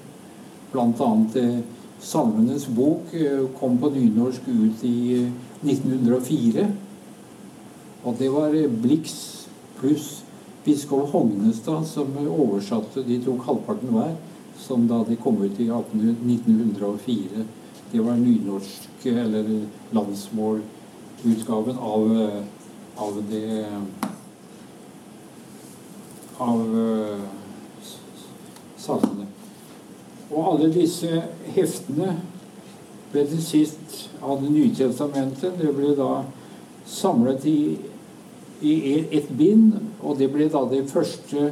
Blant 0.74 1.02
annet 1.02 1.38
eh, 1.42 1.62
Salmenes 2.04 2.68
bok 2.70 3.14
eh, 3.18 3.42
kom 3.58 3.80
på 3.82 3.90
nynorsk 3.96 4.46
ut 4.50 4.84
i 4.86 5.24
1904. 5.64 6.68
Og 8.04 8.20
det 8.20 8.30
var 8.30 8.54
Blix 8.84 9.16
pluss 9.80 10.24
biskop 10.66 11.10
Hognestad 11.12 11.88
som 11.88 12.14
oversatte. 12.22 13.04
De 13.08 13.20
tok 13.24 13.42
halvparten 13.48 13.94
hver, 13.96 14.14
som 14.60 14.86
da 14.88 15.02
de 15.08 15.18
kom 15.18 15.42
ut 15.42 15.60
i 15.60 15.70
1904. 15.72 17.46
Det 17.92 18.02
var 18.02 18.18
nynorsk, 18.20 19.06
eller 19.06 19.50
landsmålutgaven 19.94 21.78
av, 21.78 22.08
av 22.98 23.20
det 23.30 23.66
Av 26.44 26.62
salmene. 28.84 29.30
Og 30.34 30.40
alle 30.50 30.70
disse 30.74 31.22
heftene 31.56 32.18
ble 33.14 33.26
til 33.30 33.42
sist 33.44 34.00
av 34.24 34.42
Det 34.42 34.50
nye 34.52 34.76
testamentet. 34.76 35.60
Det 35.60 35.72
ble 35.76 35.94
da 35.96 36.24
samlet 36.90 37.46
i 37.48 37.58
i 38.64 39.06
et 39.12 39.28
bind, 39.38 39.74
og 40.02 40.18
det 40.20 40.30
ble 40.32 40.48
da 40.52 40.64
det 40.72 40.86
første 40.92 41.52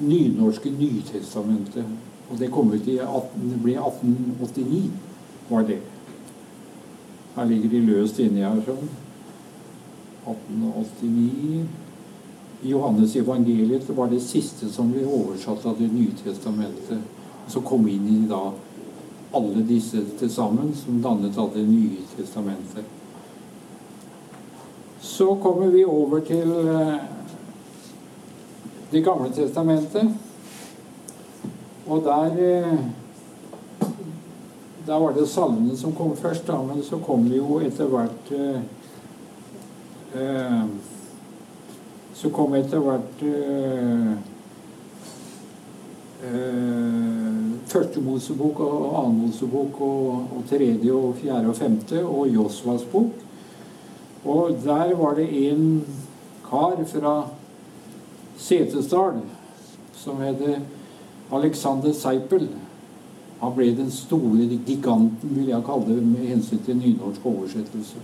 nynorske 0.00 0.70
Nytestamentet. 0.72 1.84
Og 2.28 2.38
det 2.40 2.50
kom 2.52 2.72
ut 2.72 2.88
i 2.88 2.98
18, 2.98 3.50
det 3.52 3.60
ble 3.62 3.74
1889, 3.76 4.90
var 5.48 5.66
det. 5.68 5.80
Her 7.36 7.44
ligger 7.48 7.72
de 7.72 7.82
løst 7.86 8.20
inni 8.20 8.44
her 8.44 8.60
sånn. 8.66 8.88
1889. 10.28 11.66
Johannes 12.62 13.16
evangeliet 13.16 13.90
var 13.90 14.08
det 14.10 14.20
siste 14.20 14.68
som 14.68 14.90
ble 14.92 15.04
oversatt 15.06 15.66
av 15.66 15.78
Det 15.78 15.88
nye 15.92 16.14
testamentet. 16.24 16.98
Så 17.48 17.60
kom 17.60 17.88
inn 17.88 18.08
i 18.08 18.20
da 18.28 18.50
alle 19.32 19.62
disse 19.68 20.02
til 20.18 20.30
sammen, 20.30 20.72
som 20.74 21.02
dannet 21.02 21.38
av 21.38 21.52
Det 21.54 21.62
nye 21.62 22.02
testamentet. 22.16 22.84
Så 25.00 25.34
kommer 25.42 25.70
vi 25.70 25.84
over 25.84 26.20
til 26.20 26.50
eh, 26.66 26.96
Det 28.90 29.04
gamle 29.04 29.30
testamentet. 29.30 30.10
Og 31.86 32.02
der 32.04 32.38
eh, 32.42 32.78
Da 34.86 34.98
var 34.98 35.12
det 35.12 35.28
salmene 35.28 35.76
som 35.76 35.92
kom 35.92 36.16
først, 36.16 36.46
da, 36.46 36.62
men 36.62 36.82
så 36.82 36.96
kom 36.98 37.28
det 37.28 37.36
jo 37.36 37.58
etter 37.60 37.90
hvert 37.92 38.30
eh, 38.32 38.60
eh, 40.16 40.62
Så 42.18 42.30
kom 42.34 42.54
etter 42.58 42.82
hvert 42.82 43.22
øh, 43.22 44.12
øh, 46.26 47.34
Første 47.68 48.00
Mosebok 48.00 48.60
og 48.60 49.04
annen 49.04 49.26
Mosebok 49.26 49.80
og, 49.80 50.06
og 50.36 50.42
tredje 50.50 50.92
og 50.92 51.14
fjerde 51.20 51.48
og 51.48 51.56
femte 51.56 52.04
og 52.04 52.28
Josvas 52.34 52.82
bok. 52.92 53.12
Og 54.24 54.56
der 54.64 54.96
var 54.96 55.14
det 55.14 55.28
en 55.50 55.84
kar 56.48 56.80
fra 56.86 57.14
Setesdal 58.36 59.20
som 59.94 60.20
het 60.20 60.42
Alexander 61.30 61.92
Seipel. 61.92 62.48
Han 63.40 63.54
ble 63.54 63.74
den 63.76 63.90
store 63.90 64.58
giganten, 64.66 65.34
vil 65.36 65.52
jeg 65.52 65.66
kalle 65.66 65.94
det, 65.94 66.02
med 66.02 66.26
hensyn 66.26 66.62
til 66.64 66.76
nynorsk 66.76 67.26
oversettelse. 67.26 68.00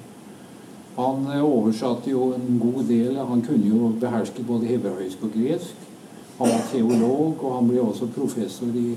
Han 0.96 1.26
eh, 1.32 1.42
oversatte 1.44 2.10
jo 2.10 2.32
en 2.34 2.58
god 2.62 2.84
del. 2.88 3.16
Han 3.18 3.42
kunne 3.42 3.68
jo 3.68 3.92
beherske 4.00 4.44
både 4.46 4.66
hebraisk 4.66 5.22
og 5.22 5.34
gresk. 5.34 5.88
Han 6.38 6.50
var 6.50 6.66
teolog, 6.72 7.44
og 7.44 7.56
han 7.56 7.68
ble 7.68 7.82
også 7.82 8.10
professor 8.14 8.74
i, 8.74 8.94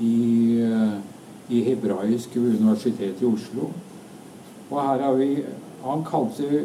i, 0.00 0.14
eh, 0.60 0.96
i 1.48 1.62
hebraisk 1.68 2.36
ved 2.36 2.58
Universitetet 2.60 3.22
i 3.22 3.28
Oslo. 3.28 3.70
Og 4.70 4.80
her 4.80 5.02
har 5.02 5.14
vi 5.20 5.44
han 5.84 6.04
kalte, 6.04 6.64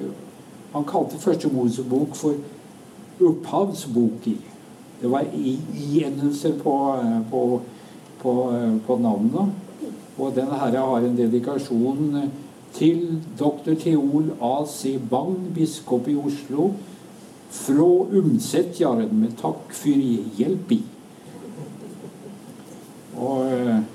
han 0.74 0.86
kalte 0.88 1.20
første 1.20 1.52
Mosebok 1.52 2.16
for 2.16 2.34
opphavsboki. 3.20 4.38
Det 5.02 5.12
var 5.12 5.28
igjennelser 5.36 6.56
på, 6.64 6.76
på, 7.32 7.42
på, 8.22 8.36
på 8.88 8.98
navnet. 8.98 9.52
Og 10.20 10.36
denne 10.36 10.60
her 10.60 10.78
har 10.80 11.04
en 11.04 11.18
dedikasjon 11.18 12.16
til 12.74 13.24
dr. 13.40 13.74
Theol 13.80 14.32
A.C. 14.42 15.00
Bang, 15.10 15.54
biskop 15.56 16.08
i 16.08 16.16
Oslo, 16.16 16.72
fra 17.50 17.92
Umsetjaren, 18.20 19.14
med 19.20 19.38
takk 19.42 19.74
for 19.74 20.10
hjelp 20.40 20.76
i. 20.78 20.82
Og 23.20 23.86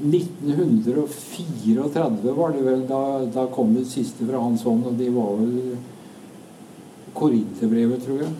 1934 0.00 2.32
var 2.36 2.52
det 2.52 2.62
vel. 2.64 2.86
Da, 2.88 3.24
da 3.34 3.46
kom 3.52 3.74
det 3.76 3.86
siste 3.90 4.26
fra 4.26 4.38
hans 4.40 4.62
hånd, 4.64 4.86
og 4.88 4.94
det 4.98 5.10
var 5.14 5.36
vel 5.40 5.76
Korinterbrevet, 7.14 8.04
tror 8.04 8.18
jeg. 8.24 8.32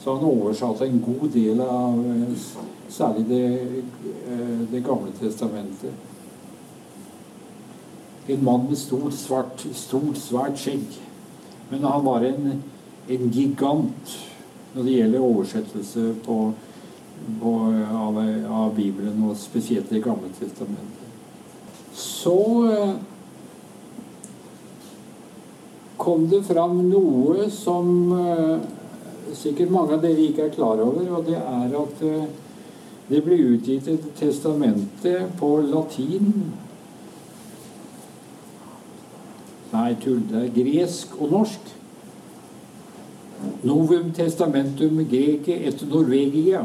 Så 0.00 0.14
han 0.14 0.24
oversatte 0.28 0.86
en 0.86 1.04
god 1.04 1.28
del 1.32 1.60
av 1.64 2.04
særlig 2.92 3.24
det, 3.28 3.46
eh, 4.30 4.60
det 4.70 4.84
gamle 4.84 5.10
testamentet. 5.18 5.92
En 8.26 8.44
mann 8.44 8.66
med 8.68 8.78
stort, 8.78 9.14
svart, 9.14 9.66
stort, 9.74 10.16
svært 10.16 10.58
skjegg. 10.60 10.84
Men 11.70 11.84
han 11.84 12.04
var 12.04 12.24
en, 12.24 12.62
en 13.08 13.30
gigant 13.32 14.18
når 14.74 14.82
det 14.82 14.98
gjelder 14.98 15.24
oversettelse 15.24 16.14
på, 16.24 16.52
av, 17.42 18.18
av, 18.50 18.74
Bibelen, 18.76 19.22
og 19.28 19.36
spesielt 19.36 19.90
Det 19.90 20.02
gamle 20.04 20.30
testamentet. 20.38 21.02
Så 21.94 22.38
eh, 22.70 22.94
kom 25.96 26.26
det 26.28 26.42
fram 26.48 26.80
noe 26.88 27.48
som 27.54 27.92
eh, 28.18 28.56
sikkert 29.34 29.72
mange 29.74 29.96
av 29.96 30.02
dere 30.02 30.26
ikke 30.26 30.48
er 30.48 30.56
klar 30.56 30.82
over, 30.82 31.06
og 31.18 31.28
det 31.28 31.38
er 31.38 31.78
at 31.80 32.04
eh, 32.04 32.26
det 33.08 33.20
ble 33.24 33.38
utgitt 33.54 33.88
et 33.92 34.04
testamente 34.18 35.16
på 35.38 35.56
latin 35.68 36.52
Nei, 39.74 39.96
tull. 39.98 40.20
Det 40.30 40.38
er 40.38 40.52
gresk 40.54 41.16
og 41.18 41.32
norsk. 41.32 41.70
Novum 43.66 44.12
Testamentum 44.14 45.00
Greke 45.10 45.56
et 45.66 45.82
Norvegia. 45.90 46.60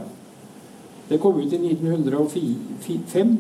Det 1.10 1.18
kom 1.18 1.40
ut 1.40 1.54
i 1.54 1.58
1905. 1.72 3.38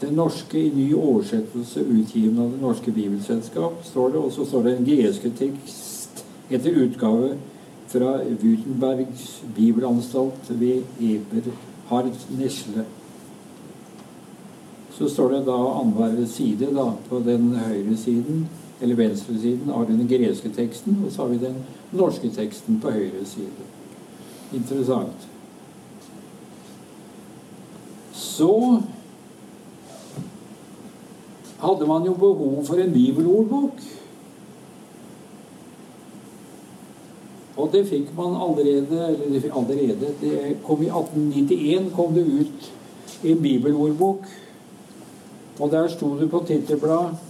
Den 0.00 0.14
norske 0.14 0.60
i 0.60 0.70
ny 0.74 0.94
oversettelse 0.94 1.80
utgiven 1.80 2.38
av 2.38 2.50
Det 2.52 2.60
Norske 2.62 2.92
Bibelselskap, 2.92 3.80
står 3.84 4.12
det. 4.12 4.18
Og 4.18 4.32
så 4.32 4.44
står 4.44 4.62
det 4.62 4.76
en 4.76 4.86
greske 4.86 5.30
tekst 5.38 6.22
etter 6.50 6.76
utgave 6.84 7.32
fra 7.90 8.12
Würtenbergs 8.42 9.42
bibelanstalt 9.56 10.50
ved 10.50 10.82
Eberhard 11.00 12.12
Nesle. 12.38 12.84
Så 14.98 15.08
står 15.08 15.32
det 15.32 15.46
da 15.48 15.56
annenhver 15.80 16.26
side 16.30 16.70
da, 16.76 16.92
på 17.08 17.20
den 17.24 17.50
høyre 17.56 17.96
siden, 17.96 18.46
eller 18.80 18.94
venstre 18.94 19.34
siden 19.40 19.70
av 19.70 19.88
den 19.88 20.06
greske 20.08 20.52
teksten, 20.54 21.02
og 21.06 21.12
så 21.12 21.24
har 21.24 21.34
vi 21.34 21.42
den 21.42 21.58
norske 21.92 22.30
teksten 22.30 22.78
på 22.80 22.94
høyre 22.94 23.24
side. 23.26 23.75
Interessant. 24.52 25.28
Så 28.12 28.80
hadde 31.58 31.86
man 31.86 32.06
jo 32.06 32.14
behov 32.14 32.64
for 32.64 32.80
en 32.80 32.92
bibelordbok. 32.92 33.80
Og 37.56 37.70
det 37.72 37.86
fikk 37.88 38.12
man 38.16 38.36
allerede 38.36 39.06
eller 39.24 39.52
allerede, 39.56 40.14
det 40.20 40.56
kom 40.66 40.82
I 40.82 40.90
1891 40.92 41.92
kom 41.96 42.14
det 42.14 42.26
ut 42.26 42.72
en 43.24 43.42
bibelordbok. 43.42 44.26
Og 45.60 45.70
der 45.70 45.88
sto 45.88 46.18
det 46.20 46.30
på 46.30 46.44
tittelbladet 46.46 47.25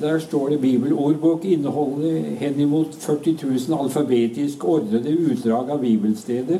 Der 0.00 0.18
står 0.18 0.48
det 0.48 0.60
'Bibelordbok 0.60 1.44
inneholder 1.44 2.20
henimot 2.38 2.94
40 2.94 3.38
000 3.68 3.80
alfabetisk 3.80 4.64
ordnede 4.64 5.18
utdrag 5.18 5.70
av 5.70 5.78
bibelsteder' 5.80 6.58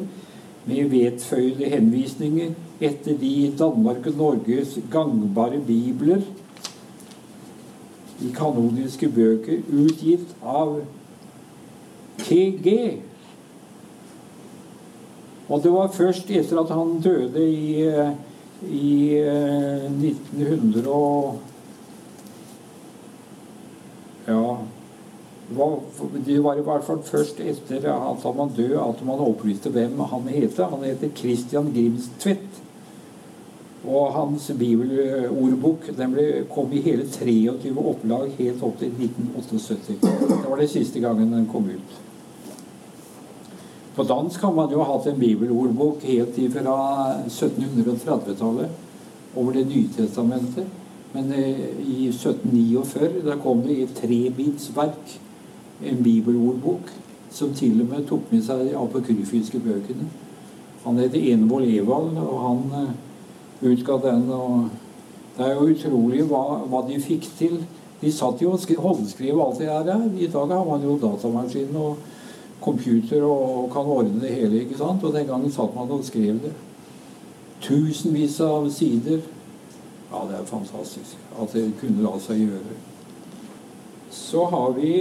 med 0.66 0.88
vedføyde 0.88 1.64
henvisninger 1.64 2.54
etter 2.80 3.18
de 3.20 3.26
i 3.26 3.54
Danmark 3.58 4.06
og 4.06 4.12
Norges 4.16 4.78
gangbare 4.92 5.60
bibler, 5.66 6.20
de 8.20 8.32
kanoniske 8.32 9.08
bøker, 9.08 9.58
utgitt 9.72 10.36
av 10.42 10.80
TG. 12.18 13.00
Og 15.48 15.62
det 15.62 15.72
var 15.72 15.92
først 15.92 16.30
etter 16.30 16.60
at 16.60 16.72
han 16.72 17.00
døde 17.04 17.50
i, 17.50 17.84
i 18.70 19.18
1900 19.18 20.88
og 20.88 21.40
Ja 24.26 24.56
det 26.26 26.38
var 26.40 26.56
i 26.56 26.62
hvert 26.64 26.84
fall 26.86 27.02
først 27.04 27.40
etter 27.44 27.84
at 27.92 28.22
han 28.24 28.36
var 28.38 28.52
død 28.56 28.78
at 28.80 29.00
man 29.04 29.20
opplyste 29.20 29.70
hvem 29.70 29.98
han 30.00 30.28
het. 30.32 30.56
Han 30.56 30.84
heter 30.84 31.10
Christian 31.16 31.72
Grimstvedt. 31.74 32.60
Og 33.84 34.14
hans 34.14 34.50
bibelordbok 34.58 35.90
den 35.96 36.14
ble, 36.14 36.46
kom 36.48 36.72
i 36.72 36.80
hele 36.80 37.04
23 37.04 37.74
opplag 37.76 38.30
helt 38.38 38.62
opp 38.64 38.78
til 38.80 38.94
1978. 38.96 39.98
Det 40.00 40.48
var 40.48 40.62
det 40.62 40.70
siste 40.72 41.02
gangen 41.04 41.34
den 41.34 41.44
kom 41.52 41.68
ut. 41.68 42.00
På 43.94 44.06
dansk 44.08 44.40
har 44.40 44.54
man 44.56 44.72
jo 44.72 44.86
hatt 44.88 45.06
en 45.06 45.20
bibelordbok 45.20 46.02
helt 46.08 46.40
fra 46.56 46.78
1730-tallet 47.28 49.36
over 49.36 49.52
Det 49.52 49.68
nye 49.68 49.88
testamentet. 49.96 50.83
Men 51.14 51.32
eh, 51.32 51.64
i 51.80 52.08
1749 52.10 53.22
da 53.26 53.38
kom 53.42 53.62
det 53.62 53.76
i 53.76 53.86
et 53.86 53.94
trebitsverk 53.94 55.14
en 55.84 56.02
bibelordbok 56.02 56.90
som 57.34 57.54
til 57.54 57.80
og 57.82 57.90
med 57.90 58.06
tok 58.08 58.30
med 58.30 58.42
seg 58.46 58.66
de 58.66 58.76
apokryfiske 58.78 59.58
bøkene. 59.62 60.06
Han 60.84 60.98
heter 61.00 61.32
Envold 61.32 61.66
Evald, 61.66 62.18
og 62.20 62.40
han 62.44 62.58
uh, 62.72 63.70
utga 63.70 63.96
den. 64.04 64.26
og 64.30 64.68
Det 65.36 65.46
er 65.46 65.54
jo 65.54 65.70
utrolig 65.72 66.26
hva, 66.30 66.42
hva 66.70 66.82
de 66.86 67.00
fikk 67.02 67.26
til. 67.38 67.56
De 68.00 68.12
satt 68.12 68.42
jo 68.42 68.52
og 68.52 68.84
håndskrev 68.84 69.40
alt 69.40 69.58
det 69.58 69.70
her. 69.70 70.04
I 70.18 70.28
dag 70.30 70.52
har 70.52 70.66
man 70.68 70.84
jo 70.84 70.98
datamaskin 71.00 71.74
og 71.80 71.96
computer 72.60 73.24
og 73.24 73.70
kan 73.72 73.86
ordne 73.86 74.20
det 74.20 74.34
hele. 74.34 74.60
ikke 74.60 74.78
sant? 74.78 75.04
Og 75.04 75.14
den 75.14 75.26
gangen 75.26 75.52
satt 75.52 75.74
man 75.74 75.90
og 75.90 76.04
skrev 76.04 76.38
det. 76.42 76.52
Tusenvis 77.64 78.40
av 78.44 78.68
sider. 78.70 79.24
Ja, 80.14 80.26
det 80.30 80.40
er 80.40 80.44
fantastisk 80.46 81.16
at 81.42 81.52
det 81.52 81.72
kunne 81.80 82.02
la 82.04 82.12
seg 82.22 82.44
gjøre. 82.44 82.74
Så 84.14 84.44
har, 84.46 84.70
vi, 84.76 84.92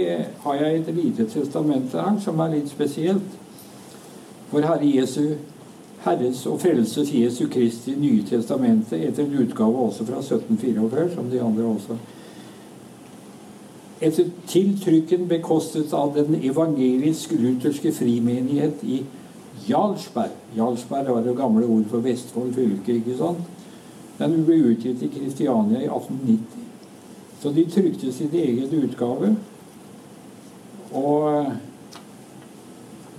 har 0.42 0.54
jeg 0.54 0.80
et 0.80 0.94
lite 0.94 1.26
testament 1.30 1.92
her 1.94 2.16
som 2.20 2.40
er 2.42 2.56
litt 2.56 2.70
spesielt. 2.72 3.36
For 4.50 4.66
Herre 4.66 4.88
Jesu, 4.90 5.36
Herres 6.02 6.42
og 6.50 6.58
Frelses 6.60 7.12
Jesu 7.14 7.46
Kristi 7.50 7.94
Nye 7.98 8.24
testamentet 8.26 9.06
etter 9.06 9.24
en 9.24 9.38
utgave 9.44 9.86
også 9.86 10.06
fra 10.08 10.18
1744, 10.18 11.14
som 11.14 11.30
de 11.30 11.40
andre 11.42 11.68
også. 11.76 11.98
Etter 14.02 14.32
tiltrykken 14.50 15.28
bekostet 15.30 15.94
av 15.94 16.10
den 16.18 16.40
evangelisk-lutherske 16.42 17.94
frimenighet 17.94 18.82
i 18.82 19.04
Jarlsberg. 19.68 20.34
Jarlsberg 20.56 21.14
var 21.14 21.22
det 21.22 21.36
gamle 21.38 21.66
ord 21.66 21.86
for 21.90 22.02
Vestfold 22.02 22.52
fylke. 22.54 22.98
ikke 22.98 23.16
sant? 23.18 23.53
Den 24.18 24.44
ble 24.46 24.54
utgitt 24.70 25.02
i 25.02 25.08
Kristiania 25.08 25.80
i 25.82 25.88
1890. 25.88 26.38
Så 27.42 27.50
de 27.50 27.70
trykte 27.70 28.12
sin 28.12 28.30
egen 28.32 28.84
utgave. 28.84 29.36
Og 30.94 31.46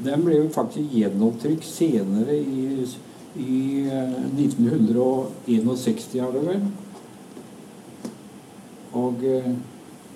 den 0.06 0.24
ble 0.24 0.36
jo 0.40 0.50
faktisk 0.56 0.94
gjenopptrykt 0.96 1.66
senere 1.68 2.38
i, 2.40 2.86
i 3.36 3.86
1961, 3.86 6.16
er 6.16 6.32
det 6.34 6.44
vel. 6.48 6.62
Og, 8.96 9.16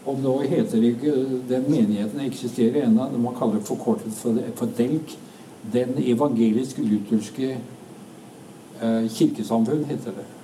og 0.07 0.15
nå 0.23 0.35
heter 0.47 0.79
det 0.79 0.89
ikke 0.95 1.13
Den 1.49 1.63
menigheten 1.67 2.19
eksisterer 2.23 2.85
ennå. 2.85 3.03
Man 3.19 3.35
kaller 3.35 3.59
det 3.59 3.67
forkortet 3.67 4.13
for, 4.15 4.31
for 4.55 4.65
DELK. 4.77 5.17
Den 5.73 5.89
evangelisk-lutherske 5.99 7.57
eh, 8.81 9.05
kirkesamfunn, 9.11 9.85
heter 9.91 10.11
det. 10.15 10.38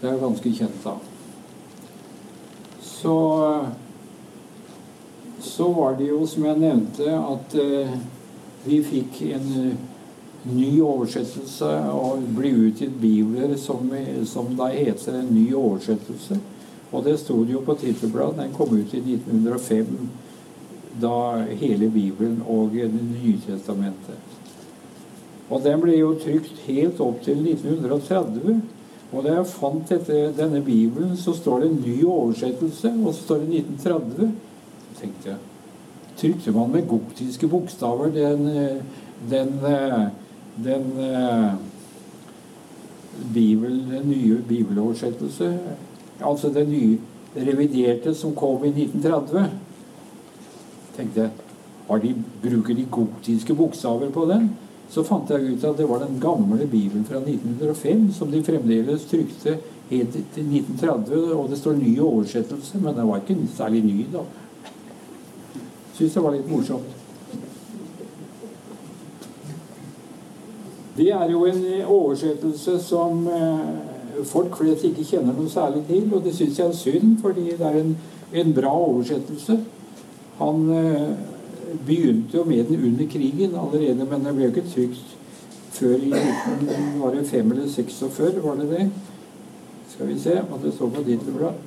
Det 0.00 0.08
er 0.08 0.22
ganske 0.22 0.54
kjent, 0.54 0.80
da. 0.84 0.96
Så 2.80 3.18
så 5.40 5.72
var 5.72 5.96
det 5.96 6.06
jo, 6.06 6.26
som 6.26 6.44
jeg 6.46 6.58
nevnte, 6.58 7.14
at 7.14 7.54
eh, 7.58 7.94
vi 8.64 8.78
fikk 8.82 9.20
en 9.32 9.48
uh, 9.48 9.72
ny 10.48 10.70
oversettelse 10.82 11.70
og 11.94 12.28
ble 12.36 12.52
utgitt 12.68 12.94
bibler 13.00 13.56
som, 13.58 13.90
som 14.26 14.52
da 14.58 14.68
heter 14.70 15.18
en 15.18 15.32
ny 15.34 15.48
oversettelse. 15.58 16.38
Og 16.92 17.04
det 17.04 17.16
sto 17.20 17.40
det 17.44 17.56
jo 17.56 17.64
på 17.66 17.74
tittelbladet. 17.80 18.38
Den 18.38 18.54
kom 18.54 18.70
ut 18.74 18.94
i 18.94 19.02
1905, 19.02 20.08
da 21.02 21.16
hele 21.60 21.90
Bibelen 21.90 22.38
og 22.46 22.74
Det 22.74 22.88
nye 22.94 23.38
testamentet. 23.46 24.38
Og 25.50 25.62
den 25.64 25.82
ble 25.82 25.98
jo 25.98 26.14
trykt 26.22 26.66
helt 26.66 27.00
opp 27.00 27.22
til 27.26 27.42
1930. 27.42 28.60
Og 29.12 29.24
da 29.24 29.38
jeg 29.38 29.48
fant 29.48 29.88
dette, 29.88 30.16
denne 30.36 30.60
bibelen, 30.64 31.16
så 31.16 31.32
står 31.36 31.62
det 31.62 31.70
en 31.70 31.80
ny 31.80 31.96
oversettelse, 32.04 32.92
og 33.04 33.14
så 33.14 33.22
står 33.22 33.44
det 33.44 33.62
1930. 33.62 34.32
Så 34.88 35.00
tenkte 35.00 35.32
jeg 35.32 35.44
Trykte 36.18 36.50
man 36.50 36.72
med 36.72 36.88
gotiske 36.90 37.46
bokstaver 37.46 38.10
den, 38.10 38.48
den, 39.30 39.52
den, 40.64 40.88
bibel, 43.34 43.76
den 43.90 44.10
nye 44.10 44.42
bibeloversettelse, 44.48 45.58
altså 46.20 46.48
den 46.48 46.70
nye 46.70 46.98
reviderte 47.36 48.14
som 48.14 48.34
kom 48.34 48.64
i 48.64 48.72
1930, 48.74 49.50
tenkte 50.96 51.28
jeg 51.28 52.02
de, 52.02 52.14
Bruker 52.42 52.74
de 52.74 52.86
gotiske 52.90 53.54
bokstaver 53.54 54.10
på 54.10 54.26
den? 54.28 54.50
Så 54.88 55.04
fant 55.04 55.30
jeg 55.30 55.52
ut 55.52 55.64
at 55.68 55.76
det 55.76 55.88
var 55.88 56.00
den 56.00 56.20
gamle 56.20 56.66
Bibelen 56.66 57.04
fra 57.04 57.20
1905 57.20 58.12
som 58.16 58.30
de 58.32 58.40
fremdeles 58.44 59.04
trykte 59.10 59.58
helt 59.90 60.12
til 60.34 60.46
1930. 60.46 61.34
Og 61.34 61.50
det 61.50 61.58
står 61.58 61.72
'ny 61.72 61.98
oversettelse', 62.00 62.80
men 62.80 62.94
den 62.94 63.08
var 63.08 63.16
ikke 63.16 63.36
særlig 63.56 63.84
ny 63.84 64.06
da. 64.12 64.24
Syns 65.94 66.14
det 66.14 66.22
var 66.22 66.32
litt 66.32 66.50
morsomt. 66.50 66.94
Det 70.96 71.10
er 71.12 71.30
jo 71.30 71.44
en 71.46 71.64
oversettelse 71.86 72.78
som 72.82 73.26
eh, 73.26 74.24
folk 74.24 74.56
flest 74.56 74.84
ikke 74.84 75.04
kjenner 75.04 75.36
noe 75.36 75.50
særlig 75.50 75.84
til, 75.86 76.14
og 76.14 76.24
det 76.24 76.34
syns 76.34 76.58
jeg 76.58 76.66
er 76.66 76.72
synd, 76.72 77.18
fordi 77.22 77.44
det 77.50 77.66
er 77.66 77.78
en, 77.80 77.96
en 78.34 78.54
bra 78.54 78.72
oversettelse. 78.72 79.60
Han 80.38 80.70
eh, 80.70 81.12
begynte 81.86 82.36
jo 82.38 82.44
med 82.44 82.64
den 82.64 82.84
under 82.84 83.06
krigen 83.10 83.54
allerede, 83.54 84.06
men 84.10 84.24
den 84.24 84.36
ble 84.36 84.48
jo 84.48 84.54
ikke 84.54 84.70
trygt 84.70 85.16
før 85.78 85.94
i 85.94 86.10
19, 86.10 87.00
var 87.00 87.14
det 87.14 87.26
5 87.26 87.52
eller 87.52 87.68
46, 87.68 88.44
var 88.44 88.54
det 88.54 88.70
det? 88.70 88.90
Skal 89.88 90.06
vi 90.06 90.18
se 90.20 90.34
hva 90.48 90.58
det 90.62 90.74
står 90.74 90.90
på 90.94 91.02
ditt 91.06 91.26
blad. 91.34 91.58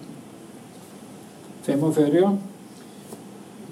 45, 1.66 2.16
ja. 2.16 2.32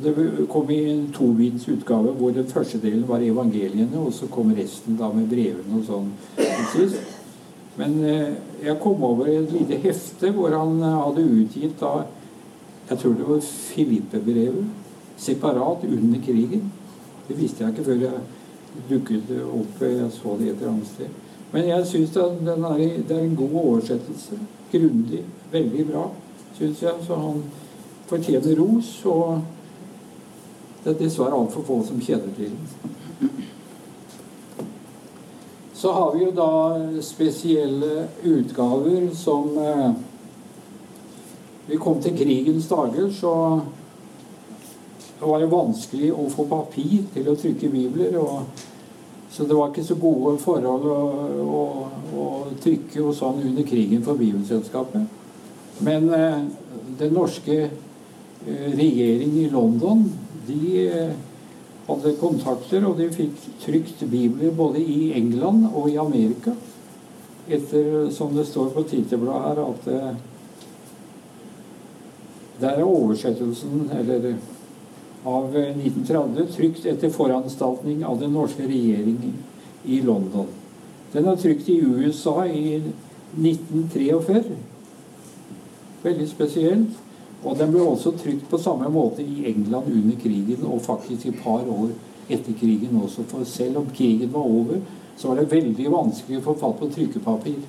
Det 0.04 0.14
kom 0.50 0.70
i 0.72 0.80
en 0.92 1.08
tobins 1.12 1.68
utgave 1.68 2.12
hvor 2.16 2.32
den 2.32 2.48
første 2.48 2.80
delen 2.80 3.08
var 3.08 3.24
evangeliene, 3.24 4.00
og 4.00 4.14
så 4.14 4.30
kom 4.32 4.54
resten 4.56 4.96
da 5.00 5.12
med 5.12 5.28
brevene 5.28 5.82
og 5.82 5.88
sånn. 5.88 6.12
Men 7.80 7.98
eh, 8.04 8.32
jeg 8.64 8.80
kom 8.84 9.04
over 9.04 9.28
et 9.32 9.52
lite 9.52 9.80
hefte 9.84 10.32
hvor 10.36 10.56
han 10.56 10.80
eh, 10.84 11.02
hadde 11.04 11.28
utgitt 11.42 11.80
da 11.80 12.06
Jeg 12.90 12.98
tror 12.98 13.14
det 13.14 13.26
var 13.28 13.42
Filippe-brevet. 13.46 14.66
Separat 15.20 15.84
under 15.84 16.22
krigen. 16.26 16.72
Det 17.28 17.38
visste 17.38 17.64
jeg 17.64 17.74
ikke 17.74 17.88
før 17.90 18.06
jeg 18.06 18.22
dukket 18.90 19.34
opp. 19.44 19.82
Jeg 19.84 20.12
så 20.16 20.38
det 20.40 20.50
et 20.50 20.56
eller 20.56 20.72
annet 20.72 20.88
sted. 20.88 21.18
Men 21.52 21.68
jeg 21.68 21.86
syns 21.90 22.10
det, 22.14 22.24
er 22.24 23.20
en 23.20 23.36
god 23.36 23.56
oversettelse. 23.64 24.40
Grundig. 24.72 25.24
Veldig 25.52 25.86
bra, 25.92 26.10
syns 26.58 26.84
jeg. 26.84 26.94
Så 27.08 27.16
han 27.16 27.44
fortjener 28.08 28.60
ros. 28.60 28.92
Og 29.06 29.42
det 30.84 30.94
er 30.94 31.00
dessverre 31.04 31.38
altfor 31.38 31.66
få 31.68 31.82
som 31.88 32.02
kjenner 32.02 32.34
til 32.38 32.54
den. 32.54 33.40
Så 35.80 35.92
har 35.92 36.16
vi 36.16 36.26
jo 36.26 36.32
da 36.36 37.02
spesielle 37.02 38.08
utgaver 38.24 39.10
som 39.16 39.58
eh, 39.58 39.92
Vi 41.70 41.78
kom 41.78 42.02
til 42.02 42.18
krigens 42.18 42.68
dager, 42.68 43.12
så 43.14 43.62
var 45.20 45.44
jo 45.44 45.52
vanskelig 45.52 46.12
å 46.16 46.28
få 46.32 46.46
papir 46.48 47.04
til 47.14 47.28
å 47.28 47.38
trykke 47.38 47.70
bibler. 47.74 48.18
og 48.18 48.68
så 49.30 49.46
det 49.46 49.54
var 49.54 49.70
ikke 49.70 49.86
så 49.86 49.96
gode 49.96 50.38
forhold 50.42 50.86
å, 50.90 51.02
å, 51.46 51.64
å 52.18 52.24
trykke 52.64 53.04
og 53.04 53.14
sånn 53.16 53.44
under 53.46 53.64
krigen 53.68 54.02
for 54.04 54.18
Bibelselskapet. 54.18 55.06
Men 55.86 56.10
eh, 56.14 56.40
den 56.98 57.14
norske 57.14 57.60
eh, 57.68 58.66
regjering 58.74 59.38
i 59.38 59.46
London 59.54 60.08
de 60.48 60.88
eh, 60.88 61.14
hadde 61.90 62.16
kontakter, 62.20 62.86
og 62.86 62.98
de 62.98 63.10
fikk 63.14 63.46
trykt 63.64 64.04
bibler 64.10 64.52
både 64.56 64.82
i 64.82 65.14
England 65.18 65.70
og 65.70 65.90
i 65.92 65.98
Amerika. 66.02 66.56
Etter, 67.50 68.10
som 68.14 68.34
det 68.36 68.46
står 68.50 68.74
på 68.74 68.84
tittelbladet 68.90 69.46
her, 69.46 69.64
at 69.66 69.88
eh, 69.94 70.12
der 72.60 72.82
er 72.82 72.86
oversettelsen, 72.90 73.88
eller 73.96 74.34
av 75.24 75.56
1930 75.56 76.48
trykt 76.56 76.86
etter 76.86 77.10
foranstaltning 77.10 78.06
av 78.06 78.20
den 78.20 78.34
norske 78.34 78.68
regjeringen 78.68 79.36
i 79.84 80.02
London. 80.02 80.48
Den 81.12 81.28
er 81.28 81.36
trykt 81.42 81.70
i 81.70 81.80
USA 81.82 82.46
i 82.46 82.80
1943. 83.36 84.44
Veldig 86.04 86.28
spesielt. 86.30 87.06
Og 87.44 87.56
den 87.56 87.72
ble 87.72 87.84
også 87.88 88.12
trykt 88.20 88.50
på 88.52 88.60
samme 88.60 88.90
måte 88.92 89.24
i 89.24 89.46
England 89.48 89.88
under 89.88 90.16
krigen, 90.20 90.66
og 90.68 90.82
faktisk 90.84 91.30
et 91.30 91.38
par 91.44 91.64
år 91.64 91.94
etter 92.30 92.56
krigen 92.60 93.00
også. 93.00 93.24
For 93.32 93.48
selv 93.48 93.80
om 93.80 93.92
krigen 93.96 94.34
var 94.34 94.44
over, 94.44 94.82
så 95.18 95.28
var 95.28 95.40
det 95.40 95.52
veldig 95.52 95.92
vanskelig 95.92 96.40
å 96.40 96.48
få 96.50 96.58
fatt 96.60 96.80
på 96.82 96.90
trykkepapir. 96.96 97.62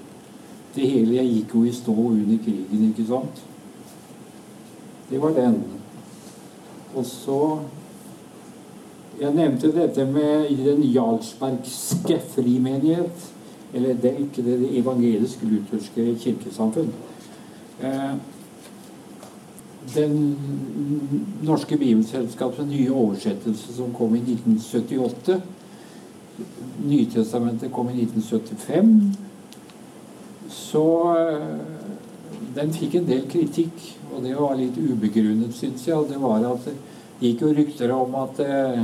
Det 0.75 0.87
hele 0.91 1.23
gikk 1.23 1.55
jo 1.55 1.65
i 1.67 1.75
stå 1.75 1.95
under 1.95 2.43
krigen, 2.43 2.89
ikke 2.91 3.07
sant? 3.07 3.43
Det 5.11 5.19
var 5.23 5.35
den. 5.39 5.80
Og 6.95 7.07
så 7.07 7.59
Jeg 9.20 9.34
nevnte 9.34 9.68
dette 9.74 10.05
med 10.09 10.49
den 10.64 10.82
jarlsbergske 10.82 12.16
frimenighet. 12.28 13.32
Eller 13.74 13.95
det 13.95 14.12
er 14.12 14.22
ikke 14.22 14.43
det 14.43 14.78
evangelisk-lutherske 14.78 16.14
kirkesamfunn. 16.22 16.88
Eh, 17.82 18.14
den 19.95 20.38
norske 21.43 21.76
bibelselskapets 21.76 22.68
nye 22.70 22.93
oversettelse 22.93 23.74
som 23.76 23.93
kom 23.95 24.14
i 24.14 24.18
1978 24.18 25.41
Nytestamentet 26.84 27.72
kom 27.72 27.88
i 27.91 28.03
1975. 28.03 29.16
Så 30.49 31.16
eh, 31.18 31.59
den 32.57 32.72
fikk 32.72 32.95
en 32.95 33.09
del 33.09 33.26
kritikk 33.30 34.00
og 34.21 34.27
det 34.27 34.37
var 34.37 34.59
litt 34.59 34.77
ubegrunnet, 34.77 35.55
syns 35.57 35.87
jeg. 35.89 36.09
Det 36.11 36.18
var 36.21 36.43
at 36.45 36.66
det 36.66 36.75
gikk 37.23 37.45
jo 37.47 37.53
rykter 37.57 37.93
om 37.95 38.16
at 38.21 38.41
eh, 38.45 38.83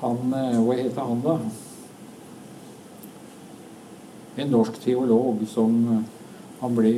han 0.00 0.34
eh, 0.34 0.56
Hva 0.58 0.74
heter 0.74 1.06
han, 1.06 1.20
da? 1.22 1.36
En 4.42 4.50
norsk 4.50 4.80
teolog 4.82 5.44
som 5.50 5.76
eh, 5.94 6.02
Han 6.64 6.74
ble, 6.74 6.92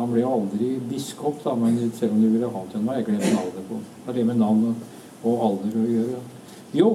han 0.00 0.10
ble 0.10 0.24
aldri 0.26 0.72
biskop, 0.90 1.38
da, 1.44 1.54
men 1.54 1.78
selv 1.94 2.16
om 2.16 2.24
de 2.24 2.32
ville 2.32 2.50
hatt 2.50 2.74
en, 2.74 2.88
har 2.88 2.98
jeg 2.98 3.06
glemt 3.10 3.34
navnet 3.36 3.66
på. 3.68 3.80
Har 4.06 4.16
det 4.16 4.26
med 4.26 4.40
navn 4.40 4.70
og 5.20 5.42
alder 5.46 5.76
å 5.76 5.88
gjøre. 5.90 6.20
Jo, 6.74 6.90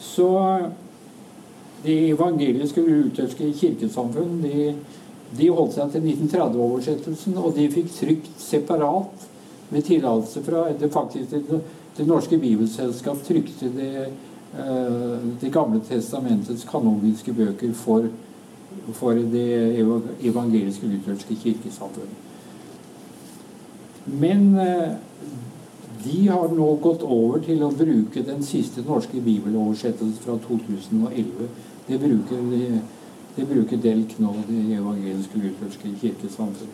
så 0.00 0.28
de 1.82 1.96
evangeliske 2.12 2.84
lutherske 2.84 3.50
kirkesamfunn 3.58 4.38
de 4.44 4.70
de 5.38 5.50
holdt 5.54 5.76
seg 5.76 5.92
til 5.92 6.06
1930-oversettelsen, 6.06 7.36
og 7.38 7.54
de 7.54 7.68
fikk 7.70 7.92
trykt 7.94 8.30
separat 8.42 9.28
med 9.70 9.86
tillatelse 9.86 10.42
fra 10.42 10.64
det, 10.74 10.90
faktisk, 10.92 11.30
det, 11.30 11.60
det 11.96 12.06
norske 12.08 12.38
bibelselskap 12.38 13.22
trykte 13.26 13.70
det, 13.76 14.08
eh, 14.58 15.28
det 15.40 15.52
gamle 15.54 15.82
testamentets 15.86 16.66
kanoniske 16.70 17.32
bøker 17.32 17.76
for, 17.78 18.08
for 18.98 19.14
det 19.14 19.78
evangeliske 20.26 20.90
lutherske 20.90 21.38
kirkesamfunn. 21.44 22.18
Men 24.10 24.58
eh, 24.58 24.92
de 26.04 26.28
har 26.28 26.48
nå 26.48 26.74
gått 26.82 27.02
over 27.04 27.42
til 27.44 27.62
å 27.62 27.74
bruke 27.76 28.22
den 28.24 28.42
siste 28.46 28.82
norske 28.86 29.20
bibeloversettelsen 29.20 30.22
fra 30.24 30.38
2011. 30.46 31.50
Det 31.86 31.98
bruker 32.00 32.48
de 32.50 32.64
de 33.40 33.46
bruker 33.48 33.80
del 33.80 34.04
knoll 34.16 34.44
i 34.52 34.74
evangeliske 34.76 35.38
lutherske 35.40 35.94
kirkesamfunn. 36.00 36.68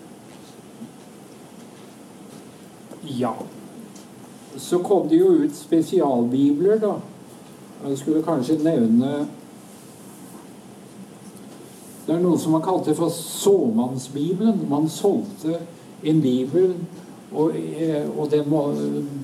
Ja. 3.06 3.34
Så 4.56 4.78
kom 4.78 5.08
det 5.08 5.20
jo 5.20 5.28
ut 5.44 5.54
spesialbibler, 5.54 6.78
da. 6.82 6.94
Jeg 7.86 7.98
skulle 7.98 8.22
kanskje 8.24 8.58
nevne 8.64 9.26
Det 12.06 12.14
er 12.14 12.20
noe 12.22 12.38
som 12.38 12.52
man 12.54 12.62
kalte 12.62 12.94
for 12.94 13.10
såmannsbibelen. 13.10 14.60
Man 14.70 14.84
solgte 14.88 15.56
en 16.06 16.20
bibel, 16.22 16.76
og, 17.32 17.50
eh, 17.56 18.06
og 18.18 18.30
den 18.30 18.46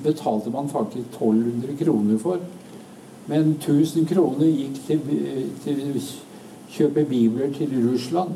betalte 0.03 0.51
man 0.51 0.67
faktisk 0.69 1.07
1200 1.15 1.77
kroner 1.79 2.17
for. 2.19 2.43
Men 3.27 3.55
1000 3.55 4.05
kroner 4.05 4.45
gikk 4.45 4.81
til, 4.87 4.99
til 5.63 5.79
kjøpe 6.73 7.05
bibler 7.05 7.53
til 7.53 7.73
Russland. 7.91 8.33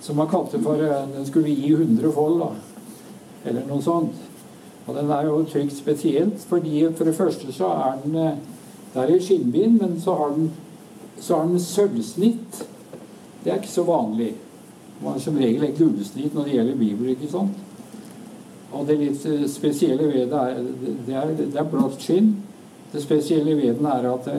Som 0.00 0.16
man 0.16 0.28
kalte 0.30 0.60
for 0.62 0.74
eh, 0.74 1.08
Den 1.14 1.26
skulle 1.26 1.54
gi 1.54 1.72
100 1.72 2.12
fold, 2.12 2.40
da. 2.40 2.50
Eller 3.46 3.66
noe 3.68 3.82
sånt. 3.82 4.22
Og 4.86 4.94
den 4.94 5.10
er 5.10 5.26
jo 5.26 5.42
trygt 5.50 5.74
spesielt 5.76 6.44
fordi 6.46 6.84
for 6.94 7.04
det 7.04 7.16
første 7.16 7.52
så 7.52 7.72
er 7.74 8.00
den 8.04 8.14
eh, 8.14 8.38
Det 8.94 9.02
er 9.02 9.14
i 9.14 9.20
skinnbind, 9.20 9.80
men 9.80 10.00
så 10.00 10.14
har 10.14 10.30
den, 10.32 10.50
så 11.20 11.36
har 11.36 11.46
den 11.46 11.60
sølvsnitt. 11.60 12.66
Det 13.44 13.52
er 13.52 13.56
ikke 13.56 13.68
så 13.68 13.82
vanlig. 13.84 14.30
Man 15.02 15.12
har 15.12 15.20
som 15.20 15.36
regel 15.36 15.64
et 15.64 15.78
gullsnitt 15.78 16.34
når 16.34 16.44
det 16.44 16.52
gjelder 16.54 16.78
bibler, 16.80 17.10
ikke 17.10 17.28
sant? 17.28 17.58
Og 18.72 18.86
det 18.88 18.96
litt 19.00 19.26
eh, 19.26 19.44
spesielle 19.50 20.08
ved 20.08 20.30
det 20.32 20.40
er 20.40 20.62
det 21.06 21.18
er, 21.18 21.34
er 21.60 21.68
blått 21.70 22.00
skinn. 22.00 22.32
Det 22.92 23.02
spesielle 23.02 23.56
ved 23.56 23.74
den 23.80 23.90
er 23.90 24.08
at 24.14 24.30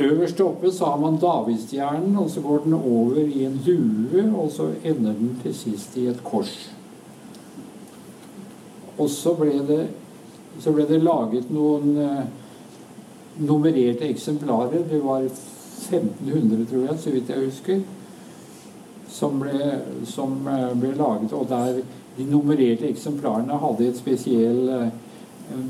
Øverst 0.00 0.40
oppe 0.40 0.70
så 0.72 0.84
har 0.84 0.98
man 1.00 1.18
davidstjernen, 1.18 2.16
og 2.16 2.30
så 2.30 2.40
går 2.40 2.58
den 2.64 2.74
over 2.74 3.16
i 3.16 3.44
en 3.44 3.60
lue, 3.66 4.24
og 4.36 4.50
så 4.50 4.70
ender 4.84 5.12
den 5.12 5.38
til 5.42 5.54
sist 5.54 5.96
i 5.96 6.06
et 6.06 6.20
kors. 6.24 6.70
Og 8.98 9.10
så 9.10 9.34
ble 9.34 9.58
det, 9.66 9.88
så 10.60 10.72
ble 10.74 10.86
det 10.88 11.02
laget 11.02 11.50
noen 11.54 11.96
eh, 12.02 12.24
nummererte 13.38 14.08
eksemplarer. 14.10 14.82
Det 14.90 15.02
var 15.04 15.26
1500, 15.26 16.66
tror 16.70 16.86
jeg, 16.86 16.98
så 16.98 17.10
vidt 17.14 17.30
jeg 17.30 17.44
husker, 17.44 17.82
som 19.08 19.38
ble, 19.42 19.74
som 20.06 20.38
eh, 20.46 20.72
ble 20.78 20.94
laget. 20.98 21.32
Og 21.32 21.46
der 21.50 21.82
de 22.18 22.26
nummererte 22.26 22.90
eksemplarene 22.90 23.58
hadde 23.62 23.86
et 23.88 23.98
spesiell 23.98 24.64
eh, 24.74 24.88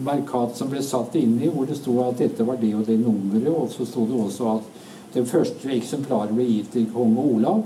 markat 0.04 0.56
som 0.56 0.70
ble 0.70 0.82
satt 0.82 1.14
inn 1.18 1.38
i, 1.42 1.48
hvor 1.52 1.66
det 1.66 1.78
sto 1.78 1.96
at 2.04 2.18
dette 2.18 2.44
var 2.46 2.58
det 2.60 2.74
og 2.76 2.86
det 2.86 2.98
nummeret. 3.00 3.50
Og 3.52 3.70
så 3.72 3.86
sto 3.86 4.06
det 4.08 4.18
også 4.18 4.52
at 4.56 5.14
det 5.14 5.26
første 5.28 5.72
eksemplaret 5.74 6.34
ble 6.36 6.46
gitt 6.46 6.72
til 6.74 6.88
kong 6.92 7.16
Olav. 7.22 7.64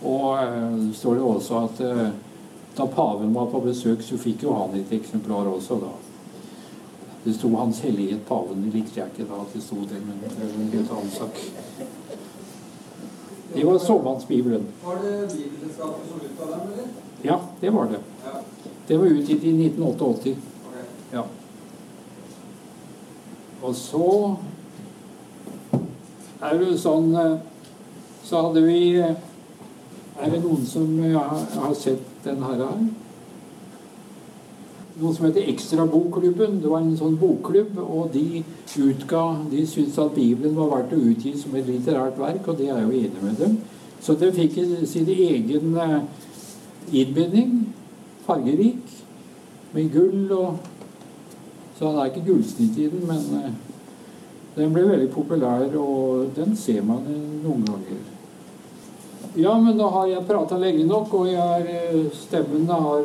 Og 0.00 0.36
så 0.86 0.92
står 0.96 1.18
det 1.18 1.24
også 1.28 1.64
at 1.64 1.80
uh, 1.84 2.06
da 2.76 2.86
paven 2.86 3.34
var 3.34 3.50
på 3.52 3.60
besøk, 3.60 4.02
så 4.02 4.16
fikk 4.18 4.46
jo 4.46 4.54
han 4.56 4.78
et 4.78 4.92
eksemplar 4.96 5.50
også, 5.50 5.76
da. 5.82 5.90
Det 7.24 7.34
sto 7.36 7.48
'Hans 7.48 7.80
hellighet 7.84 8.24
paven'. 8.28 8.64
Det 8.64 8.74
likte 8.74 9.00
jeg 9.00 9.08
ikke 9.12 9.28
da 9.28 9.40
at 9.42 9.52
det 9.52 9.62
sto 9.62 9.76
det, 9.76 10.00
men 10.06 10.16
det 10.22 10.30
er 10.40 10.54
en 10.56 10.70
helt 10.72 10.90
annen 10.90 11.10
sak. 11.10 11.36
Det 13.54 13.64
var 13.66 13.78
såmannsbibelen. 13.78 14.66
Var 14.84 14.94
det 14.94 15.28
Bibelselskapet 15.36 16.08
som 16.08 16.20
utga 16.24 16.44
dem, 16.52 16.60
eller? 16.72 16.88
Ja, 17.22 17.38
det 17.60 17.70
var 17.70 17.84
det. 17.84 17.98
Det 18.88 18.98
var 18.98 19.06
utgitt 19.06 19.44
i 19.44 19.66
1988. 19.66 20.36
Ja. 21.12 21.24
Og 23.62 23.74
så 23.76 24.06
er 26.40 26.56
det 26.56 26.76
sånn 26.80 27.10
eh, 27.18 27.34
Så 28.24 28.40
hadde 28.46 28.62
vi 28.64 28.78
eh, 28.96 29.18
Er 30.20 30.32
det 30.32 30.40
noen 30.44 30.64
som 30.68 30.86
eh, 31.04 31.18
har 31.18 31.74
sett 31.76 32.06
den 32.24 32.40
her? 32.46 32.62
Noe 35.00 35.12
som 35.16 35.26
heter 35.26 35.48
Ekstrabokklubben. 35.48 36.58
Det 36.60 36.70
var 36.70 36.82
en 36.84 36.96
sånn 36.98 37.14
bokklubb, 37.20 37.78
og 37.80 38.10
de 38.12 38.42
utga 38.84 39.22
De 39.48 39.62
syntes 39.64 39.96
at 40.02 40.12
Bibelen 40.16 40.56
var 40.58 40.72
verdt 40.74 40.96
å 40.96 41.02
utgi 41.10 41.32
som 41.40 41.54
et 41.56 41.68
litterært 41.68 42.18
verk, 42.20 42.48
og 42.48 42.58
det 42.58 42.68
er 42.68 42.82
jeg 42.82 42.88
jo 42.88 42.98
enig 42.98 43.22
med 43.24 43.38
dem. 43.40 43.54
Så 44.00 44.16
det 44.20 44.34
fikk 44.36 44.58
sin 44.88 45.08
egen 45.08 45.78
innbinding. 46.92 47.54
Fargerik. 48.26 48.92
Med 49.72 49.88
gull 49.94 50.28
og 50.36 50.60
Så 51.80 51.88
han 51.88 51.96
er 51.96 52.10
ikke 52.10 52.26
gullsnitt 52.26 52.76
i 52.76 52.86
den, 52.92 53.06
men 53.08 53.22
eh, 53.38 53.52
den 54.58 54.72
ble 54.74 54.82
veldig 54.84 55.06
populær, 55.14 55.62
og 55.80 56.34
den 56.36 56.52
ser 56.60 56.82
man 56.84 57.06
eh, 57.08 57.22
noen 57.40 57.62
ganger. 57.64 58.02
Ja, 59.40 59.54
men 59.56 59.78
da 59.78 59.86
har 59.94 60.10
jeg 60.10 60.26
prata 60.28 60.58
lenge 60.60 60.84
nok, 60.84 61.14
og 61.16 61.30
jeg 61.30 61.78
eh, 61.78 62.10
stemmen 62.12 62.68
har 62.68 63.00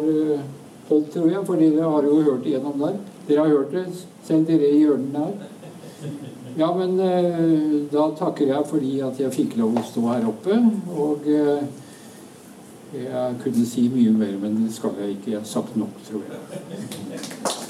holdt, 0.89 1.07
tror 1.13 1.31
jeg, 1.31 1.45
for 1.47 1.63
dere 1.63 1.87
har 1.93 2.09
jo 2.09 2.19
hørt 2.25 2.49
igjennom 2.51 2.83
der. 2.83 2.99
Dere 3.29 3.45
har 3.45 3.55
hørt 3.55 3.71
det, 3.77 3.85
selv 4.27 4.43
dere 4.51 4.67
i 4.67 4.81
hjørnet 4.83 5.15
der. 5.15 5.31
Ja, 6.59 6.67
men 6.75 6.99
da 7.91 8.09
takker 8.15 8.51
jeg 8.51 8.67
fordi 8.69 8.93
at 9.03 9.17
jeg 9.19 9.33
fikk 9.35 9.55
lov 9.59 9.79
å 9.79 9.87
stå 9.87 10.03
her 10.11 10.27
oppe. 10.29 10.59
Og 10.95 11.27
jeg 12.95 13.35
kunne 13.43 13.67
si 13.67 13.87
mye 13.91 14.13
mer, 14.15 14.35
men 14.43 14.61
det 14.65 14.71
skal 14.75 14.99
jeg 14.99 15.17
ikke. 15.17 15.31
Jeg 15.33 15.41
har 15.41 15.51
sagt 15.51 15.79
nok, 15.79 15.99
tror 16.07 16.27
jeg. 16.27 17.64